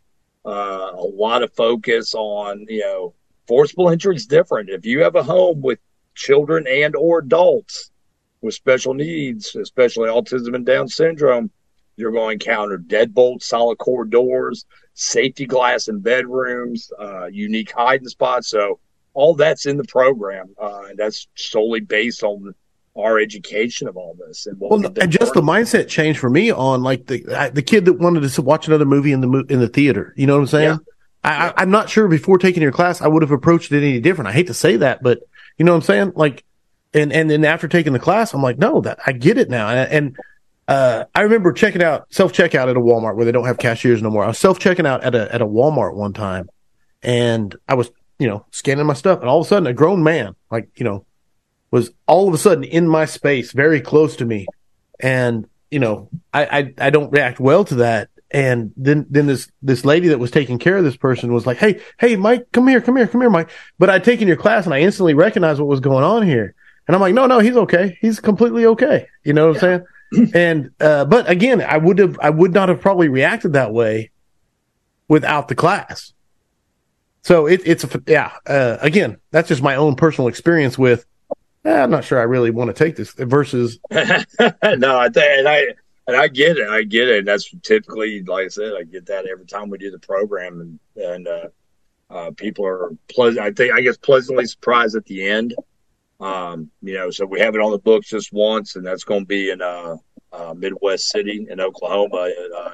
[0.44, 3.14] Uh, a lot of focus on, you know,
[3.48, 4.68] forcible entry is different.
[4.70, 5.80] If you have a home with
[6.14, 7.90] children and or adults
[8.42, 11.50] with special needs, especially autism and Down syndrome,
[11.96, 18.06] you're going to encounter deadbolts, solid core doors, safety glass in bedrooms, uh, unique hiding
[18.06, 18.48] spots.
[18.48, 18.78] So
[19.14, 22.54] all that's in the program, uh, and that's solely based on
[22.96, 24.46] our education of all this.
[24.46, 27.94] And, well, and just the mindset change for me on like the the kid that
[27.94, 30.14] wanted to watch another movie in the in the theater.
[30.16, 30.70] You know what I'm saying?
[30.70, 30.92] Yeah.
[31.24, 34.28] I, am not sure before taking your class, I would have approached it any different.
[34.28, 35.20] I hate to say that, but
[35.56, 36.12] you know what I'm saying?
[36.14, 36.44] Like,
[36.94, 39.68] and, and then after taking the class, I'm like, no, that I get it now.
[39.68, 40.16] And, and
[40.68, 44.02] uh, I remember checking out self checkout at a Walmart where they don't have cashiers
[44.02, 44.24] no more.
[44.24, 46.48] I was self checking out at a, at a Walmart one time
[47.02, 50.02] and I was, you know, scanning my stuff and all of a sudden a grown
[50.02, 51.04] man, like, you know,
[51.70, 54.46] was all of a sudden in my space, very close to me.
[55.00, 58.08] And, you know, I, I, I don't react well to that.
[58.30, 61.56] And then, then this, this lady that was taking care of this person was like,
[61.56, 63.50] Hey, hey, Mike, come here, come here, come here, Mike.
[63.78, 66.54] But I'd taken your class and I instantly recognized what was going on here.
[66.86, 67.98] And I'm like, no, no, he's okay.
[68.00, 69.06] He's completely okay.
[69.22, 69.68] You know what yeah.
[69.68, 70.32] I'm saying?
[70.34, 74.10] and, uh, but again, I would have, I would not have probably reacted that way
[75.06, 76.14] without the class.
[77.22, 81.04] So it, it's a, yeah, uh, again, that's just my own personal experience with,
[81.66, 83.78] eh, I'm not sure I really want to take this versus.
[83.90, 85.66] no, I think, and I,
[86.08, 86.68] and I get it.
[86.68, 87.18] I get it.
[87.18, 90.60] And that's typically, like I said, I get that every time we do the program,
[90.60, 91.48] and and uh,
[92.10, 93.44] uh, people are pleasant.
[93.44, 95.54] I think I guess pleasantly surprised at the end.
[96.18, 99.20] Um, you know, so we have it on the books just once, and that's going
[99.20, 99.96] to be in uh,
[100.32, 102.70] uh, Midwest City in Oklahoma uh,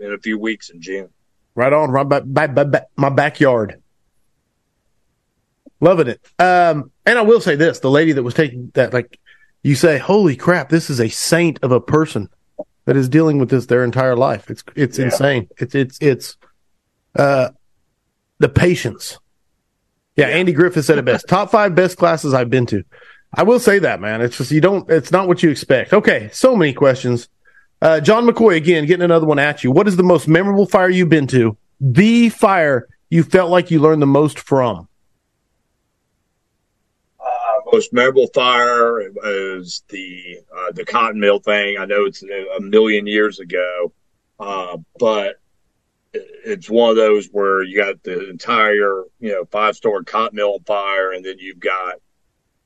[0.00, 1.08] in a few weeks in June.
[1.54, 3.80] Right on, right by, by, by, my backyard.
[5.80, 6.20] Loving it.
[6.40, 9.20] Um, And I will say this: the lady that was taking that, like,
[9.62, 12.28] you say, "Holy crap, this is a saint of a person
[12.88, 15.04] that is dealing with this their entire life." It's it's yeah.
[15.04, 15.48] insane.
[15.58, 16.36] It's it's it's
[17.14, 17.50] uh
[18.38, 19.18] the patience.
[20.16, 21.28] Yeah, yeah, Andy Griffith said it best.
[21.28, 22.82] Top five best classes I've been to.
[23.34, 24.22] I will say that, man.
[24.22, 24.90] It's just you don't.
[24.90, 25.92] It's not what you expect.
[25.92, 27.28] Okay, so many questions.
[27.82, 29.70] Uh, John McCoy again, getting another one at you.
[29.70, 31.56] What is the most memorable fire you've been to?
[31.80, 34.87] The fire you felt like you learned the most from?
[37.70, 41.76] Most memorable fire was the uh, the cotton mill thing.
[41.78, 43.92] I know it's a million years ago,
[44.40, 45.36] uh, but
[46.12, 50.54] it's one of those where you got the entire you know five story cotton mill
[50.54, 51.96] on fire, and then you've got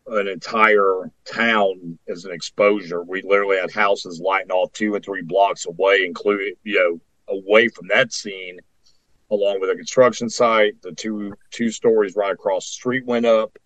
[0.06, 3.02] an entire town as an exposure.
[3.02, 7.68] We literally had houses lighting off two and three blocks away, including you know away
[7.68, 8.58] from that scene,
[9.30, 10.80] along with a construction site.
[10.82, 13.56] The two two stories right across the street went up.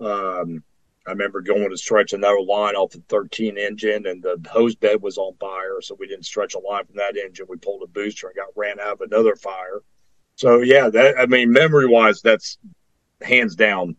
[0.00, 0.62] Um,
[1.06, 5.00] I remember going to stretch another line off the 13 engine, and the hose bed
[5.02, 7.46] was on fire, so we didn't stretch a line from that engine.
[7.48, 9.82] We pulled a booster and got ran out of another fire.
[10.34, 12.58] So yeah, that I mean, memory wise, that's
[13.22, 13.96] hands down.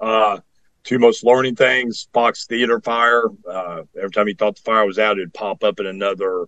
[0.00, 0.38] Uh,
[0.84, 3.24] two most learning things: Fox Theater fire.
[3.48, 6.46] Uh, every time you thought the fire was out, it'd pop up in another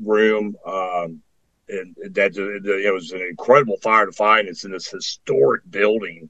[0.00, 0.56] room.
[0.66, 1.22] Um,
[1.70, 4.48] and that it was an incredible fire to find.
[4.48, 6.28] It's in this historic building,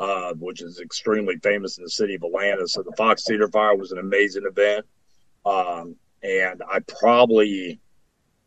[0.00, 2.66] uh, which is extremely famous in the city of Atlanta.
[2.66, 4.86] So the Fox Theater fire was an amazing event,
[5.46, 7.80] um, and I probably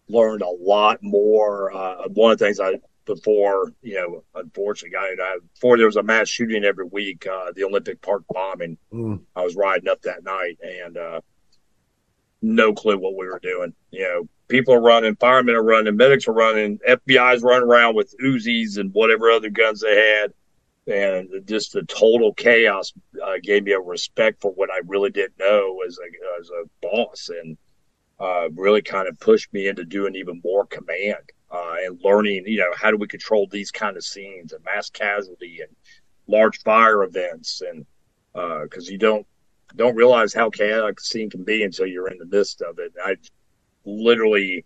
[0.09, 1.73] learned a lot more.
[1.73, 6.03] Uh, one of the things I before, you know, unfortunately, I, before there was a
[6.03, 8.77] mass shooting every week, uh, the Olympic Park bombing.
[8.93, 9.21] Mm.
[9.35, 11.21] I was riding up that night and uh,
[12.43, 13.73] no clue what we were doing.
[13.89, 18.13] You know, people are running, firemen are running, medics are running, FBI's running around with
[18.23, 20.33] Uzis and whatever other guns they had.
[20.87, 25.37] And just the total chaos uh, gave me a respect for what I really didn't
[25.39, 27.57] know as a, as a boss and
[28.19, 32.57] uh, really kind of pushed me into doing even more command uh, and learning, you
[32.57, 35.75] know, how do we control these kind of scenes and mass casualty and
[36.27, 37.85] large fire events, and
[38.33, 39.25] because uh, you don't
[39.75, 42.93] don't realize how chaotic a scene can be until you're in the midst of it.
[43.03, 43.15] I
[43.85, 44.65] literally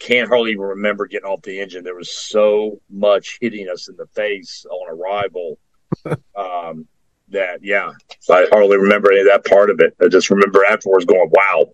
[0.00, 1.84] can't hardly even remember getting off the engine.
[1.84, 5.58] There was so much hitting us in the face on arrival.
[6.36, 6.86] um,
[7.28, 7.92] that yeah,
[8.28, 9.94] I hardly remember any of that part of it.
[10.02, 11.72] I just remember afterwards going, "Wow,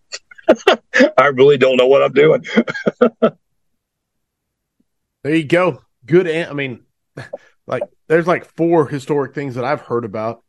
[1.18, 2.44] I really don't know what I'm doing."
[5.26, 5.82] There you go.
[6.04, 6.28] Good.
[6.28, 6.84] An- I mean,
[7.66, 10.44] like there's like four historic things that I've heard about.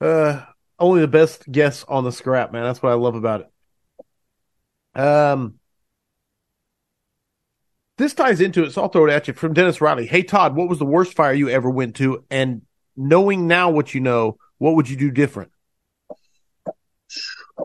[0.00, 0.44] Uh,
[0.78, 2.62] only the best guess on the scrap, man.
[2.62, 3.50] That's what I love about
[4.94, 5.00] it.
[5.00, 5.57] Um,
[7.98, 10.06] this ties into it, so I'll throw it at you from Dennis Riley.
[10.06, 12.24] Hey Todd, what was the worst fire you ever went to?
[12.30, 12.62] And
[12.96, 15.50] knowing now what you know, what would you do different?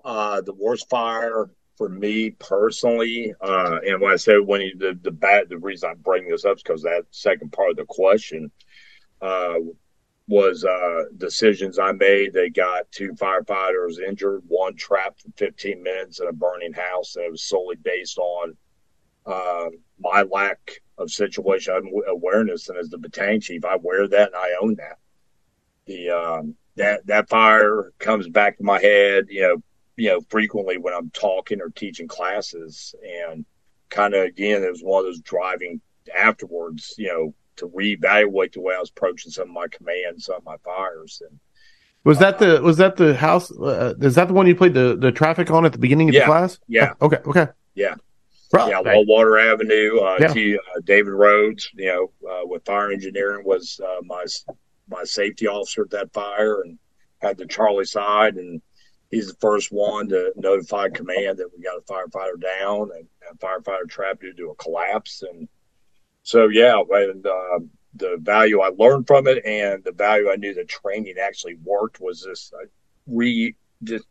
[0.03, 4.99] Uh, the worst fire for me personally, uh, and when I say when you, the
[5.01, 7.85] the bad, the reason I bring this up is because that second part of the
[7.85, 8.51] question
[9.21, 9.55] uh,
[10.27, 12.33] was uh, decisions I made.
[12.33, 17.25] They got two firefighters injured, one trapped for 15 minutes in a burning house, and
[17.25, 18.55] it was solely based on
[19.25, 19.69] uh,
[19.99, 22.69] my lack of situation awareness.
[22.69, 24.99] And as the battalion chief, I wear that and I own that.
[25.85, 29.63] The um, that that fire comes back to my head, you know
[29.95, 32.95] you know, frequently when I'm talking or teaching classes.
[33.03, 33.45] And
[33.89, 35.81] kind of, again, it was one of those driving
[36.17, 40.37] afterwards, you know, to reevaluate the way I was approaching some of my commands, some
[40.37, 41.21] of my fires.
[41.27, 41.39] And
[42.03, 43.51] was that the was that the house?
[43.51, 46.15] Uh, is that the one you played the the traffic on at the beginning of
[46.15, 46.59] yeah, the class?
[46.67, 46.93] Yeah.
[47.01, 47.17] Okay.
[47.25, 47.47] Okay.
[47.75, 47.95] Yeah.
[48.53, 48.69] Right.
[48.69, 48.81] Yeah.
[48.81, 49.99] Wall Water Avenue.
[49.99, 50.27] Uh, yeah.
[50.27, 54.25] To, uh, David Rhodes, you know, uh, with fire engineering was uh, my
[54.87, 56.77] my safety officer at that fire, and
[57.21, 58.61] had the Charlie side and
[59.13, 63.37] he's the first one to notify command that we got a firefighter down and a
[63.37, 65.21] firefighter trapped due to a collapse.
[65.21, 65.47] And
[66.23, 67.59] so, yeah, and uh,
[67.95, 72.01] the value I learned from it and the value I knew the training actually worked
[72.01, 72.65] was this I
[73.07, 74.05] re just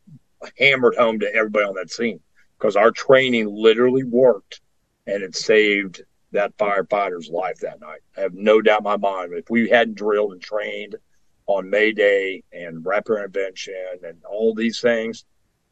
[0.59, 2.21] hammered home to everybody on that scene
[2.63, 4.61] because our training literally worked
[5.07, 8.01] and it saved that firefighter's life that night.
[8.17, 9.33] I have no doubt in my mind.
[9.35, 10.97] If we hadn't drilled and trained–
[11.47, 15.25] on May Day and rapid intervention and all these things,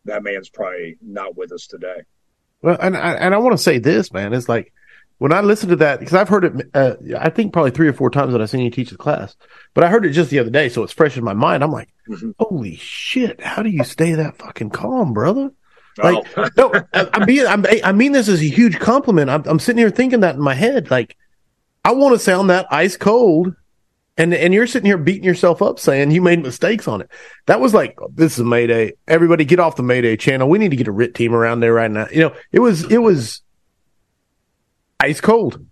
[0.05, 2.03] that man's probably not with us today.
[2.63, 4.73] Well, and I, and I want to say this, man, it's like
[5.19, 7.93] when I listen to that because I've heard it, uh, I think probably three or
[7.93, 9.37] four times that I've seen you teach the class,
[9.75, 11.63] but I heard it just the other day, so it's fresh in my mind.
[11.63, 12.33] I'm like, mm-hmm.
[12.39, 15.51] holy shit, how do you stay that fucking calm, brother?
[15.99, 16.49] Like, oh.
[16.57, 19.31] no, I, I mean, I'm, I mean this is a huge compliment.
[19.31, 21.17] I'm, I'm sitting here thinking that in my head, like,
[21.85, 23.55] I want to sound that ice cold
[24.17, 27.11] And and you're sitting here beating yourself up saying you made mistakes on it.
[27.47, 28.93] That was like this is Mayday.
[29.09, 30.49] Everybody get off the Mayday channel.
[30.49, 32.07] We need to get a RIT team around there right now.
[32.13, 33.41] You know, it was it was
[34.99, 35.65] ice cold.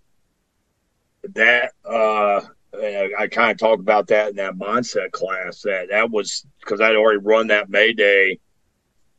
[1.35, 2.41] That uh
[2.73, 5.61] I kind of talked about that in that mindset class.
[5.61, 8.39] That that was because I'd already run that Mayday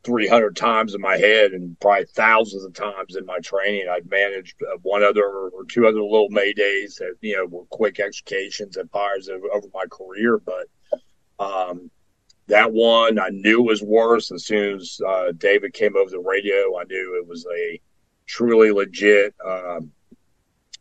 [0.03, 3.87] 300 times in my head and probably thousands of times in my training.
[3.91, 8.01] I'd managed uh, one other or two other little Maydays that, you know, were quick
[8.01, 10.39] extrications and fires over, over my career.
[10.39, 10.69] But
[11.39, 11.91] um,
[12.47, 14.33] that one I knew was worse.
[14.33, 17.81] As soon as uh, David came over the radio, I knew it was a
[18.27, 19.91] truly legit, um,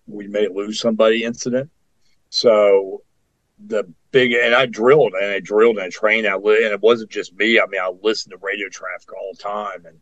[0.06, 1.70] we may lose somebody incident.
[2.30, 3.04] So
[3.68, 6.28] the big and I drilled and I drilled and I trained.
[6.28, 7.60] I and it wasn't just me.
[7.60, 10.00] I mean, I listened to radio traffic all the time, and,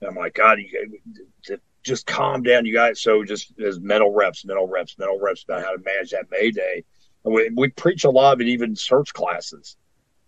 [0.00, 3.00] and I'm like, God, you just calm down, you guys.
[3.00, 6.84] So just as mental reps, mental reps, mental reps about how to manage that Mayday.
[7.24, 9.76] And we, we preach a lot of it, even search classes.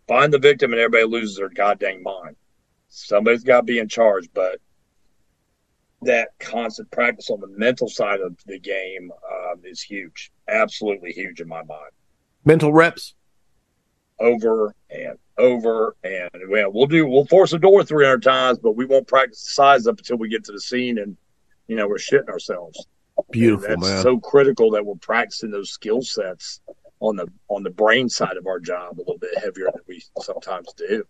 [0.09, 2.37] Find the victim, and everybody loses their goddamn mind.
[2.89, 4.59] Somebody's got to be in charge, but
[6.03, 11.41] that constant practice on the mental side of the game um, is huge, absolutely huge
[11.41, 11.93] in my mind
[12.45, 13.15] mental reps
[14.23, 18.85] over and over and well, we'll do we'll force a door 300 times but we
[18.85, 21.17] won't practice the size up until we get to the scene and
[21.67, 22.87] you know we're shitting ourselves
[23.31, 24.03] beautiful and that's man.
[24.03, 26.61] so critical that we're practicing those skill sets
[27.01, 30.03] on the on the brain side of our job a little bit heavier than we
[30.21, 31.05] sometimes do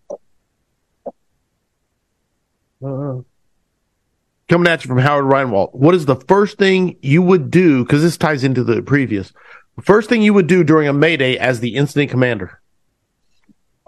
[2.85, 3.21] uh,
[4.49, 8.03] coming at you from howard reinwald what is the first thing you would do because
[8.03, 9.33] this ties into the previous
[9.81, 12.61] First thing you would do during a Mayday as the incident commander?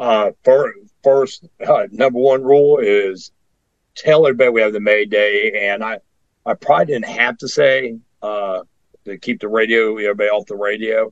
[0.04, 3.32] Uh, first, first uh, number one rule is
[3.94, 5.98] tell everybody we have the Mayday, and I,
[6.44, 8.64] I probably didn't have to say uh,
[9.06, 11.10] to keep the radio everybody off the radio.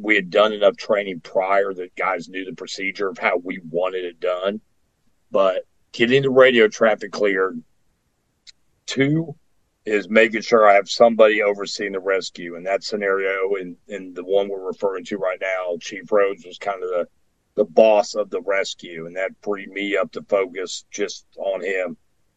[0.00, 4.06] We had done enough training prior that guys knew the procedure of how we wanted
[4.06, 4.62] it done,
[5.30, 7.62] but getting the radio traffic cleared.
[8.86, 9.36] Two,
[9.84, 12.56] is making sure I have somebody overseeing the rescue.
[12.56, 16.56] In that scenario, in, in the one we're referring to right now, Chief Rhodes was
[16.56, 17.08] kind of the,
[17.56, 21.96] the boss of the rescue, and that freed me up to focus just on him.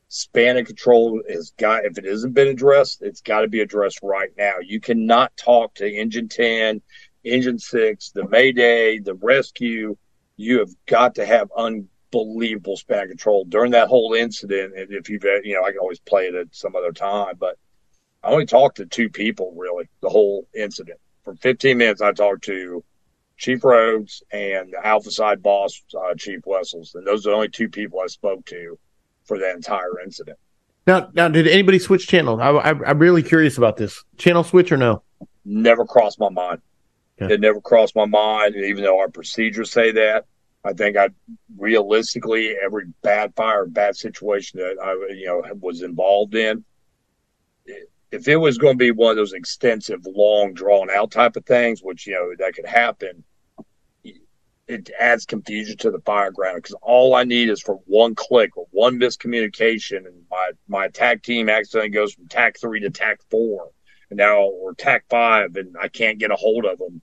[0.09, 3.99] Span of control has got, if it hasn't been addressed, it's got to be addressed
[4.01, 4.53] right now.
[4.63, 6.81] You cannot talk to Engine 10,
[7.23, 9.97] Engine 6, the Mayday, the rescue.
[10.37, 14.77] You have got to have unbelievable span control during that whole incident.
[14.77, 17.57] And if you've, you know, I can always play it at some other time, but
[18.23, 20.99] I only talked to two people really the whole incident.
[21.23, 22.83] For 15 minutes, I talked to
[23.37, 27.49] Chief Rhodes and the Alpha Side boss, uh, Chief Wessels, and those are the only
[27.49, 28.77] two people I spoke to
[29.25, 30.37] for that entire incident.
[30.87, 32.39] Now, now, did anybody switch channels?
[32.39, 34.03] I, I, am really curious about this.
[34.17, 35.03] Channel switch or no?
[35.43, 36.61] Never crossed my mind.
[37.21, 37.33] Okay.
[37.33, 40.25] It never crossed my mind, even though our procedures say that.
[40.63, 41.09] I think I
[41.57, 46.63] realistically every bad fire, bad situation that I you know was involved in,
[48.11, 51.45] if it was going to be one of those extensive, long, drawn out type of
[51.45, 53.23] things, which you know that could happen,
[54.67, 58.57] it adds confusion to the fire ground because all I need is for one click
[58.57, 63.19] or one miscommunication, and my my attack team accidentally goes from tack three to tack
[63.29, 63.71] four,
[64.09, 67.01] and now or tack five, and I can't get a hold of them.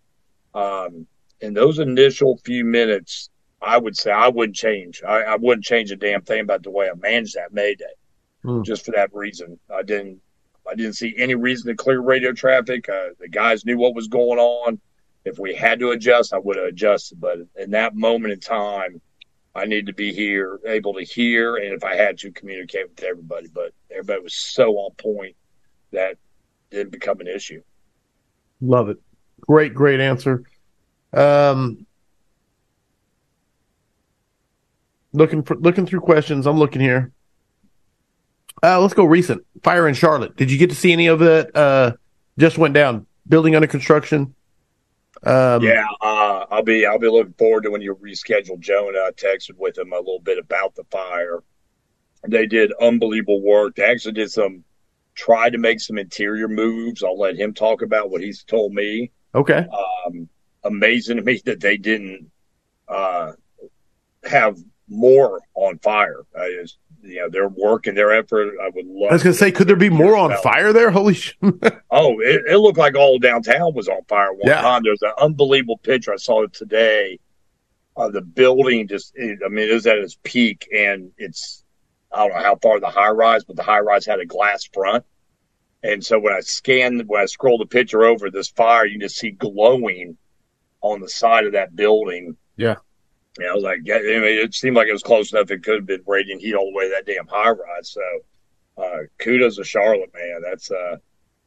[0.55, 1.07] Um,
[1.41, 3.31] in those initial few minutes,
[3.61, 5.03] I would say I wouldn't change.
[5.07, 7.85] I, I wouldn't change a damn thing about the way I managed that Mayday,
[8.45, 8.65] mm.
[8.65, 9.59] just for that reason.
[9.75, 10.21] I didn't.
[10.71, 12.89] I didn't see any reason to clear radio traffic.
[12.89, 14.81] Uh, the guys knew what was going on.
[15.25, 17.21] If we had to adjust, I would have adjusted.
[17.21, 19.01] But in that moment in time,
[19.55, 23.03] I needed to be here, able to hear, and if I had to communicate with
[23.03, 23.49] everybody.
[23.49, 25.37] But everybody was so on point
[25.93, 26.17] that
[26.71, 27.62] didn't become an issue.
[28.61, 28.99] Love it.
[29.41, 30.43] Great, great answer.
[31.12, 31.87] Um,
[35.12, 36.47] looking for looking through questions.
[36.47, 37.12] I'm looking here.
[38.65, 40.37] Uh, let's go recent fire in Charlotte.
[40.37, 41.55] Did you get to see any of that?
[41.55, 41.93] Uh,
[42.39, 43.07] just went down.
[43.29, 44.35] Building under construction.
[45.23, 48.99] Um, yeah, uh, I'll be I'll be looking forward to when you reschedule Jonah.
[48.99, 51.43] I texted with him a little bit about the fire.
[52.27, 53.77] They did unbelievable work.
[53.77, 54.65] They actually did some
[55.15, 57.03] tried to make some interior moves.
[57.03, 59.11] I'll let him talk about what he's told me.
[59.35, 59.67] Okay.
[60.07, 60.29] Um,
[60.65, 62.31] amazing to me that they didn't
[62.89, 63.33] uh,
[64.25, 64.59] have
[64.89, 66.23] more on fire.
[66.39, 68.55] I just, you know, their work and their effort.
[68.63, 69.11] I would love.
[69.11, 70.91] I was going to say, could there be more on fire there?
[70.91, 71.37] Holy shit!
[71.91, 74.63] oh, it, it, looked like all downtown was on fire one yeah.
[74.63, 74.83] time.
[74.85, 77.21] There's an unbelievable picture I saw it today.
[77.97, 81.65] Uh, the building just, it, I mean, it was at its peak, and it's
[82.13, 84.65] I don't know how far the high rise, but the high rise had a glass
[84.73, 85.05] front.
[85.83, 89.17] And so when I scanned, when I scroll the picture over this fire, you just
[89.17, 90.17] see glowing
[90.81, 92.37] on the side of that building.
[92.57, 92.77] Yeah.
[93.41, 95.51] Yeah, I was like, mean, it seemed like it was close enough.
[95.51, 97.91] It could have been radiant heat all the way that damn high rise.
[97.91, 100.41] So, uh, kudos to Charlotte, man.
[100.43, 101.01] That's a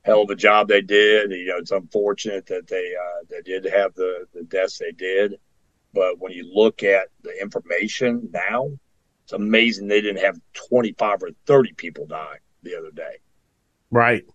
[0.04, 1.32] hell of a job they did.
[1.32, 5.36] You know, it's unfortunate that they uh, they did have the the deaths they did,
[5.94, 8.70] but when you look at the information now,
[9.24, 13.18] it's amazing they didn't have twenty five or thirty people die the other day.
[13.92, 14.26] Right.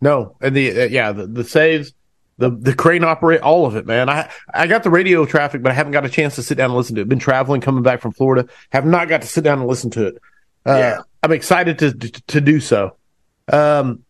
[0.00, 1.94] No, and the uh, yeah the, the saves
[2.40, 4.08] the the crane operate all of it, man.
[4.08, 6.70] I I got the radio traffic, but I haven't got a chance to sit down
[6.70, 7.08] and listen to it.
[7.08, 10.06] Been traveling, coming back from Florida, have not got to sit down and listen to
[10.06, 10.18] it.
[10.66, 11.02] Uh, yeah.
[11.22, 12.96] I'm excited to, to, to do so.
[13.52, 14.04] Um,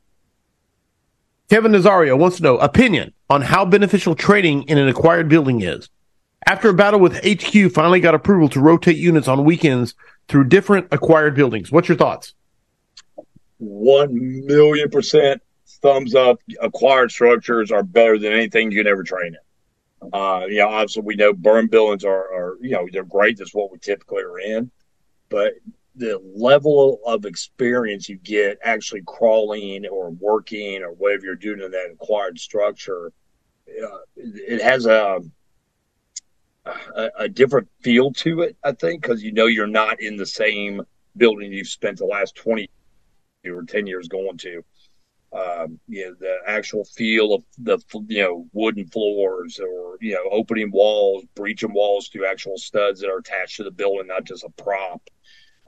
[1.49, 5.89] Kevin Nazario wants to know opinion on how beneficial trading in an acquired building is.
[6.47, 9.95] After a battle with HQ, finally got approval to rotate units on weekends
[10.29, 11.73] through different acquired buildings.
[11.73, 12.35] What's your thoughts?
[13.59, 15.43] One million percent
[15.83, 16.41] thumbs up.
[16.61, 20.11] Acquired structures are better than anything you can ever train in.
[20.13, 23.37] Uh, you know, obviously we know burn buildings are, are, you know, they're great.
[23.39, 24.71] That's what we typically are in.
[25.29, 25.55] But
[25.95, 31.71] the level of experience you get actually crawling or working or whatever you're doing in
[31.71, 33.13] that acquired structure,
[33.69, 35.21] uh, it has a,
[36.65, 38.57] a, a different feel to it.
[38.65, 40.83] I think because you know you're not in the same
[41.17, 42.71] building you've spent the last twenty
[43.45, 44.65] or ten years going to
[45.33, 47.79] um, you know, the actual feel of the
[48.09, 53.11] you know wooden floors or you know opening walls, breaching walls through actual studs that
[53.11, 55.03] are attached to the building, not just a prop.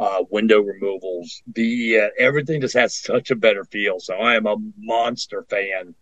[0.01, 4.01] Uh, window removals, the uh, everything just has such a better feel.
[4.01, 5.95] So I am a monster fan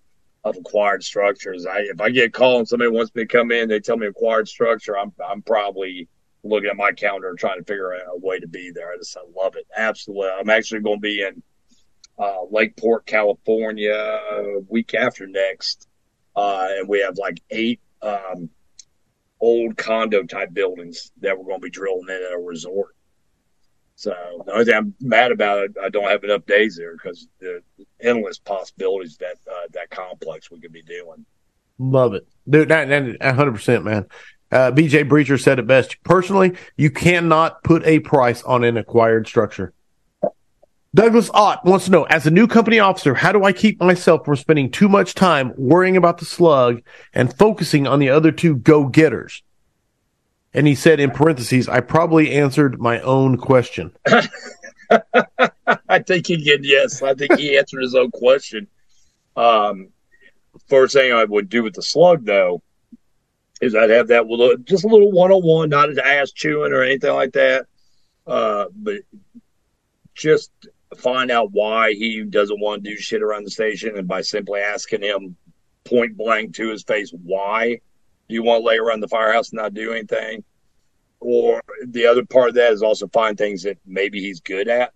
[0.44, 1.66] of acquired structures.
[1.66, 3.98] I if I get a call and somebody wants me to come in, they tell
[3.98, 6.08] me acquired structure, I'm I'm probably
[6.42, 8.90] looking at my calendar and trying to figure out a way to be there.
[8.90, 10.28] I just I love it absolutely.
[10.28, 11.42] I'm actually going to be in
[12.20, 15.88] uh, Lakeport, California, week after next,
[16.36, 18.50] uh, and we have like eight um,
[19.40, 22.94] old condo type buildings that we're going to be drilling in at a resort.
[23.94, 24.14] So
[24.46, 27.62] the only thing I'm mad about it, I don't have enough days there because the
[28.00, 31.24] endless possibilities that uh, that complex we could be doing.
[31.78, 32.70] Love it, dude.
[32.70, 34.06] 100 percent, man.
[34.52, 36.02] Uh, BJ Breacher said it best.
[36.02, 39.74] Personally, you cannot put a price on an acquired structure.
[40.92, 44.24] Douglas Ott wants to know, as a new company officer, how do I keep myself
[44.24, 46.82] from spending too much time worrying about the slug
[47.14, 49.44] and focusing on the other two go getters?
[50.52, 53.92] And he said in parentheses, I probably answered my own question.
[55.88, 57.02] I think he did, yes.
[57.02, 58.66] I think he answered his own question.
[59.36, 59.90] Um,
[60.68, 62.62] first thing I would do with the slug, though,
[63.60, 66.72] is I'd have that little, just a little one on one, not an ass chewing
[66.72, 67.66] or anything like that.
[68.26, 69.02] Uh, but
[70.14, 70.50] just
[70.96, 74.60] find out why he doesn't want to do shit around the station, and by simply
[74.60, 75.36] asking him
[75.84, 77.80] point blank to his face, why
[78.28, 80.44] do you want to lay around the firehouse and not do anything?
[81.20, 84.92] Or the other part of that is also find things that maybe he's good at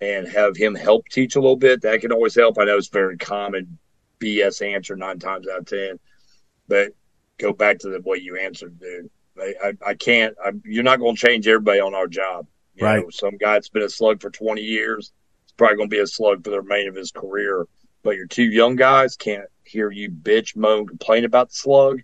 [0.00, 1.82] and have him help teach a little bit.
[1.82, 2.58] That can always help.
[2.58, 3.78] I know it's very common
[4.18, 5.98] BS answer nine times out of ten,
[6.66, 6.92] but
[7.38, 9.10] go back to the way you answered, dude.
[9.38, 10.34] I, I, I can't.
[10.42, 12.46] I, you're not going to change everybody on our job.
[12.74, 13.02] You right.
[13.02, 15.12] Know, some guy that's been a slug for 20 years
[15.60, 17.66] probably going to be a slug for the remainder of his career.
[18.02, 22.00] But your two young guys can't hear you bitch, moan, complain about the slug.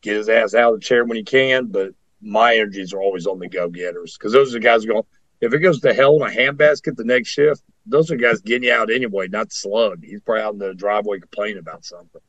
[0.00, 1.66] Get his ass out of the chair when he can.
[1.66, 1.90] But
[2.20, 5.02] my energies are always on the go getters because those are the guys going.
[5.40, 8.68] If it goes to hell in a handbasket the next shift, those are guys getting
[8.68, 10.04] you out anyway, not the slug.
[10.04, 12.20] He's probably out in the driveway complaining about something.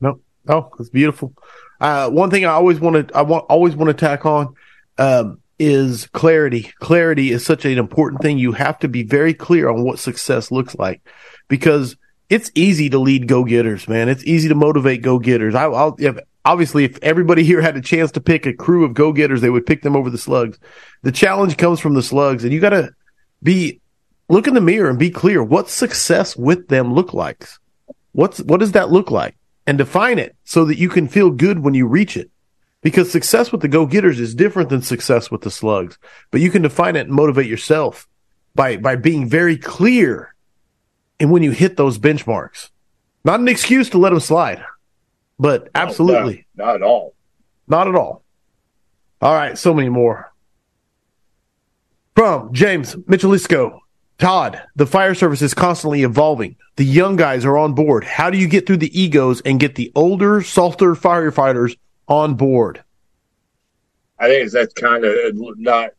[0.00, 1.34] No, oh, it's beautiful.
[1.80, 4.54] Uh, one thing I always want to, I want always want to tack on.
[4.96, 6.72] Um, is clarity.
[6.80, 8.38] Clarity is such an important thing.
[8.38, 11.00] You have to be very clear on what success looks like
[11.48, 11.96] because
[12.28, 14.08] it's easy to lead go getters, man.
[14.08, 15.54] It's easy to motivate go getters.
[15.54, 18.94] I, will if, obviously, if everybody here had a chance to pick a crew of
[18.94, 20.58] go getters, they would pick them over the slugs.
[21.02, 22.90] The challenge comes from the slugs and you got to
[23.42, 23.80] be,
[24.28, 25.42] look in the mirror and be clear.
[25.42, 27.46] What success with them look like?
[28.12, 29.36] What's, what does that look like?
[29.66, 32.30] And define it so that you can feel good when you reach it
[32.84, 35.98] because success with the go getters is different than success with the slugs.
[36.30, 38.06] But you can define it and motivate yourself
[38.54, 40.34] by by being very clear.
[41.18, 42.68] And when you hit those benchmarks,
[43.24, 44.62] not an excuse to let them slide,
[45.38, 47.14] but absolutely no, not at all,
[47.66, 48.22] not at all.
[49.22, 50.32] All right, so many more.
[52.14, 53.80] From James Michelisco,
[54.18, 56.56] Todd, the fire service is constantly evolving.
[56.76, 58.04] The young guys are on board.
[58.04, 61.76] How do you get through the egos and get the older, salter firefighters
[62.08, 62.82] on board?
[64.18, 65.16] I think that's kind of
[65.58, 65.90] not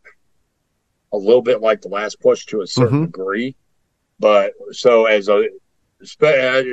[1.11, 3.05] a little bit like the last push to a certain mm-hmm.
[3.05, 3.55] degree.
[4.19, 5.49] But so as a
[6.21, 6.63] uh,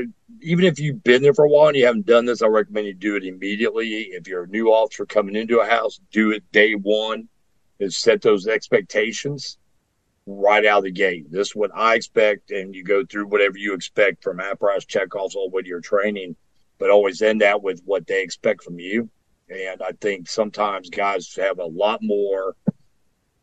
[0.41, 2.87] even if you've been there for a while and you haven't done this, I recommend
[2.87, 3.89] you do it immediately.
[4.13, 7.29] If you're a new officer coming into a house, do it day one.
[7.81, 9.59] and set those expectations
[10.27, 11.31] right out of the gate.
[11.31, 15.35] This is what I expect, and you go through whatever you expect from apparatus checkoffs
[15.35, 16.37] all the way to your training,
[16.79, 19.09] but always end that with what they expect from you.
[19.53, 22.57] And I think sometimes guys have a lot more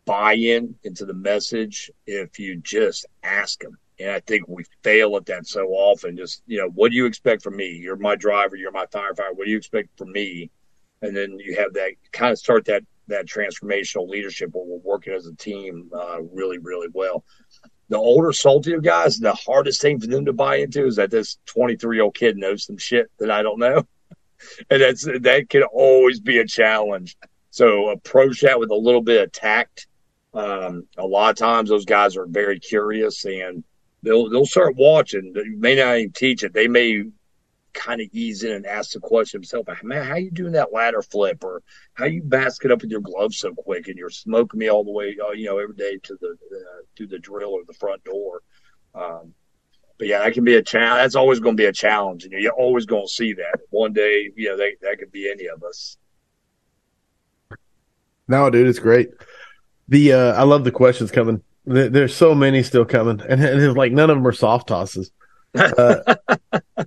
[0.05, 3.77] buy-in into the message if you just ask them.
[3.99, 6.17] And I think we fail at that so often.
[6.17, 7.67] Just you know, what do you expect from me?
[7.67, 8.55] You're my driver.
[8.55, 9.35] You're my firefighter.
[9.35, 10.49] What do you expect from me?
[11.01, 15.13] And then you have that kind of start that that transformational leadership where we're working
[15.13, 17.23] as a team uh, really, really well.
[17.89, 21.37] The older, saltier guys, the hardest thing for them to buy into is that this
[21.47, 23.85] 23 year old kid knows some shit that I don't know.
[24.69, 27.17] And that's that can always be a challenge.
[27.51, 29.87] So approach that with a little bit of tact.
[30.33, 33.63] Um, a lot of times those guys are very curious and
[34.03, 35.33] they'll they'll start watching.
[35.33, 36.53] They may not even teach it.
[36.53, 37.03] They may
[37.73, 41.01] kind of ease in and ask the question himself, man, how you doing that ladder
[41.01, 41.61] flip or
[41.93, 44.91] how you basket up with your gloves so quick and you're smoking me all the
[44.91, 48.03] way, uh, you know, every day to the uh, to the drill or the front
[48.03, 48.41] door.
[48.95, 49.33] Um,
[49.99, 51.03] but yeah, that can be a challenge.
[51.03, 53.59] That's always going to be a challenge, and you're always going to see that.
[53.69, 55.97] One day, you know, they, that could be any of us.
[58.27, 59.09] No, dude, it's great.
[59.89, 61.43] The uh, I love the questions coming.
[61.65, 65.11] There's so many still coming, and it's like none of them are soft tosses.
[65.53, 66.15] Uh,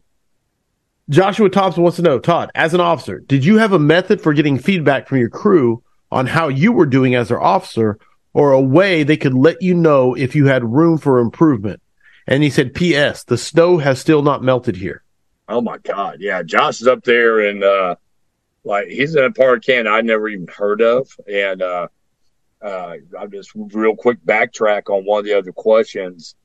[1.10, 4.32] Joshua Thompson wants to know, Todd, as an officer, did you have a method for
[4.32, 7.98] getting feedback from your crew on how you were doing as their officer
[8.32, 11.82] or a way they could let you know if you had room for improvement?
[12.26, 13.24] And he said, P.S.
[13.24, 15.02] The snow has still not melted here.
[15.48, 16.18] Oh my God.
[16.20, 16.42] Yeah.
[16.42, 17.96] Josh is up there and, uh,
[18.64, 21.08] like he's in a part of Canada I never even heard of.
[21.26, 21.88] And, uh,
[22.62, 26.36] uh, I'll just real quick backtrack on one of the other questions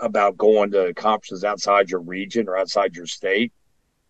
[0.00, 3.52] about going to conferences outside your region or outside your state.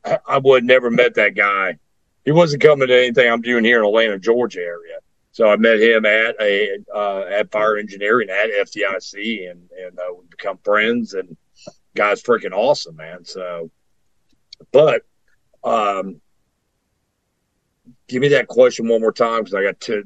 [0.05, 1.78] I, I would never met that guy.
[2.24, 4.98] He wasn't coming to anything I'm doing here in Atlanta, Georgia area.
[5.37, 10.15] So I met him at a uh, at fire engineering at FDIC, and and uh,
[10.19, 11.13] we become friends.
[11.13, 11.37] And
[11.95, 13.23] guy's freaking awesome, man.
[13.27, 13.71] So,
[14.73, 15.03] but
[15.63, 16.23] um,
[18.09, 20.05] give me that question one more time because I got two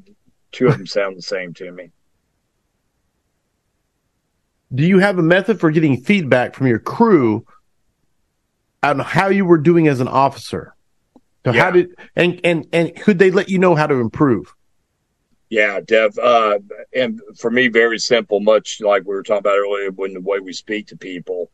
[0.51, 1.93] two of them sound the same to me.
[4.75, 7.47] Do you have a method for getting feedback from your crew
[8.83, 10.75] on how you were doing as an officer?
[11.47, 11.63] So yeah.
[11.63, 14.53] how did and and and could they let you know how to improve?
[15.51, 16.17] Yeah, Dev.
[16.17, 16.61] Uh,
[16.95, 18.41] and for me, very simple.
[18.41, 21.51] Much like we were talking about earlier, when the way we speak to people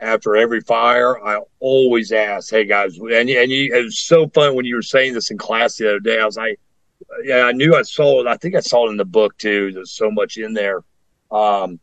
[0.00, 4.56] after every fire, I always ask, "Hey guys," and and you, it was so fun
[4.56, 6.18] when you were saying this in class the other day.
[6.18, 6.58] I was like,
[7.22, 8.26] "Yeah, I knew I saw it.
[8.26, 9.72] I think I saw it in the book too.
[9.72, 10.82] There's so much in there."
[11.30, 11.78] Um,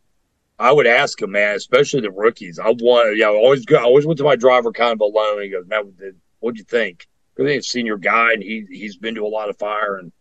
[0.58, 2.58] I would ask him, man, especially the rookies.
[2.58, 5.42] I want, yeah, I always go, I always went to my driver kind of alone.
[5.42, 5.92] He goes, man,
[6.38, 7.08] what'd you think?
[7.34, 9.96] Because he's a senior guy and he he's been to a lot of fire.
[9.96, 10.12] And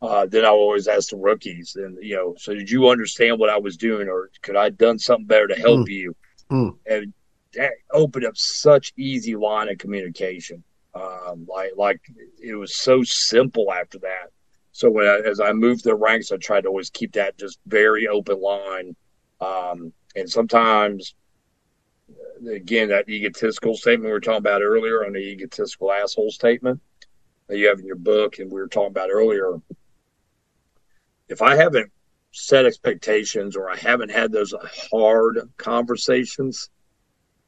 [0.00, 3.50] uh, then I always ask the rookies, and you know, so did you understand what
[3.50, 5.90] I was doing, or could I have done something better to help mm.
[5.90, 6.16] you?
[6.50, 6.76] Mm.
[6.86, 7.12] And
[7.54, 10.62] that opened up such easy line of communication.
[10.94, 12.00] Um, like like
[12.40, 14.30] it was so simple after that.
[14.72, 17.58] So when I, as I moved the ranks, I tried to always keep that just
[17.66, 18.94] very open line
[19.40, 21.14] um, and sometimes,
[22.50, 26.80] again, that egotistical statement we were talking about earlier on the egotistical asshole statement
[27.46, 29.60] that you have in your book, and we were talking about earlier.
[31.28, 31.90] If I haven't
[32.32, 34.54] set expectations or I haven't had those
[34.90, 36.70] hard conversations,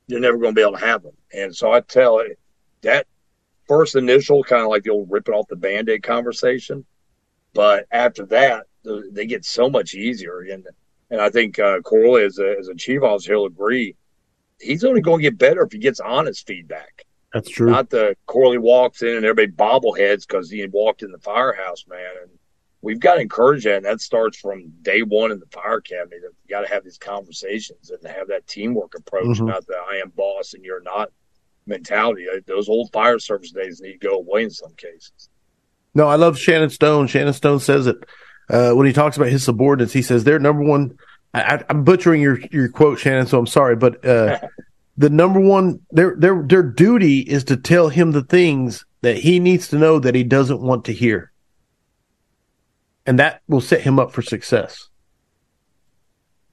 [0.07, 1.17] you're never going to be able to have them.
[1.33, 2.39] And so I tell it
[2.83, 3.07] that
[3.67, 6.85] first initial kind of like the old ripping off the band aid conversation.
[7.55, 10.41] But after that, they get so much easier.
[10.41, 10.67] And
[11.11, 13.97] and I think uh, Corley, as a, as a chief officer, he'll agree.
[14.61, 17.05] He's only going to get better if he gets honest feedback.
[17.33, 17.71] That's true.
[17.71, 22.11] Not the Corley walks in and everybody bobbleheads because he walked in the firehouse, man.
[22.23, 22.31] And
[22.83, 23.77] we've got to encourage that.
[23.77, 26.17] And that starts from day one in the fire academy.
[26.21, 29.47] That you got to have these conversations and have that teamwork approach, mm-hmm.
[29.47, 31.11] not the I am boss and you're not
[31.67, 32.27] mentality.
[32.33, 35.29] Uh, those old fire service days need to go away in some cases.
[35.95, 37.09] No, I love Shannon Stone.
[37.09, 38.05] Shannon Stone says it
[38.51, 40.99] uh, when he talks about his subordinates, he says their number one.
[41.33, 44.41] I, am butchering your your quote, Shannon, so I'm sorry, but uh,
[44.97, 49.39] the number one their their their duty is to tell him the things that he
[49.39, 51.30] needs to know that he doesn't want to hear,
[53.07, 54.89] and that will set him up for success.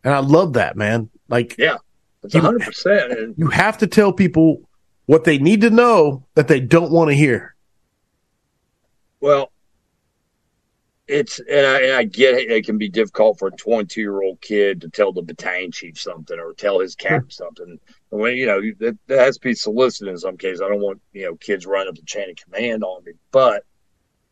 [0.03, 1.09] And I love that, man.
[1.27, 1.77] Like, yeah,
[2.23, 2.61] it's 100.
[2.61, 4.61] percent You have to tell people
[5.05, 7.55] what they need to know that they don't want to hear.
[9.19, 9.51] Well,
[11.07, 14.21] it's and I, and I get it, it can be difficult for a 22 year
[14.21, 17.79] old kid to tell the battalion chief something or tell his captain something.
[18.11, 20.61] Well, you know, that, that has to be solicited in some cases.
[20.61, 23.13] I don't want, you know, kids running up the chain of command on me.
[23.31, 23.63] But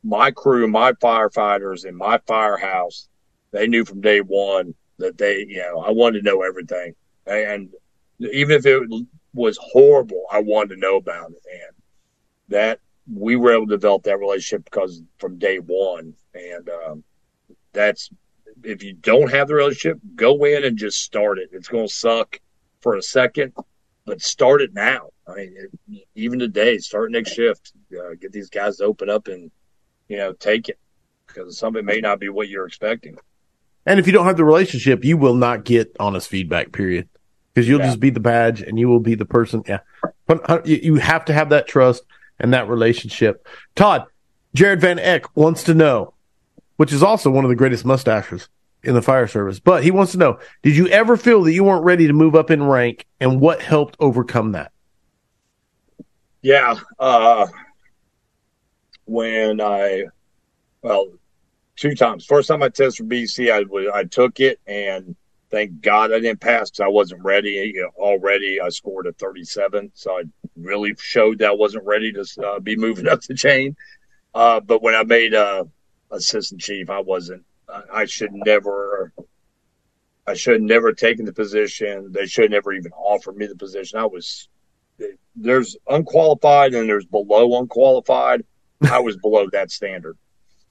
[0.06, 3.10] my crew, my firefighters in my firehouse,
[3.52, 6.94] they knew from day one that they, you know, I wanted to know everything.
[7.26, 7.69] And
[8.19, 8.84] even if it
[9.34, 11.41] was horrible, I wanted to know about it.
[11.52, 11.76] And
[12.49, 12.80] that
[13.11, 16.14] we were able to develop that relationship because from day one.
[16.36, 17.03] And um,
[17.73, 18.11] that's,
[18.64, 21.49] if you don't have the relationship, go in and just start it.
[21.52, 22.40] It's going to suck
[22.82, 23.53] for a second,
[24.06, 25.10] but start it now.
[25.27, 27.73] I mean, it, even today, start next shift.
[27.91, 29.49] Uh, get these guys to open up and
[30.07, 30.80] you know take it
[31.26, 33.18] because some of it may not be what you're expecting.
[33.86, 36.72] And if you don't have the relationship, you will not get honest feedback.
[36.72, 37.07] Period.
[37.53, 37.88] Because you'll yeah.
[37.88, 39.64] just be the badge, and you will be the person.
[39.65, 39.80] Yeah,
[40.27, 42.03] but uh, you have to have that trust
[42.40, 43.48] and that relationship.
[43.76, 44.06] Todd,
[44.53, 46.14] Jared Van Eck wants to know,
[46.76, 48.49] which is also one of the greatest mustaches
[48.84, 49.60] in the fire service.
[49.60, 52.36] But he wants to know Did you ever feel that you weren't ready to move
[52.36, 54.72] up in rank and what helped overcome that?
[56.41, 56.76] Yeah.
[56.99, 57.48] Uh,
[59.06, 60.06] when I,
[60.82, 61.07] well,
[61.76, 62.26] two times.
[62.26, 65.15] First time I tested for BC, I, I took it and
[65.52, 67.76] thank God I didn't pass because I wasn't ready.
[67.95, 69.91] Already I scored a 37.
[69.94, 70.23] So I
[70.56, 73.76] really showed that I wasn't ready to uh, be moving up the chain.
[74.34, 75.65] Uh, but when I made uh,
[76.11, 77.44] assistant chief, I wasn't
[77.94, 79.11] I should never,
[80.27, 82.11] I should never taken the position.
[82.11, 83.99] They should never even offer me the position.
[83.99, 84.49] I was,
[85.36, 88.44] there's unqualified and there's below unqualified.
[88.84, 90.18] I was below that standard.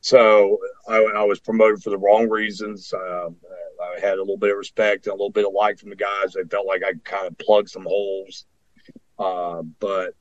[0.01, 2.93] So I, I, was promoted for the wrong reasons.
[2.93, 3.37] Um,
[3.83, 5.97] I had a little bit of respect and a little bit of like from the
[5.97, 6.37] guys.
[6.37, 8.45] I felt like I kind of plugged some holes.
[9.19, 10.15] Uh, but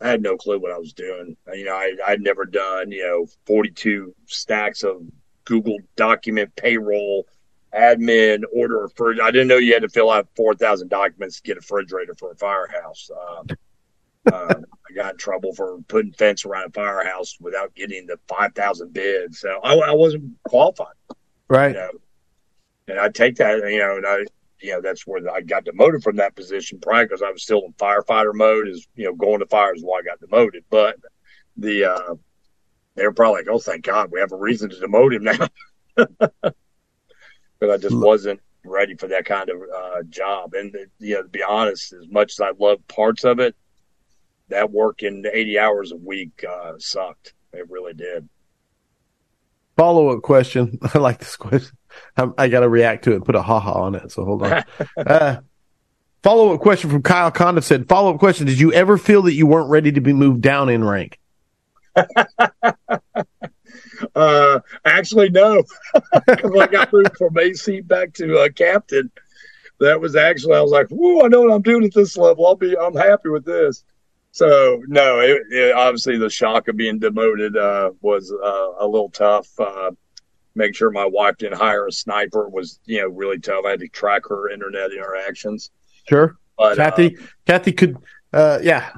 [0.00, 1.36] I had no clue what I was doing.
[1.52, 5.02] You know, I, I'd never done, you know, 42 stacks of
[5.44, 7.26] Google document payroll
[7.74, 11.56] admin order for I didn't know you had to fill out 4,000 documents to get
[11.56, 13.10] a refrigerator for a firehouse.
[13.10, 13.46] Um,
[14.32, 14.54] I
[15.00, 19.40] got in trouble for putting fence around a firehouse without getting the 5,000 bids.
[19.40, 20.94] So I, I, wasn't qualified.
[21.48, 21.68] Right.
[21.68, 21.90] You know?
[22.88, 24.18] And I take that, you know, and I,
[24.60, 27.62] you know, that's where I got demoted from that position prior because I was still
[27.64, 30.64] in firefighter mode is, you know, going to fire is why I got demoted.
[30.68, 30.96] But
[31.56, 32.14] the, uh,
[32.96, 35.48] they were probably like, "Oh, thank God, we have a reason to demote him now."
[37.60, 40.54] but I just wasn't ready for that kind of uh, job.
[40.54, 43.54] And you know, to be honest, as much as I love parts of it,
[44.50, 47.34] that working eighty hours a week uh, sucked.
[47.52, 48.28] It really did.
[49.76, 50.78] Follow up question.
[50.94, 51.76] I like this question.
[52.16, 53.16] I'm, i got to react to it.
[53.16, 54.12] and Put a ha ha on it.
[54.12, 54.62] So hold on.
[54.98, 55.40] uh,
[56.22, 57.88] follow up question from Kyle Conda said.
[57.88, 60.68] Follow up question: Did you ever feel that you weren't ready to be moved down
[60.68, 61.18] in rank?
[64.14, 65.62] uh, actually, no.
[66.26, 69.10] Because I got moved from AC back to uh, captain.
[69.80, 71.24] That was actually I was like, "Whoa!
[71.24, 72.46] I know what I'm doing at this level.
[72.46, 72.76] I'll be.
[72.76, 73.82] I'm happy with this."
[74.32, 79.10] So no, it, it, obviously the shock of being demoted uh, was uh, a little
[79.10, 79.48] tough.
[79.58, 79.90] Uh,
[80.54, 83.64] make sure my wife didn't hire a sniper was you know really tough.
[83.66, 85.70] I had to track her internet interactions.
[86.08, 87.96] Sure, but Kathy, uh, Kathy could,
[88.32, 88.92] uh, yeah,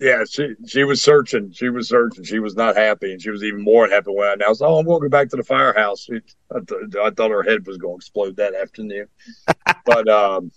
[0.00, 1.50] yeah, she she was searching.
[1.52, 2.22] She was searching.
[2.24, 4.86] She was not happy, and she was even more unhappy when I announced, "Oh, I'm
[4.86, 7.94] going to go back to the firehouse." I, th- I thought her head was going
[7.94, 9.06] to explode that afternoon.
[9.84, 10.52] but um,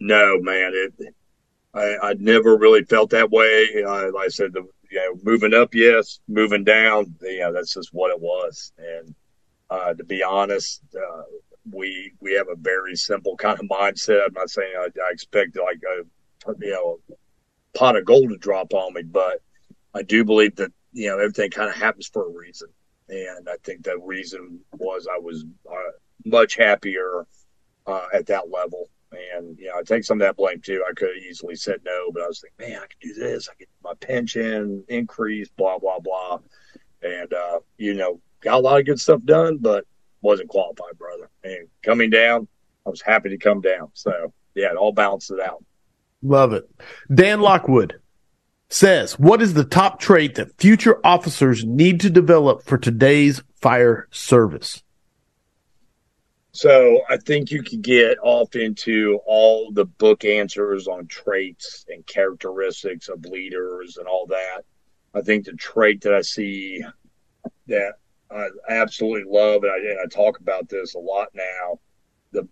[0.00, 1.14] no, man, it.
[1.74, 3.82] I I never really felt that way.
[3.84, 7.92] Like I said, the you know moving up, yes, moving down, you know that's just
[7.92, 8.72] what it was.
[8.78, 9.14] And
[9.70, 11.22] uh, to be honest, uh,
[11.70, 14.24] we we have a very simple kind of mindset.
[14.26, 15.80] I'm not saying I, I expect like
[16.46, 16.98] a you know
[17.74, 19.40] pot of gold to drop on me, but
[19.94, 22.68] I do believe that you know everything kind of happens for a reason,
[23.08, 25.92] and I think that reason was I was uh,
[26.24, 27.26] much happier
[27.86, 28.88] uh, at that level.
[29.36, 30.84] And you know, I take some of that blame too.
[30.88, 33.48] I could have easily said no, but I was thinking, man, I could do this.
[33.48, 36.38] I get my pension increase, blah blah blah,
[37.02, 39.84] and uh, you know, got a lot of good stuff done, but
[40.22, 41.28] wasn't qualified, brother.
[41.42, 42.48] And coming down,
[42.86, 43.90] I was happy to come down.
[43.94, 45.64] So yeah, it all balanced it out.
[46.22, 46.68] Love it.
[47.12, 48.00] Dan Lockwood
[48.70, 54.08] says, What is the top trait that future officers need to develop for today's fire
[54.10, 54.83] service?
[56.54, 62.06] So I think you could get off into all the book answers on traits and
[62.06, 64.62] characteristics of leaders and all that.
[65.12, 66.80] I think the trait that I see
[67.66, 67.94] that
[68.30, 71.80] I absolutely love, and I, and I talk about this a lot now,
[72.30, 72.48] the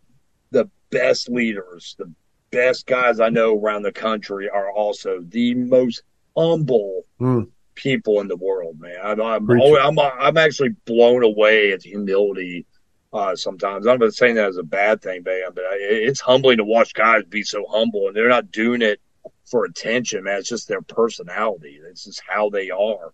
[0.51, 2.13] the best leaders, the
[2.51, 6.03] best guys I know around the country are also the most
[6.37, 7.49] humble mm.
[7.77, 8.97] people in the world, man.
[9.01, 12.67] I'm I'm, always, I'm, I'm actually blown away at the humility
[13.13, 16.95] Uh, sometimes I'm not saying that as a bad thing, but it's humbling to watch
[16.95, 19.01] guys be so humble, and they're not doing it
[19.45, 20.39] for attention, man.
[20.39, 21.79] It's just their personality.
[21.85, 23.13] It's just how they are.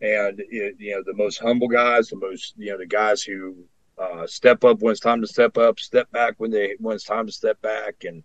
[0.00, 3.56] And it, you know, the most humble guys, the most you know, the guys who
[3.98, 7.04] uh, step up when it's time to step up, step back when they when it's
[7.04, 8.22] time to step back, and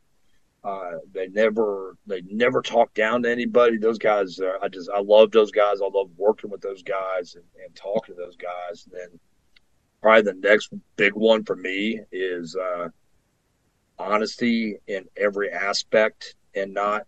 [0.64, 3.78] uh, they never they never talk down to anybody.
[3.78, 5.82] Those guys, uh, I just I love those guys.
[5.82, 8.86] I love working with those guys and, and talking to those guys.
[8.86, 9.19] And then
[10.02, 12.90] probably the next big one for me is uh,
[13.99, 17.06] honesty in every aspect and not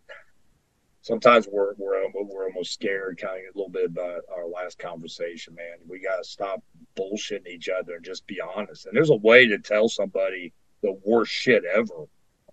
[1.04, 5.54] sometimes we're we're we're almost scared, kind of a little bit about our last conversation,
[5.54, 5.78] man.
[5.88, 6.64] We got to stop
[6.98, 8.88] bullshitting each other and just be honest.
[8.88, 10.52] And there's a way to tell somebody
[10.82, 12.06] the worst shit ever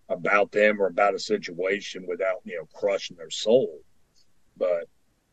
[0.09, 3.79] about them or about a situation without you know crushing their soul.
[4.57, 4.87] But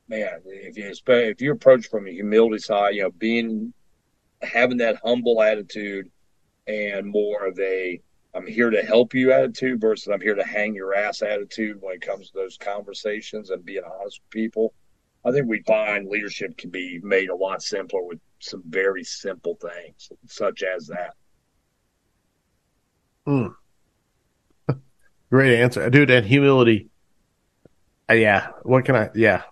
[0.08, 3.74] man, if you if you approach from a humility side, you know, being
[4.42, 6.10] having that humble attitude
[6.68, 8.00] and more of a
[8.34, 11.96] I'm here to help you attitude versus I'm here to hang your ass attitude when
[11.96, 14.74] it comes to those conversations and being honest with people.
[15.26, 19.56] I think we find leadership can be made a lot simpler with some very simple
[19.56, 21.16] things, such as that.
[23.26, 23.56] Mm.
[25.32, 26.12] Great answer, dude.
[26.12, 26.90] And humility.
[28.10, 28.50] Uh, yeah.
[28.62, 29.10] What can I?
[29.16, 29.44] Yeah.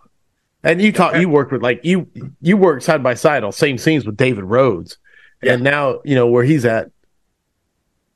[0.66, 1.16] And you talk.
[1.16, 2.10] You work with like you.
[2.42, 4.98] You work side by side on same scenes with David Rhodes,
[5.44, 5.54] yeah.
[5.54, 6.92] and now you know where he's at.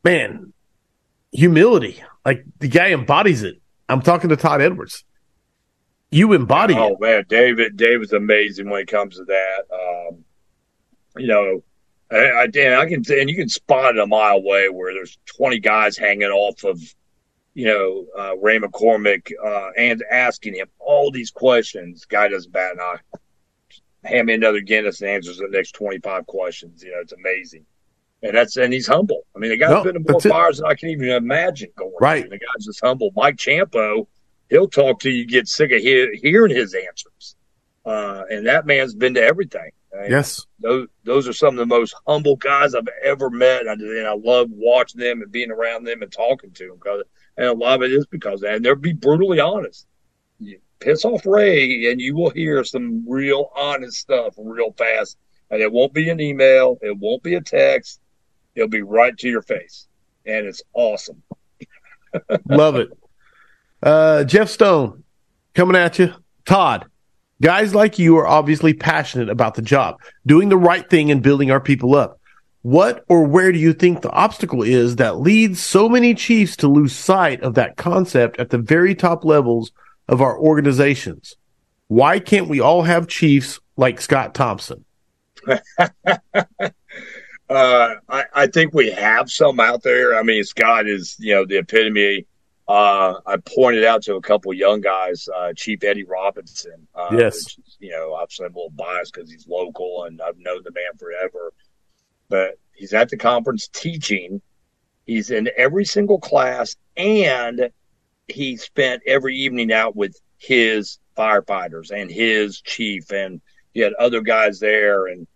[0.04, 0.52] Man,
[1.32, 2.02] humility.
[2.26, 3.62] Like the guy embodies it.
[3.88, 5.04] I'm talking to Todd Edwards.
[6.10, 6.92] You embody oh, it.
[6.94, 9.64] Oh man, David, David's amazing when it comes to that.
[9.72, 10.26] Um,
[11.18, 11.64] you know,
[12.12, 15.20] I, I, Dan, I can, and you can spot it a mile away where there's
[15.38, 16.82] 20 guys hanging off of,
[17.54, 22.06] you know, uh, Ray McCormick, uh, and asking him all these questions.
[22.06, 23.18] Guy doesn't bat an eye.
[24.06, 26.84] Hand me another Guinness and answers the next 25 questions.
[26.84, 27.66] You know, it's amazing
[28.22, 29.22] and that's and he's humble.
[29.36, 31.94] I mean, the guy's no, been to more bars than I can even imagine going.
[32.00, 33.12] Right, the guy's just humble.
[33.16, 34.08] Mike Ciampo,
[34.50, 37.36] he'll talk to you, get sick of he- hearing his answers,
[37.86, 39.72] uh, and that man's been to everything.
[39.94, 43.74] yes, those those are some of the most humble guys I've ever met, and I,
[43.74, 46.76] and I love watching them and being around them and talking to them.
[46.76, 47.04] Because,
[47.40, 48.54] and a lot of it is because that.
[48.54, 49.88] And they'll be brutally honest.
[50.40, 55.18] You piss off Ray, and you will hear some real honest stuff real fast.
[55.50, 56.78] And it won't be an email.
[56.84, 58.00] It won't be a text
[58.60, 59.88] It'll be right to your face,
[60.26, 61.24] and it's awesome.
[62.50, 62.90] Love it.
[63.82, 65.04] Uh, Jeff Stone
[65.54, 66.14] coming at you.
[66.46, 66.88] Todd,
[67.42, 71.52] guys like you are obviously passionate about the job, doing the right thing and building
[71.52, 72.19] our people up.
[72.62, 76.68] What or where do you think the obstacle is that leads so many chiefs to
[76.68, 79.72] lose sight of that concept at the very top levels
[80.08, 81.38] of our organizations?
[81.88, 84.86] Why can't we all have chiefs like Scott Thompson?
[87.50, 90.16] Uh, I, I, think we have some out there.
[90.16, 92.28] I mean, Scott is, you know, the epitome.
[92.68, 96.88] Uh, I pointed out to a couple young guys, uh, Chief Eddie Robinson.
[96.94, 97.58] Uh, yes.
[97.58, 100.72] Which, you know, obviously I'm a little biased because he's local and I've known the
[100.72, 101.52] man forever.
[102.30, 104.42] But he's at the conference teaching.
[105.06, 107.70] He's in every single class and
[108.28, 113.42] he spent every evening out with his firefighters and his chief and
[113.74, 115.28] he had other guys there and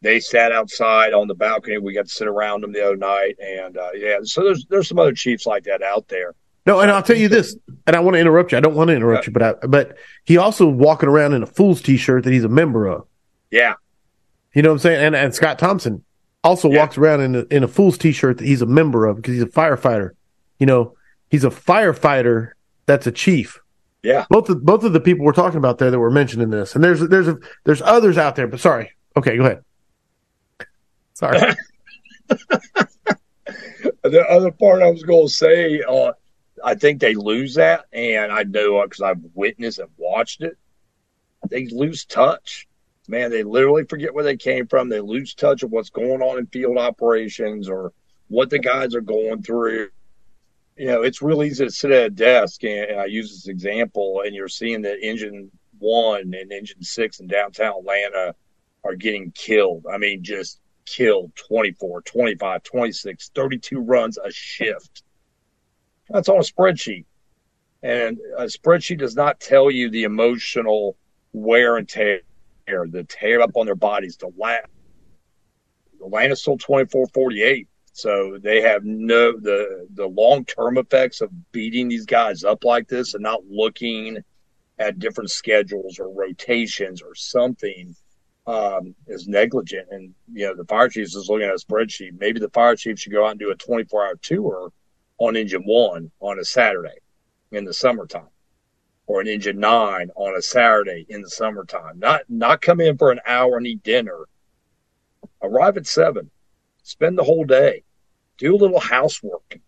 [0.00, 1.78] they sat outside on the balcony.
[1.78, 4.88] We got to sit around them the other night, and uh, yeah, so there's there's
[4.88, 6.34] some other chiefs like that out there.
[6.66, 7.56] No, and I'll tell you this,
[7.86, 8.58] and I want to interrupt you.
[8.58, 11.46] I don't want to interrupt you, but I, but he also walking around in a
[11.46, 13.06] Fool's T-shirt that he's a member of.
[13.50, 13.74] Yeah,
[14.54, 15.04] you know what I'm saying.
[15.04, 16.04] And and Scott Thompson
[16.48, 16.78] also yeah.
[16.78, 19.42] walks around in a, in a Fool's T-shirt that he's a member of because he's
[19.42, 20.12] a firefighter.
[20.58, 20.96] You know,
[21.30, 22.52] he's a firefighter
[22.86, 23.60] that's a chief.
[24.02, 26.74] Yeah, both of both of the people we're talking about there that were mentioning this,
[26.74, 28.46] and there's there's a, there's others out there.
[28.46, 29.64] But sorry, okay, go ahead.
[31.14, 31.56] Sorry.
[32.28, 36.12] the other part I was going to say, uh,
[36.64, 40.56] I think they lose that, and I know because I've witnessed and watched it.
[41.50, 42.67] They lose touch.
[43.08, 44.88] Man, they literally forget where they came from.
[44.88, 47.92] They lose touch of what's going on in field operations or
[48.28, 49.88] what the guys are going through.
[50.76, 53.48] You know, it's real easy to sit at a desk, and, and I use this
[53.48, 58.34] example, and you're seeing that engine one and engine six in downtown Atlanta
[58.84, 59.86] are getting killed.
[59.90, 65.02] I mean, just killed 24, 25, 26, 32 runs a shift.
[66.08, 67.04] That's on a spreadsheet.
[67.82, 70.96] And a spreadsheet does not tell you the emotional
[71.32, 72.20] wear and tear,
[72.90, 74.16] the tear up on their bodies.
[74.16, 74.66] The last,
[76.04, 77.68] Atlanta's still 24, 48.
[77.92, 82.86] So they have no the the long term effects of beating these guys up like
[82.86, 84.18] this and not looking
[84.78, 87.96] at different schedules or rotations or something
[88.46, 89.88] um, is negligent.
[89.90, 92.18] And, you know, the fire chief is looking at a spreadsheet.
[92.18, 94.72] Maybe the fire chief should go out and do a 24 hour tour
[95.18, 96.98] on engine one on a Saturday
[97.50, 98.28] in the summertime
[99.08, 101.98] or an engine nine on a Saturday in the summertime.
[101.98, 104.26] Not, not come in for an hour and eat dinner.
[105.42, 106.30] Arrive at seven,
[106.82, 107.82] spend the whole day,
[108.36, 109.58] do a little housework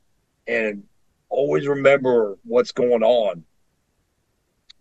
[0.47, 0.85] and
[1.31, 3.45] always remember what's going on.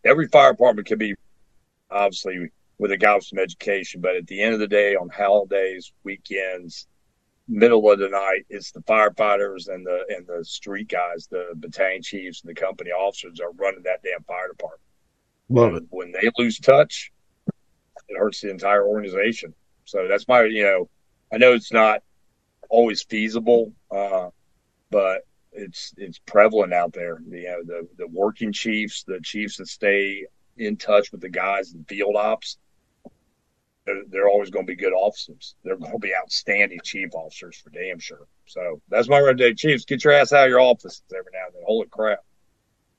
[0.04, 1.16] Every fire department can be
[1.90, 2.50] obviously
[2.80, 4.02] with a guy with some education.
[4.02, 6.88] But at the end of the day, on holidays, weekends,
[7.50, 12.02] middle of the night, it's the firefighters and the and the street guys, the battalion
[12.02, 14.82] chiefs and the company officers are running that damn fire department.
[15.50, 15.84] Love it.
[15.90, 17.12] When they lose touch,
[18.08, 19.54] it hurts the entire organization.
[19.86, 20.90] So that's my, you know,
[21.34, 22.04] I know it's not
[22.70, 24.30] always feasible, uh,
[24.92, 25.22] but
[25.52, 27.20] it's it's prevalent out there.
[27.28, 30.26] You know, the the working chiefs, the chiefs that stay
[30.58, 32.58] in touch with the guys in field ops,
[33.90, 35.56] they're, they're always going to be good officers.
[35.64, 38.28] They're going to be outstanding chief officers for damn sure.
[38.46, 39.86] So that's my red day, Chiefs.
[39.86, 41.64] Get your ass out of your offices every now and then.
[41.66, 42.20] Holy crap!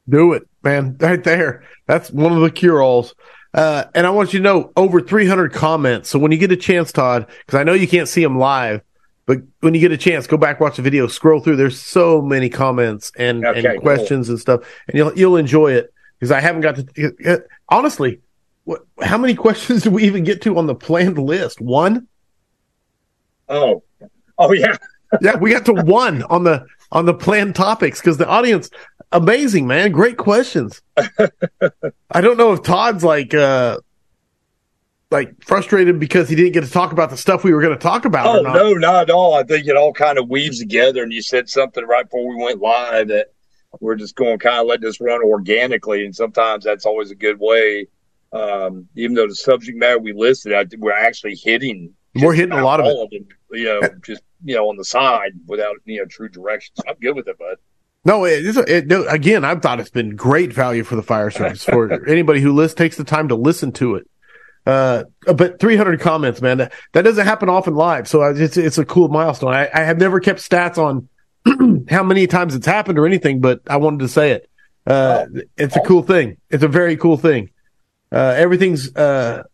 [0.08, 0.96] Do it, man.
[0.98, 1.64] Right there.
[1.86, 3.14] That's one of the cure alls.
[3.52, 6.08] Uh, and I want you to know over 300 comments.
[6.08, 8.82] So when you get a chance, Todd, because I know you can't see them live,
[9.26, 11.56] but when you get a chance, go back, watch the video, scroll through.
[11.56, 14.34] There's so many comments and, okay, and questions cool.
[14.34, 17.44] and stuff, and you'll you'll enjoy it because I haven't got to.
[17.68, 18.20] Honestly,
[18.70, 21.60] what, how many questions do we even get to on the planned list?
[21.60, 22.06] One.
[23.48, 23.82] Oh,
[24.38, 24.76] oh yeah,
[25.20, 25.36] yeah.
[25.36, 28.70] We got to one on the on the planned topics because the audience,
[29.10, 30.82] amazing man, great questions.
[30.96, 33.80] I don't know if Todd's like uh
[35.10, 37.82] like frustrated because he didn't get to talk about the stuff we were going to
[37.82, 38.38] talk about.
[38.38, 38.54] Oh not.
[38.54, 39.34] no, not at all.
[39.34, 41.02] I think it all kind of weaves together.
[41.02, 43.32] And you said something right before we went live that
[43.80, 47.16] we're just going to kind of let this run organically, and sometimes that's always a
[47.16, 47.88] good way.
[48.32, 51.94] Um, even though the subject matter we listed, I, we're actually hitting.
[52.14, 53.10] We're hitting a lot of it.
[53.10, 56.78] Them, you know, just you know, on the side without you know true directions.
[56.88, 57.56] I'm good with it, bud.
[58.04, 61.64] No, it, it, no, again, I've thought it's been great value for the fire service
[61.64, 64.08] for anybody who list, takes the time to listen to it.
[64.64, 65.04] Uh,
[65.34, 68.08] but 300 comments, man, that, that doesn't happen often live.
[68.08, 69.52] So it's, it's a cool milestone.
[69.52, 71.08] I, I have never kept stats on
[71.90, 74.50] how many times it's happened or anything, but I wanted to say it.
[74.86, 75.26] Uh,
[75.58, 76.38] it's a cool thing.
[76.48, 77.50] It's a very cool thing.
[78.12, 79.44] Uh, everything's, uh,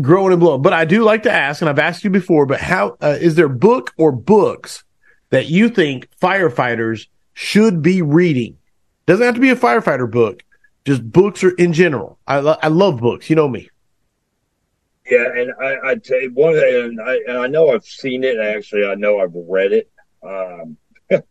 [0.00, 0.62] growing and blowing.
[0.62, 3.34] But I do like to ask, and I've asked you before, but how uh, is
[3.34, 4.84] there book or books
[5.30, 8.58] that you think firefighters should be reading?
[9.06, 10.42] Doesn't have to be a firefighter book,
[10.84, 12.18] just books or in general.
[12.26, 13.28] I, lo- I love books.
[13.28, 13.68] You know me.
[15.10, 18.38] Yeah, and I, I tell you one, and I, and I know I've seen it.
[18.38, 19.90] Actually, I know I've read it.
[20.22, 20.76] Um,
[21.10, 21.22] uh,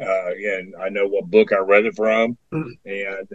[0.00, 2.70] and I know what book I read it from, mm.
[2.84, 3.28] and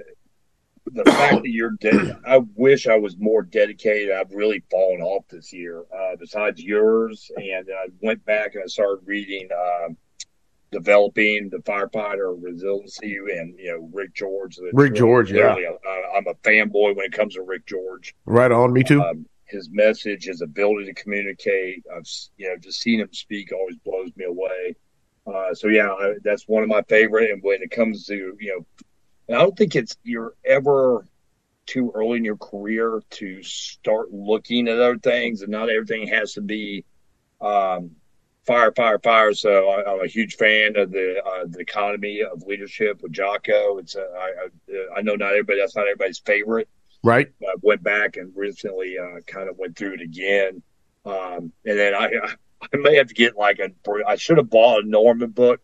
[0.94, 2.18] the fact that you're dead.
[2.28, 4.12] I wish I was more dedicated.
[4.12, 5.84] I've really fallen off this year.
[5.94, 9.94] Uh, besides yours, and I went back and I started reading, uh,
[10.72, 14.60] developing the firefighter resiliency, and you know Rick George.
[14.74, 15.56] Rick George, yeah.
[15.56, 18.16] I, am a fanboy when it comes to Rick George.
[18.26, 19.02] Right on, me too.
[19.02, 21.84] Um, his message, his ability to communicate.
[21.96, 22.08] I've
[22.38, 24.76] you know just seen him speak always blows me away.
[25.28, 27.32] Uh, so yeah, I, that's one of my favorite.
[27.32, 28.86] And when it comes to you know,
[29.30, 31.06] I don't think it's you're ever
[31.66, 36.34] too early in your career to start looking at other things, and not everything has
[36.34, 36.86] to be
[37.42, 37.92] um,
[38.46, 39.34] fire, fire, fire.
[39.34, 43.78] So I, am a huge fan of the uh, the dichotomy of leadership with Jocko.
[43.80, 46.70] It's uh, I, I, I know not everybody that's not everybody's favorite,
[47.04, 47.28] right?
[47.42, 50.62] I went back and recently uh, kind of went through it again,
[51.06, 52.12] um, and then I
[52.62, 53.72] I may have to get like a.
[54.08, 55.62] I should have bought a Norman book.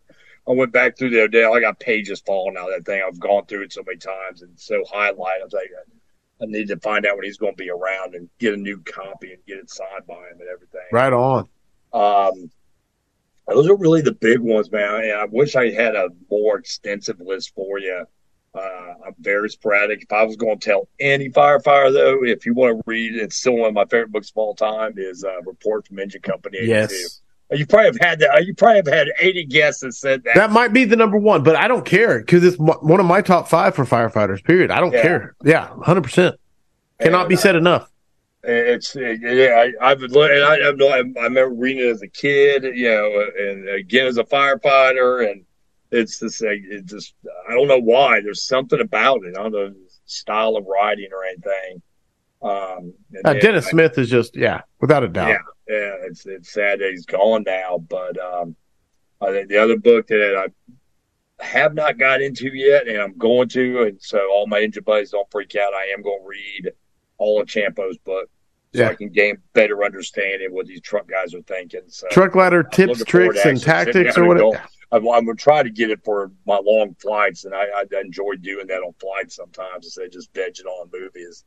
[0.48, 1.44] I went back through the other day.
[1.44, 3.02] I got pages falling out of that thing.
[3.06, 5.40] I've gone through it so many times and so highlight.
[5.40, 5.70] I was like,
[6.42, 8.78] I need to find out when he's going to be around and get a new
[8.80, 10.80] copy and get it signed by him and everything.
[10.90, 11.48] Right on.
[11.92, 12.50] Um,
[13.46, 15.04] those are really the big ones, man.
[15.04, 18.04] And I wish I had a more extensive list for you.
[18.54, 20.02] Uh, I'm very sporadic.
[20.02, 23.36] If I was going to tell any firefighter, though, if you want to read, it's
[23.36, 24.94] still one of my favorite books of all time.
[24.96, 26.68] Is uh, Report from Engine Company 82.
[26.68, 27.22] Yes.
[27.52, 28.46] You probably have had that.
[28.46, 30.34] You probably have had 80 guests that said that.
[30.34, 33.20] That might be the number one, but I don't care because it's one of my
[33.20, 34.42] top five for firefighters.
[34.44, 34.70] Period.
[34.70, 35.02] I don't yeah.
[35.02, 35.34] care.
[35.44, 36.00] Yeah, 100.
[36.02, 36.36] percent
[37.00, 37.90] Cannot and, be said enough.
[38.44, 39.70] It's yeah.
[39.80, 43.68] I, have and I, I, I remember reading it as a kid, you know, and
[43.68, 45.44] again as a firefighter, and
[45.90, 47.14] it's just it just
[47.48, 48.20] I don't know why.
[48.20, 49.36] There's something about it.
[49.38, 49.72] I don't know
[50.06, 51.82] style of writing or anything.
[52.42, 55.28] Um, uh, Dennis I, Smith is just yeah, without a doubt.
[55.28, 55.94] Yeah, yeah.
[56.02, 58.56] It's it's sad that he's gone now, but um,
[59.20, 63.48] I think the other book that I have not got into yet, and I'm going
[63.50, 65.74] to, and so all my engine buddies don't freak out.
[65.74, 66.72] I am going to read
[67.18, 68.28] all of Ciampo's book.
[68.74, 68.88] so yeah.
[68.88, 71.82] I can gain better understanding what these truck guys are thinking.
[71.88, 74.62] So truck ladder tips, tricks, and tactics, or whatever.
[74.92, 77.84] I'm, I'm going to try to get it for my long flights, and I, I
[78.00, 81.44] enjoy doing that on flights sometimes instead of just vegging on movies.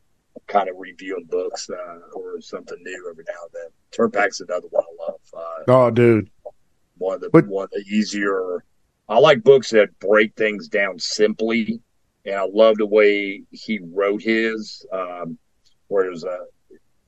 [0.47, 3.69] Kind of reviewing books uh, or something new every now and then.
[3.91, 5.19] Terpak's another one I love.
[5.33, 6.29] Uh, oh, dude,
[6.97, 8.63] one of the but, one of the easier.
[9.07, 11.79] I like books that break things down simply,
[12.25, 14.85] and I love the way he wrote his.
[14.91, 15.37] Um,
[15.87, 16.39] where there's a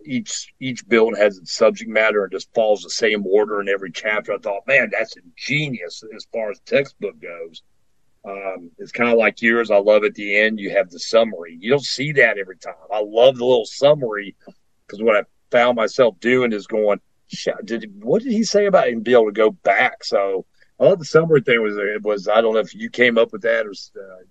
[0.06, 3.92] each each build has its subject matter and just follows the same order in every
[3.92, 4.34] chapter.
[4.34, 7.62] I thought, man, that's ingenious as far as textbook goes.
[8.28, 9.72] Um, it's kind of like yours.
[9.72, 11.58] I love at the end you have the summary.
[11.60, 12.74] You don't see that every time.
[12.94, 14.36] I love the little summary
[14.86, 17.00] because what I found myself doing is going,
[17.64, 20.04] did what did he say about him being able to go back?
[20.04, 20.46] So
[20.80, 21.62] I love the summary thing.
[21.62, 23.72] Was it was I don't know if you came up with that or.
[23.72, 24.24] Uh,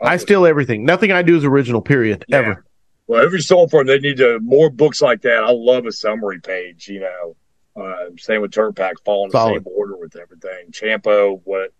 [0.00, 0.84] I steal everything.
[0.84, 1.80] Nothing I do is original.
[1.80, 2.24] Period.
[2.28, 2.38] Yeah.
[2.38, 2.64] Ever.
[3.06, 5.44] Well, every soul firm they need to more books like that.
[5.44, 6.88] I love a summary page.
[6.88, 7.36] You know,
[7.82, 10.72] uh, same with Terpak, following the same order with everything.
[10.72, 11.72] Ciampo, what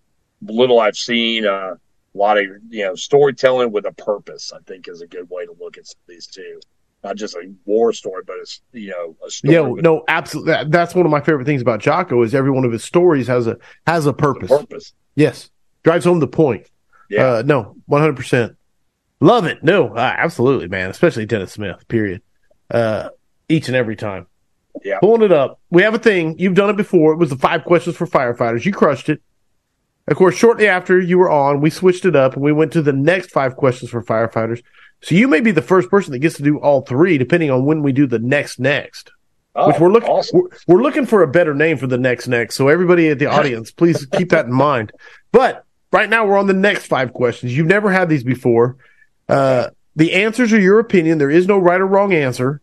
[0.53, 1.75] little I've seen, uh,
[2.15, 4.53] a lot of you know storytelling with a purpose.
[4.55, 6.61] I think is a good way to look at these two.
[7.03, 9.55] Not just a war story, but it's you know a story.
[9.55, 10.55] Yeah, no, absolutely.
[10.69, 13.47] That's one of my favorite things about Jocko is every one of his stories has
[13.47, 14.51] a has a purpose.
[14.51, 14.93] A purpose.
[15.15, 15.51] Yes,
[15.83, 16.71] drives home the point.
[17.11, 17.27] Yeah.
[17.27, 18.57] Uh, no, one hundred percent.
[19.21, 19.63] Love it.
[19.63, 20.91] No, uh, absolutely, man.
[20.91, 21.87] Especially Dennis Smith.
[21.89, 22.23] Period.
[22.71, 23.11] Uh,
[23.49, 24.27] each and every time.
[24.83, 24.99] Yeah.
[24.99, 25.61] Pulling it up.
[25.71, 26.39] We have a thing.
[26.39, 27.13] You've done it before.
[27.13, 28.65] It was the five questions for firefighters.
[28.65, 29.23] You crushed it.
[30.07, 32.83] Of course, shortly after you were on, we switched it up and we went to
[32.83, 34.63] the next five questions for firefighters.
[35.03, 37.65] So you may be the first person that gets to do all three, depending on
[37.65, 39.11] when we do the next next.
[39.57, 40.41] Oh, which we're looking awesome.
[40.41, 42.57] we're, we're, looking for a better name for the next next.
[42.57, 44.93] So everybody at the audience, please keep that in mind.
[45.31, 47.57] But right now we're on the next five questions.
[47.57, 48.77] You've never had these before.
[49.29, 51.19] Uh, the answers are your opinion.
[51.19, 52.61] There is no right or wrong answer.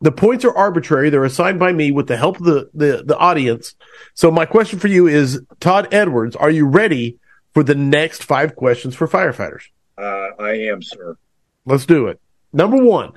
[0.00, 1.10] The points are arbitrary.
[1.10, 3.74] They're assigned by me with the help of the, the, the audience.
[4.14, 7.18] So my question for you is, Todd Edwards, are you ready
[7.54, 9.62] for the next five questions for firefighters?
[9.96, 11.16] Uh, I am, sir.
[11.64, 12.20] Let's do it.
[12.52, 13.12] Number one,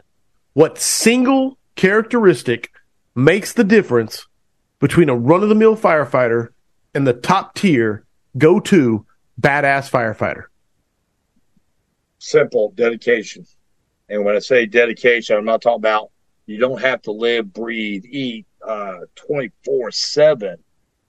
[0.54, 2.72] what single characteristic
[3.14, 4.26] makes the difference
[4.80, 6.50] between a run of the mill firefighter
[6.94, 8.06] and the top tier
[8.38, 9.06] go to
[9.40, 10.46] badass firefighter?
[12.20, 13.46] simple dedication.
[14.10, 16.12] And when I say dedication, I'm not talking about
[16.50, 20.58] you don't have to live, breathe, eat uh, 24 uh, 7.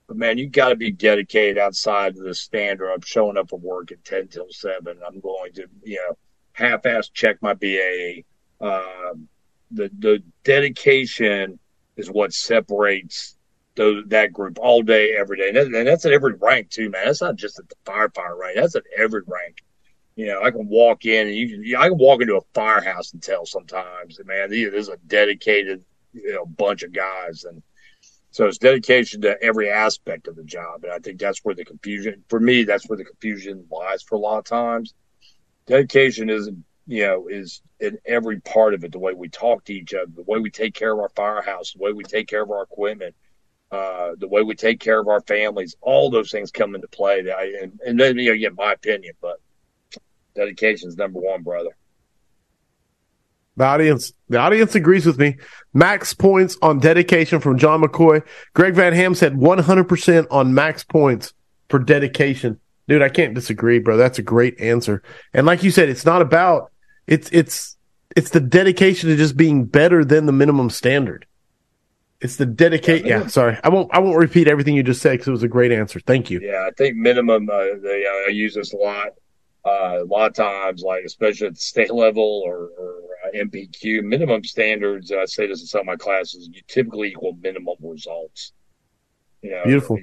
[0.07, 2.91] But man, you got to be dedicated outside of the standard.
[2.91, 4.99] I'm showing up for work at 10 till 7.
[5.05, 6.17] I'm going to, you know,
[6.53, 8.23] half ass check my BA.
[8.59, 9.27] Um,
[9.71, 11.57] the, the dedication
[11.97, 13.37] is what separates
[13.75, 15.59] those, that group all day, every day.
[15.59, 17.05] And that's at every rank, too, man.
[17.05, 19.63] That's not just at the firefighter rank, that's at every rank.
[20.15, 23.13] You know, I can walk in and you can, I can walk into a firehouse
[23.13, 25.83] and tell sometimes, man, there's a dedicated,
[26.13, 27.45] you know, bunch of guys.
[27.45, 27.63] And
[28.31, 30.83] so it's dedication to every aspect of the job.
[30.83, 34.15] And I think that's where the confusion, for me, that's where the confusion lies for
[34.15, 34.93] a lot of times.
[35.65, 36.49] Dedication is,
[36.87, 40.11] you know, is in every part of it, the way we talk to each other,
[40.13, 42.63] the way we take care of our firehouse, the way we take care of our
[42.63, 43.15] equipment,
[43.71, 47.21] uh, the way we take care of our families, all those things come into play.
[47.21, 49.39] That I, and, and then, you know, get my opinion, but
[50.35, 51.71] Dedication's number one, brother.
[53.57, 55.37] The audience, the audience agrees with me.
[55.73, 58.25] Max points on dedication from John McCoy.
[58.53, 61.33] Greg Van Ham said 100% on max points
[61.69, 62.59] for dedication.
[62.87, 63.97] Dude, I can't disagree, bro.
[63.97, 65.03] That's a great answer.
[65.33, 66.71] And like you said, it's not about
[67.07, 67.77] it's it's
[68.15, 71.25] it's the dedication to just being better than the minimum standard.
[72.19, 73.05] It's the dedicate.
[73.05, 73.89] Yeah, sorry, I won't.
[73.93, 75.99] I won't repeat everything you just said because it was a great answer.
[75.99, 76.39] Thank you.
[76.41, 77.49] Yeah, I think minimum.
[77.49, 79.09] Uh, they, uh, I use this a lot.
[79.63, 84.03] Uh, a lot of times, like especially at the state level or, or uh, NPQ,
[84.03, 85.11] minimum standards.
[85.11, 86.49] I say this in some of my classes.
[86.51, 88.53] You typically equal minimum results.
[89.41, 89.99] You know, Beautiful.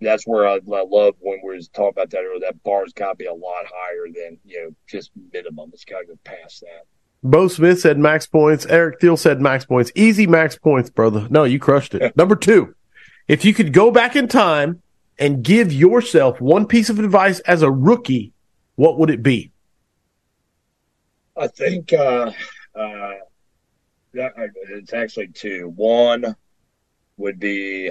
[0.00, 2.40] That's where I, I love when we are talking about that earlier.
[2.40, 5.70] That bar's got to be a lot higher than you know just minimum.
[5.74, 6.86] It's got to go past that.
[7.22, 8.66] Bo Smith said max points.
[8.66, 9.90] Eric Thiel said max points.
[9.94, 11.26] Easy max points, brother.
[11.30, 12.14] No, you crushed it.
[12.16, 12.74] Number two,
[13.28, 14.82] if you could go back in time
[15.18, 18.33] and give yourself one piece of advice as a rookie
[18.76, 19.50] what would it be?
[21.36, 22.32] I think uh,
[22.74, 23.14] uh,
[24.12, 25.72] it's actually two.
[25.74, 26.36] One
[27.16, 27.90] would be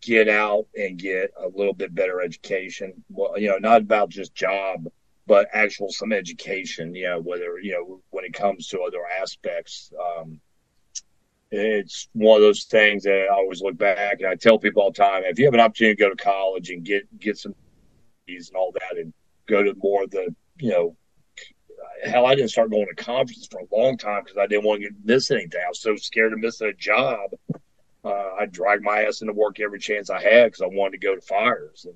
[0.00, 2.92] get out and get a little bit better education.
[3.08, 4.88] Well, you know, not about just job,
[5.26, 6.94] but actual some education.
[6.94, 9.92] You know, whether you know when it comes to other aspects.
[10.00, 10.40] Um,
[11.56, 14.90] it's one of those things that I always look back and I tell people all
[14.90, 17.54] the time: if you have an opportunity to go to college and get get some
[18.26, 19.12] and all that, and
[19.46, 20.96] go to more of the you know
[22.04, 24.82] hell, I didn't start going to conferences for a long time because I didn't want
[24.82, 25.60] to miss anything.
[25.64, 27.30] I was so scared of missing a job.
[28.04, 31.06] Uh, I dragged my ass into work every chance I had because I wanted to
[31.06, 31.86] go to fires.
[31.86, 31.94] And,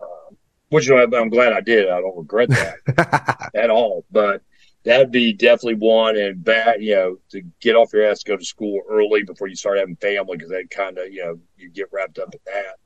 [0.00, 0.34] uh,
[0.70, 1.88] which you know, I'm glad I did.
[1.88, 4.04] I don't regret that at all.
[4.10, 4.42] But
[4.84, 6.16] that'd be definitely one.
[6.16, 9.56] And bad, you know, to get off your ass, go to school early before you
[9.56, 12.76] start having family because that kind of, you know, you get wrapped up in that.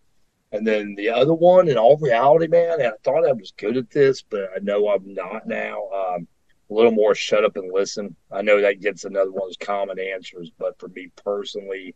[0.50, 3.90] And then the other one, in all reality, man, I thought I was good at
[3.90, 5.88] this, but I know I'm not now.
[5.90, 6.26] Um,
[6.70, 8.14] a little more shut up and listen.
[8.30, 11.94] I know that gets another one of those common answers, but for me personally,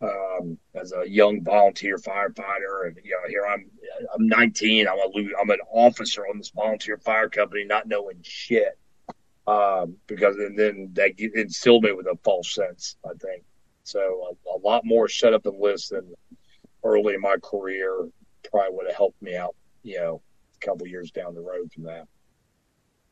[0.00, 3.70] um, as a young volunteer firefighter, and you know, here I'm,
[4.14, 4.86] I'm 19.
[4.86, 8.78] I'm a I'm an officer on this volunteer fire company, not knowing shit.
[9.46, 12.96] Um, because and then that instilled me with a false sense.
[13.04, 13.44] I think
[13.84, 14.00] so.
[14.00, 16.14] A, a lot more shut up and listen
[16.86, 18.08] early in my career
[18.50, 19.54] probably would have helped me out.
[19.82, 20.22] You know,
[20.60, 22.06] a couple years down the road from that.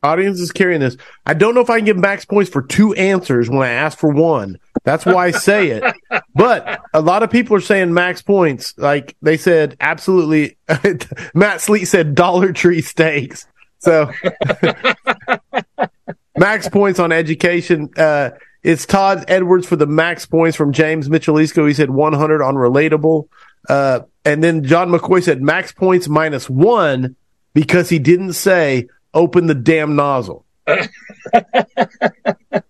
[0.03, 0.97] Audience is carrying this.
[1.25, 3.97] I don't know if I can give max points for two answers when I ask
[3.97, 4.59] for one.
[4.83, 5.83] That's why I say it.
[6.35, 8.77] but a lot of people are saying max points.
[8.77, 10.57] Like they said, absolutely.
[11.33, 13.47] Matt Sleet said Dollar Tree steaks.
[13.79, 14.11] So
[16.37, 17.89] max points on education.
[17.97, 18.31] Uh,
[18.61, 21.67] it's Todd Edwards for the max points from James Michelisco.
[21.67, 23.27] He said 100 on relatable.
[23.69, 27.15] Uh, and then John McCoy said max points minus one
[27.53, 30.45] because he didn't say open the damn nozzle.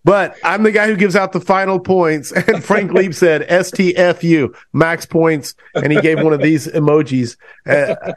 [0.04, 2.32] but I'm the guy who gives out the final points.
[2.32, 5.56] And Frank Leeb said STFU, max points.
[5.74, 7.38] And he gave one of these emojis.
[7.66, 8.14] Uh,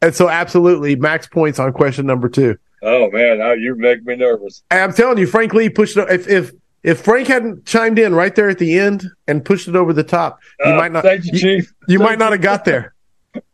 [0.00, 2.58] and so, absolutely, max points on question number two.
[2.82, 4.62] Oh, man, now you make me nervous.
[4.70, 5.96] And I'm telling you, Frank Leeb pushed.
[5.96, 6.52] If, if,
[6.84, 10.04] if Frank hadn't chimed in right there at the end and pushed it over the
[10.04, 11.02] top, you uh, might not.
[11.02, 11.74] Thank you, Chief.
[11.88, 12.94] You, you might not have got there.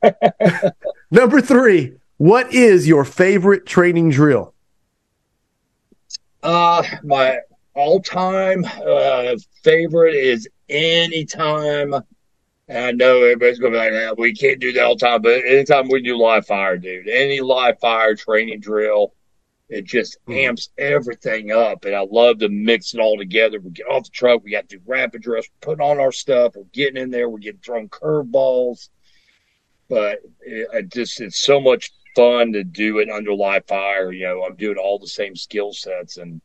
[1.11, 4.53] Number three, what is your favorite training drill?
[6.43, 7.39] Uh, my
[7.75, 11.95] all-time uh, favorite is anytime.
[12.67, 15.45] And I know everybody's gonna be like, "We can't do that all the time," but
[15.45, 19.13] anytime we do live fire, dude, any live fire training drill,
[19.71, 20.33] it just hmm.
[20.33, 21.85] amps everything up.
[21.85, 23.61] And I love to mix it all together.
[23.61, 26.57] We get off the truck, we got to do rapid dress, put on our stuff,
[26.57, 28.89] we're getting in there, we're getting thrown curveballs.
[29.89, 34.13] But it, it just it's so much fun to do it under live fire.
[34.13, 36.41] You know, I'm doing all the same skill sets, and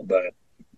[0.00, 0.22] but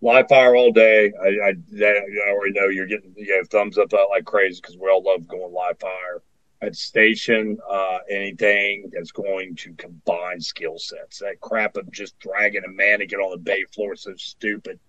[0.03, 1.13] live fire all day.
[1.23, 4.91] I, I, I already know you're getting you know thumbs up like crazy because we
[4.91, 6.23] all love going live fire.
[6.61, 11.21] At station, uh, anything that's going to combine skill sets.
[11.21, 14.15] That crap of just dragging a man to get on the bay floor is so
[14.17, 14.81] stupid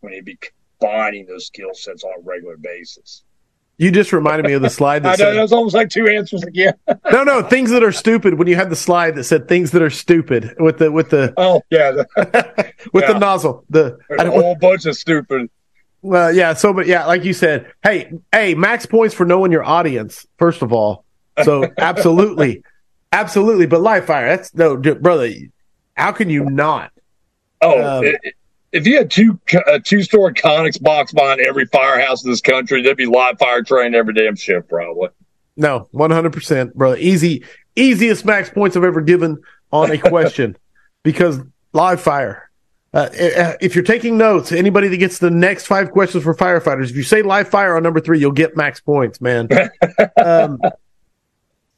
[0.00, 0.38] when you be
[0.78, 3.24] combining those skill sets on a regular basis.
[3.76, 5.90] You just reminded me of the slide that I said, know, that was almost like
[5.90, 6.74] two answers again.
[7.10, 8.34] no, no, things that are stupid.
[8.34, 11.34] When you had the slide that said things that are stupid with the with the
[11.36, 11.90] oh yeah
[12.92, 13.12] with yeah.
[13.12, 15.50] the nozzle the a whole bunch of stupid.
[16.02, 16.52] Well, yeah.
[16.52, 20.26] So, but yeah, like you said, hey, hey, max points for knowing your audience.
[20.38, 21.03] First of all,
[21.42, 22.62] so absolutely,
[23.12, 23.66] absolutely.
[23.66, 25.30] But live fire, that's no, brother.
[25.96, 26.92] How can you not?
[27.60, 28.34] Oh, um, it,
[28.74, 32.82] if you had two a two story Conex box behind every firehouse in this country,
[32.82, 35.08] there'd be live fire train every damn shift, probably.
[35.56, 36.96] No, one hundred percent, bro.
[36.96, 37.44] Easy,
[37.76, 39.40] easiest max points I've ever given
[39.72, 40.56] on a question
[41.04, 41.40] because
[41.72, 42.50] live fire.
[42.92, 43.08] Uh,
[43.60, 47.02] if you're taking notes, anybody that gets the next five questions for firefighters, if you
[47.02, 49.48] say live fire on number three, you'll get max points, man.
[50.24, 50.60] um,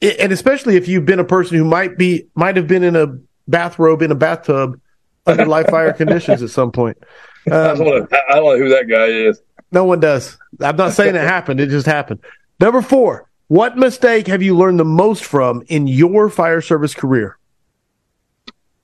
[0.02, 3.06] and especially if you've been a person who might be might have been in a
[3.48, 4.81] bathrobe in a bathtub
[5.27, 6.98] under live fire conditions at some point.
[7.51, 9.40] Um, I, don't know, I don't know who that guy is.
[9.73, 10.36] No one does.
[10.60, 11.60] I'm not saying it happened.
[11.60, 12.20] It just happened.
[12.60, 17.39] Number four, what mistake have you learned the most from in your fire service career?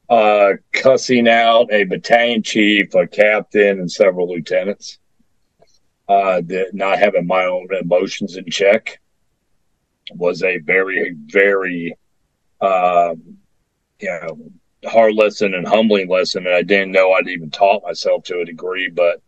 [0.08, 4.98] Uh, cussing out a battalion chief, a captain, and several lieutenants.
[6.08, 9.00] Uh, not having my own emotions in check
[10.16, 11.96] was a very, very,
[12.60, 13.14] uh,
[14.00, 14.38] you know,
[14.84, 18.44] hard lesson and humbling lesson, and I didn't know I'd even taught myself to a
[18.44, 18.90] degree.
[18.90, 19.22] But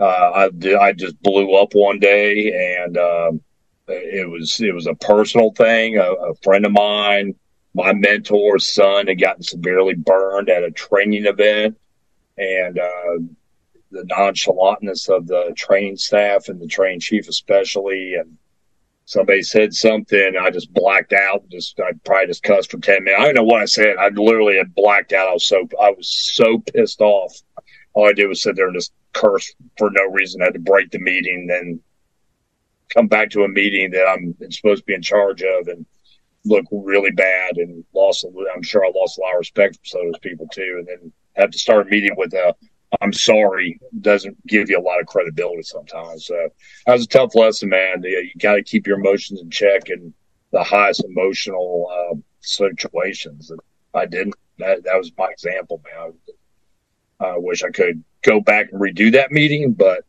[0.00, 3.40] uh, I I just blew up one day, and um,
[3.88, 5.98] it was it was a personal thing.
[5.98, 7.34] A, a, friend of mine,
[7.74, 11.78] my mentor's son, had gotten severely burned at a training event,
[12.36, 13.18] and uh,
[13.90, 18.38] the nonchalantness of the training staff and the training chief especially, and
[19.04, 20.34] somebody said something.
[20.40, 21.48] I just blacked out.
[21.50, 23.20] Just I probably just cussed for ten minutes.
[23.20, 23.96] I don't know what I said.
[23.98, 25.28] I literally had blacked out.
[25.28, 27.34] I was so I was so pissed off.
[27.94, 30.40] All I did was sit there and just curse for no reason.
[30.40, 31.80] I had to break the meeting, then
[32.94, 35.84] come back to a meeting that I'm supposed to be in charge of, and
[36.44, 37.56] look really bad.
[37.56, 38.24] And lost.
[38.54, 40.76] I'm sure I lost a lot of respect from some of those people too.
[40.78, 42.54] And then have to start meeting with a
[43.00, 46.26] I'm sorry doesn't give you a lot of credibility sometimes.
[46.26, 46.48] So
[46.86, 48.02] that was a tough lesson, man.
[48.02, 50.12] You, you got to keep your emotions in check in
[50.52, 53.50] the highest emotional uh, situations.
[53.50, 53.60] And
[53.94, 54.34] I didn't.
[54.58, 56.12] That, that was my example, man.
[57.20, 60.04] I, I wish I could go back and redo that meeting, but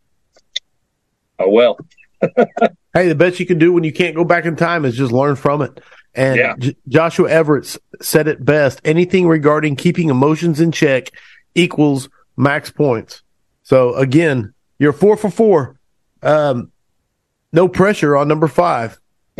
[1.40, 1.78] oh well.
[2.94, 5.12] hey, the best you can do when you can't go back in time is just
[5.12, 5.80] learn from it.
[6.16, 6.56] And yeah.
[6.58, 8.82] J- Joshua Everett said it best.
[8.84, 11.10] Anything regarding keeping emotions in check
[11.56, 13.22] equals max points.
[13.64, 15.80] So again, you're four for four.
[16.22, 16.72] Um,
[17.52, 19.00] no pressure on number five.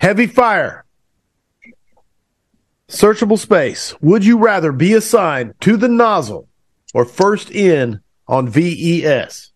[0.00, 0.84] Heavy fire.
[2.88, 3.94] Searchable space.
[4.00, 6.48] Would you rather be assigned to the nozzle
[6.92, 9.50] or first in on VES?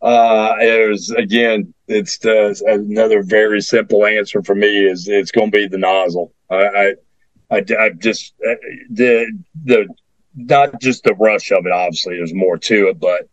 [0.00, 5.56] Uh, was again, it's the, another very simple answer for me is it's going to
[5.56, 6.32] be the nozzle.
[6.50, 6.94] I, I,
[7.54, 8.54] I, I just uh,
[8.90, 9.30] the
[9.64, 9.88] the
[10.34, 11.72] not just the rush of it.
[11.72, 13.28] Obviously, there's more to it, but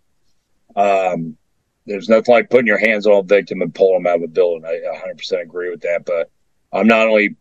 [0.76, 1.38] um,
[1.86, 4.28] there's nothing like putting your hands on a victim and pulling them out of a
[4.28, 4.66] building.
[4.66, 4.80] I
[5.14, 6.06] 100% agree with that.
[6.06, 6.30] But
[6.72, 7.36] I'm not only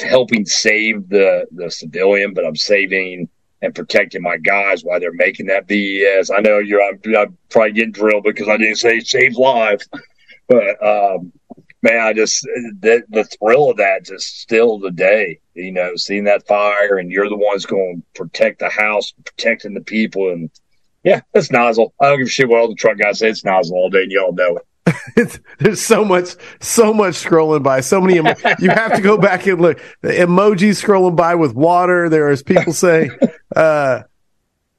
[0.00, 3.28] helping save the the civilian, but I'm saving
[3.62, 6.30] and protecting my guys while they're making that VES.
[6.30, 9.88] I know you're I'm, I'm probably getting drilled because I didn't say save lives,
[10.48, 11.32] but um,
[11.82, 15.40] man, I just the, the thrill of that just still the day.
[15.54, 19.74] You know, seeing that fire and you're the ones going to protect the house, protecting
[19.74, 20.50] the people, and
[21.04, 21.94] yeah, that's nozzle.
[22.00, 23.28] I don't give a shit what all the truck guys say.
[23.28, 24.66] It's nozzle all day, and y'all know it.
[25.58, 27.80] there's so much, so much scrolling by.
[27.80, 28.16] So many.
[28.58, 29.80] you have to go back and look.
[30.00, 32.08] The emojis scrolling by with water.
[32.08, 33.10] There is people saying,
[33.56, 34.02] uh,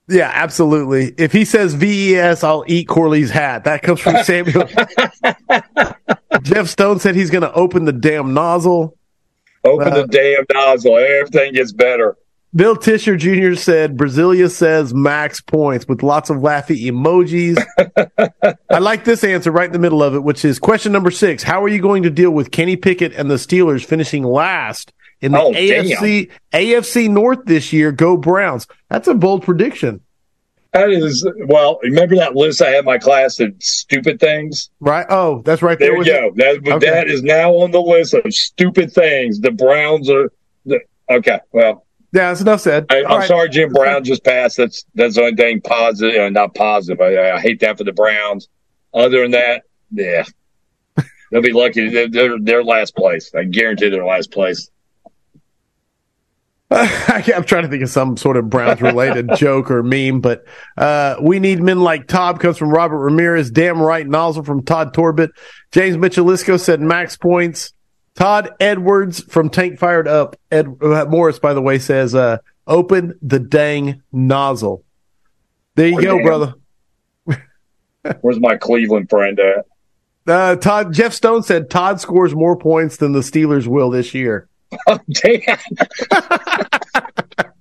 [0.08, 3.64] "Yeah, absolutely." If he says VES, I'll eat Corley's hat.
[3.66, 4.68] That comes from Samuel.
[6.42, 8.98] Jeff Stone said he's going to open the damn nozzle.
[9.66, 10.98] Open the damn nozzle.
[10.98, 12.18] Everything gets better.
[12.56, 13.60] Bill Tisher Jr.
[13.60, 17.62] said Brasilia says max points with lots of laughy emojis.
[18.70, 21.44] I like this answer right in the middle of it, which is question number six.
[21.44, 25.34] How are you going to deal with Kenny Pickett and the Steelers finishing last in
[25.34, 26.62] the oh, AFC damn.
[26.62, 27.92] AFC North this year?
[27.92, 28.68] Go Browns.
[28.90, 30.00] That's a bold prediction.
[30.76, 31.80] That is well.
[31.84, 35.06] Remember that list I had in my class of stupid things, right?
[35.10, 35.92] Oh, that's right there.
[35.92, 36.32] there you go.
[36.36, 36.90] That, okay.
[36.90, 39.40] that is now on the list of stupid things.
[39.40, 40.34] The Browns are
[40.66, 41.40] the, okay.
[41.54, 42.88] Well, yeah, that's enough said.
[42.90, 43.26] I, am right.
[43.26, 44.58] sorry, Jim Brown just passed.
[44.58, 47.00] That's that's the only thing positive, uh, not positive.
[47.00, 48.50] I, I, hate that for the Browns.
[48.94, 50.26] Other than that, yeah,
[51.32, 51.88] they'll be lucky.
[51.88, 53.32] They're, they're, they're last place.
[53.34, 54.70] I guarantee they're last place.
[56.72, 60.46] I'm trying to think of some sort of Browns related joke or meme, but
[60.78, 63.52] uh, we need men like Todd comes from Robert Ramirez.
[63.52, 65.30] Damn right, nozzle from Todd Torbett.
[65.72, 67.72] James Michelisco said max points.
[68.16, 70.38] Todd Edwards from Tank Fired Up.
[70.50, 74.84] Ed uh, Morris, by the way, says, uh, "Open the dang nozzle."
[75.76, 76.56] There you go, brother.
[78.22, 79.66] Where's my Cleveland friend at?
[80.28, 84.50] Uh, Todd Jeff Stone said Todd scores more points than the Steelers will this year.
[84.88, 85.58] Oh damn!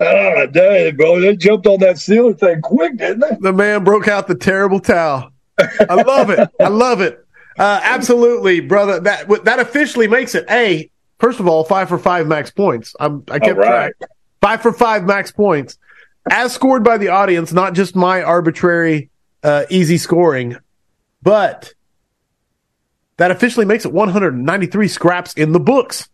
[0.00, 1.20] oh damn, bro!
[1.20, 3.36] They jumped on that Steeler thing quick, didn't they?
[3.40, 5.30] The man broke out the terrible towel.
[5.58, 6.48] I love it.
[6.60, 7.24] I love it.
[7.58, 9.00] Uh, absolutely, brother.
[9.00, 12.94] That that officially makes it a first of all five for five max points.
[12.98, 13.92] I'm, I kept right.
[13.98, 14.10] track.
[14.40, 15.78] Five for five max points,
[16.30, 19.10] as scored by the audience, not just my arbitrary
[19.42, 20.56] uh, easy scoring,
[21.22, 21.72] but
[23.16, 26.08] that officially makes it 193 scraps in the books.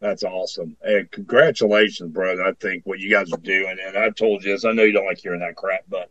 [0.00, 0.76] That's awesome.
[0.82, 2.44] And congratulations, brother.
[2.44, 4.92] I think what you guys are doing, and I've told you this, I know you
[4.92, 6.10] don't like hearing that crap, but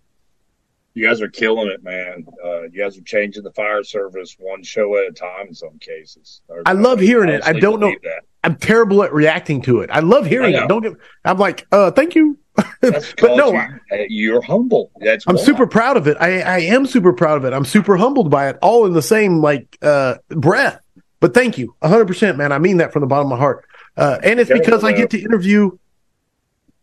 [0.96, 2.26] you guys are killing it, man.
[2.44, 5.78] Uh, you guys are changing the fire service one show at a time in some
[5.80, 6.42] cases.
[6.66, 7.44] I love hearing it.
[7.44, 7.94] I don't know.
[8.04, 8.24] That.
[8.44, 9.90] I'm terrible at reacting to it.
[9.92, 10.68] I love hearing it.
[10.68, 10.94] Don't get.
[11.26, 12.38] I'm like, uh, thank you.
[12.82, 13.68] but no,
[14.08, 14.92] you, are humble.
[15.00, 15.42] That's I'm why.
[15.42, 16.18] super proud of it.
[16.20, 17.54] I, I am super proud of it.
[17.54, 20.80] I'm super humbled by it, all in the same like uh, breath.
[21.20, 22.52] But thank you, 100, percent man.
[22.52, 23.66] I mean that from the bottom of my heart.
[23.96, 25.78] Uh, and it's because I get to interview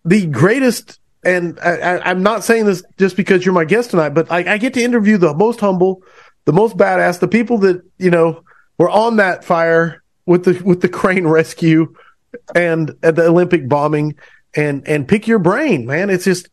[0.04, 4.30] the greatest and I, am not saying this just because you're my guest tonight, but
[4.32, 6.02] I, I, get to interview the most humble,
[6.46, 8.42] the most badass, the people that you know
[8.78, 11.94] were on that fire with the with the crane rescue
[12.54, 14.14] and at the Olympic bombing,
[14.54, 16.10] and and pick your brain, man.
[16.10, 16.48] It's just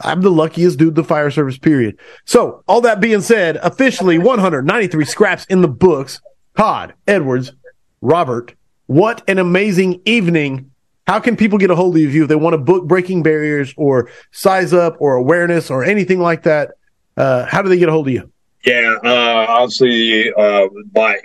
[0.00, 1.58] I'm the luckiest dude the fire service.
[1.58, 1.98] Period.
[2.24, 6.20] So all that being said, officially 193 scraps in the books.
[6.56, 7.52] Todd Edwards,
[8.00, 8.54] Robert,
[8.86, 10.70] what an amazing evening
[11.10, 13.74] how can people get a hold of you if they want to book breaking barriers
[13.76, 16.70] or size up or awareness or anything like that?
[17.16, 18.30] Uh, how do they get a hold of you?
[18.64, 21.18] Yeah, uh, obviously, uh, by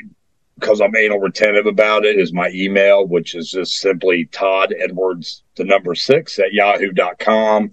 [0.60, 5.44] because I'm anal retentive about it, is my email, which is just simply Todd Edwards,
[5.56, 7.72] the number six at yahoo.com.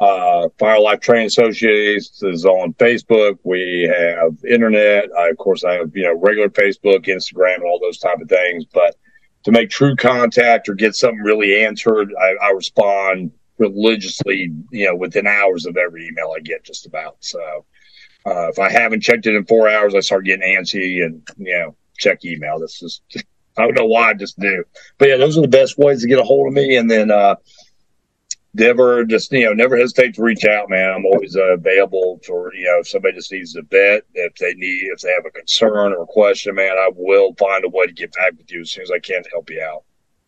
[0.00, 3.38] Uh, Fire Life Training Associates is on Facebook.
[3.44, 5.04] We have internet.
[5.16, 8.28] I, of course, I have, you know, regular Facebook, Instagram, and all those type of
[8.28, 8.64] things.
[8.72, 8.96] But
[9.44, 14.96] to make true contact or get something really answered, I, I respond religiously, you know,
[14.96, 17.16] within hours of every email I get just about.
[17.20, 17.64] So,
[18.26, 21.56] uh, if I haven't checked it in four hours, I start getting antsy and, you
[21.58, 22.58] know, check email.
[22.58, 23.00] This is,
[23.56, 24.64] I don't know why I just do.
[24.98, 26.76] But yeah, those are the best ways to get a hold of me.
[26.76, 27.36] And then, uh,
[28.54, 30.90] never just, you know, never hesitate to reach out, man.
[30.90, 34.54] I'm always uh, available for, you know, if somebody just needs a vet, if they
[34.54, 37.86] need, if they have a concern or a question, man, I will find a way
[37.86, 39.84] to get back with you as soon as I can to help you out.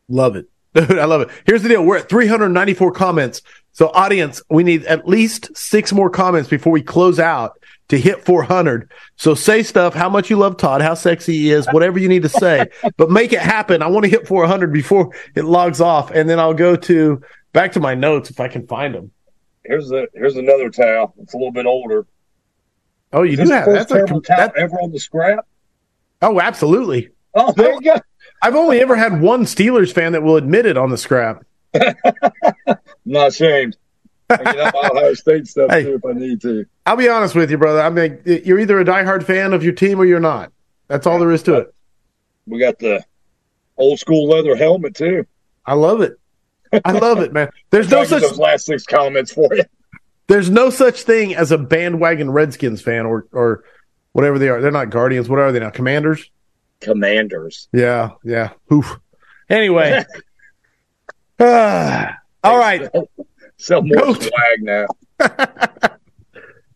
[0.09, 0.47] Love it.
[0.75, 1.31] Dude, I love it.
[1.47, 1.85] Here's the deal.
[1.85, 3.43] We're at 394 comments.
[3.73, 7.59] So audience, we need at least six more comments before we close out
[7.89, 8.91] to hit 400.
[9.17, 12.23] So say stuff, how much you love Todd, how sexy he is, whatever you need
[12.23, 13.83] to say, but make it happen.
[13.83, 16.11] I want to hit 400 before it logs off.
[16.11, 17.23] And then I'll go to
[17.53, 19.13] back to my notes if I can find them.
[19.65, 21.15] Here's a, here's another towel.
[21.19, 22.07] It's a little bit older.
[23.13, 25.47] Oh, you do have that's a towel that, ever on the scrap.
[26.23, 27.11] Oh, absolutely.
[27.35, 27.97] Oh, there you go.
[28.43, 31.45] I've only ever had one Steelers fan that will admit it on the scrap.
[33.05, 33.77] not ashamed.
[34.29, 36.67] I get up Ohio State stuff hey, too if I need to.
[36.85, 37.81] I'll be honest with you, brother.
[37.81, 40.53] I mean, you're either a diehard fan of your team or you're not.
[40.89, 41.75] That's all there is to it.
[42.47, 43.05] We got the
[43.77, 45.27] old school leather helmet too.
[45.65, 46.19] I love it.
[46.85, 47.51] I love it, man.
[47.71, 49.65] There's no such those last six comments for you.
[50.29, 53.65] There's no such thing as a bandwagon Redskins fan or or
[54.13, 54.61] whatever they are.
[54.61, 55.29] They're not Guardians.
[55.29, 55.71] What are they now?
[55.71, 56.31] Commanders.
[56.81, 57.69] Commanders.
[57.73, 58.51] Yeah, yeah.
[58.73, 58.99] Oof.
[59.49, 60.05] Anyway.
[61.39, 62.07] uh,
[62.45, 62.89] all right.
[63.59, 64.87] Sell more swag now.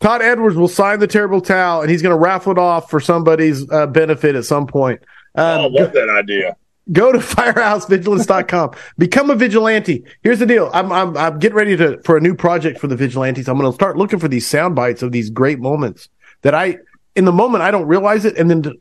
[0.01, 3.01] Todd Edwards will sign the terrible towel, and he's going to raffle it off for
[3.01, 5.01] somebody's uh, benefit at some point.
[5.35, 6.57] Um, oh, I love that idea.
[6.90, 8.70] Go to firehousevigilance.com.
[8.97, 10.05] Become a vigilante.
[10.23, 10.70] Here's the deal.
[10.73, 13.47] I'm, I'm, I'm getting ready to, for a new project for the vigilantes.
[13.48, 16.09] I'm going to start looking for these sound bites of these great moments
[16.43, 16.78] that I,
[17.15, 18.39] in the moment, I don't realize it.
[18.39, 18.74] And then to,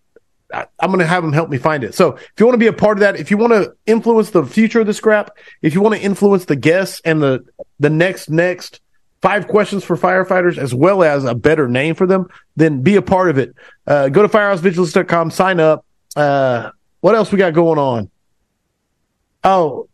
[0.53, 1.93] I'm going to have them help me find it.
[1.93, 4.31] So if you want to be a part of that, if you want to influence
[4.31, 7.45] the future of the scrap, if you want to influence the guests and the,
[7.79, 8.81] the next, next
[9.21, 13.01] five questions for firefighters as well as a better name for them, then be a
[13.01, 13.53] part of it.
[13.85, 15.85] Uh, go to firehousevigilance.com, sign up.
[16.15, 16.71] Uh,
[17.01, 18.09] what else we got going on?
[19.43, 19.87] Oh,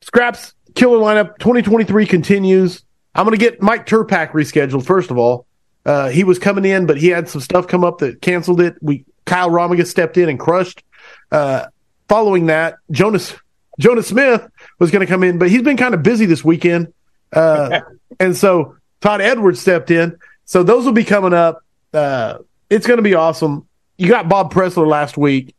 [0.00, 2.82] scraps killer lineup 2023 continues.
[3.14, 4.84] I'm going to get Mike Terpak rescheduled.
[4.84, 5.46] First of all,
[5.84, 8.76] uh, he was coming in, but he had some stuff come up that canceled it.
[8.80, 10.82] We Kyle Romiga stepped in and crushed.
[11.30, 11.66] Uh,
[12.08, 13.34] following that, Jonas
[13.78, 14.46] Jonas Smith
[14.78, 16.92] was going to come in, but he's been kind of busy this weekend,
[17.32, 17.80] uh,
[18.20, 20.18] and so Todd Edwards stepped in.
[20.44, 21.64] So those will be coming up.
[21.92, 22.38] Uh,
[22.68, 23.66] it's going to be awesome.
[23.96, 25.54] You got Bob Pressler last week.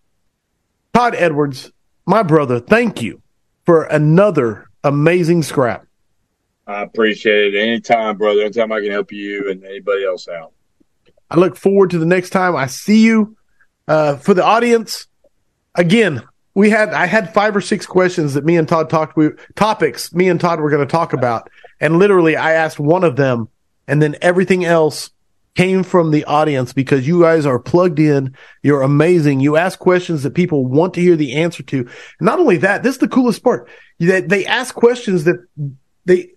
[0.94, 1.72] Todd Edwards,
[2.06, 3.22] my brother, thank you
[3.66, 5.86] for another amazing scrap.
[6.68, 7.60] I appreciate it.
[7.60, 8.42] Anytime, brother.
[8.42, 10.54] Anytime I can help you and anybody else out.
[11.30, 13.36] I look forward to the next time I see you.
[13.88, 15.08] Uh, for the audience,
[15.76, 19.30] again, we had I had five or six questions that me and Todd talked we
[19.56, 21.50] topics me and Todd were going to talk about,
[21.80, 23.50] and literally I asked one of them,
[23.88, 25.12] and then everything else
[25.56, 28.36] came from the audience because you guys are plugged in.
[28.64, 29.42] You're amazing.
[29.42, 31.90] You ask questions that people want to hear the answer to.
[32.22, 33.70] not only that, this is the coolest part.
[34.00, 35.46] They, they ask questions that
[36.06, 36.30] they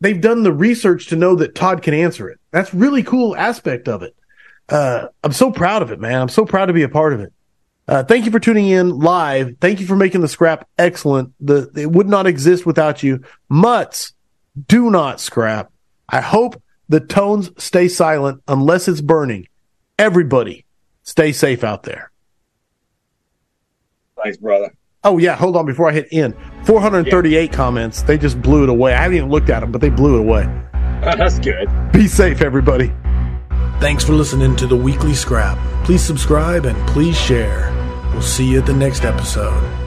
[0.00, 2.38] they've done the research to know that Todd can answer it.
[2.50, 4.14] That's really cool aspect of it
[4.68, 6.20] uh, I'm so proud of it, man.
[6.20, 7.32] I'm so proud to be a part of it.
[7.86, 9.56] Uh, thank you for tuning in live.
[9.60, 11.34] Thank you for making the scrap excellent.
[11.40, 13.22] The it would not exist without you.
[13.50, 14.14] Mutts,
[14.68, 15.70] do not scrap.
[16.08, 19.48] I hope the tones stay silent unless it's burning.
[19.98, 20.64] Everybody,
[21.02, 22.10] stay safe out there.
[24.22, 24.72] Thanks, brother.
[25.02, 26.34] Oh yeah, hold on before I hit end.
[26.64, 27.54] 438 yeah.
[27.54, 28.02] comments.
[28.02, 28.94] They just blew it away.
[28.94, 30.44] I haven't even looked at them, but they blew it away.
[31.02, 31.68] That's good.
[31.92, 32.90] Be safe, everybody.
[33.80, 35.58] Thanks for listening to the Weekly Scrap.
[35.84, 37.70] Please subscribe and please share.
[38.12, 39.83] We'll see you at the next episode.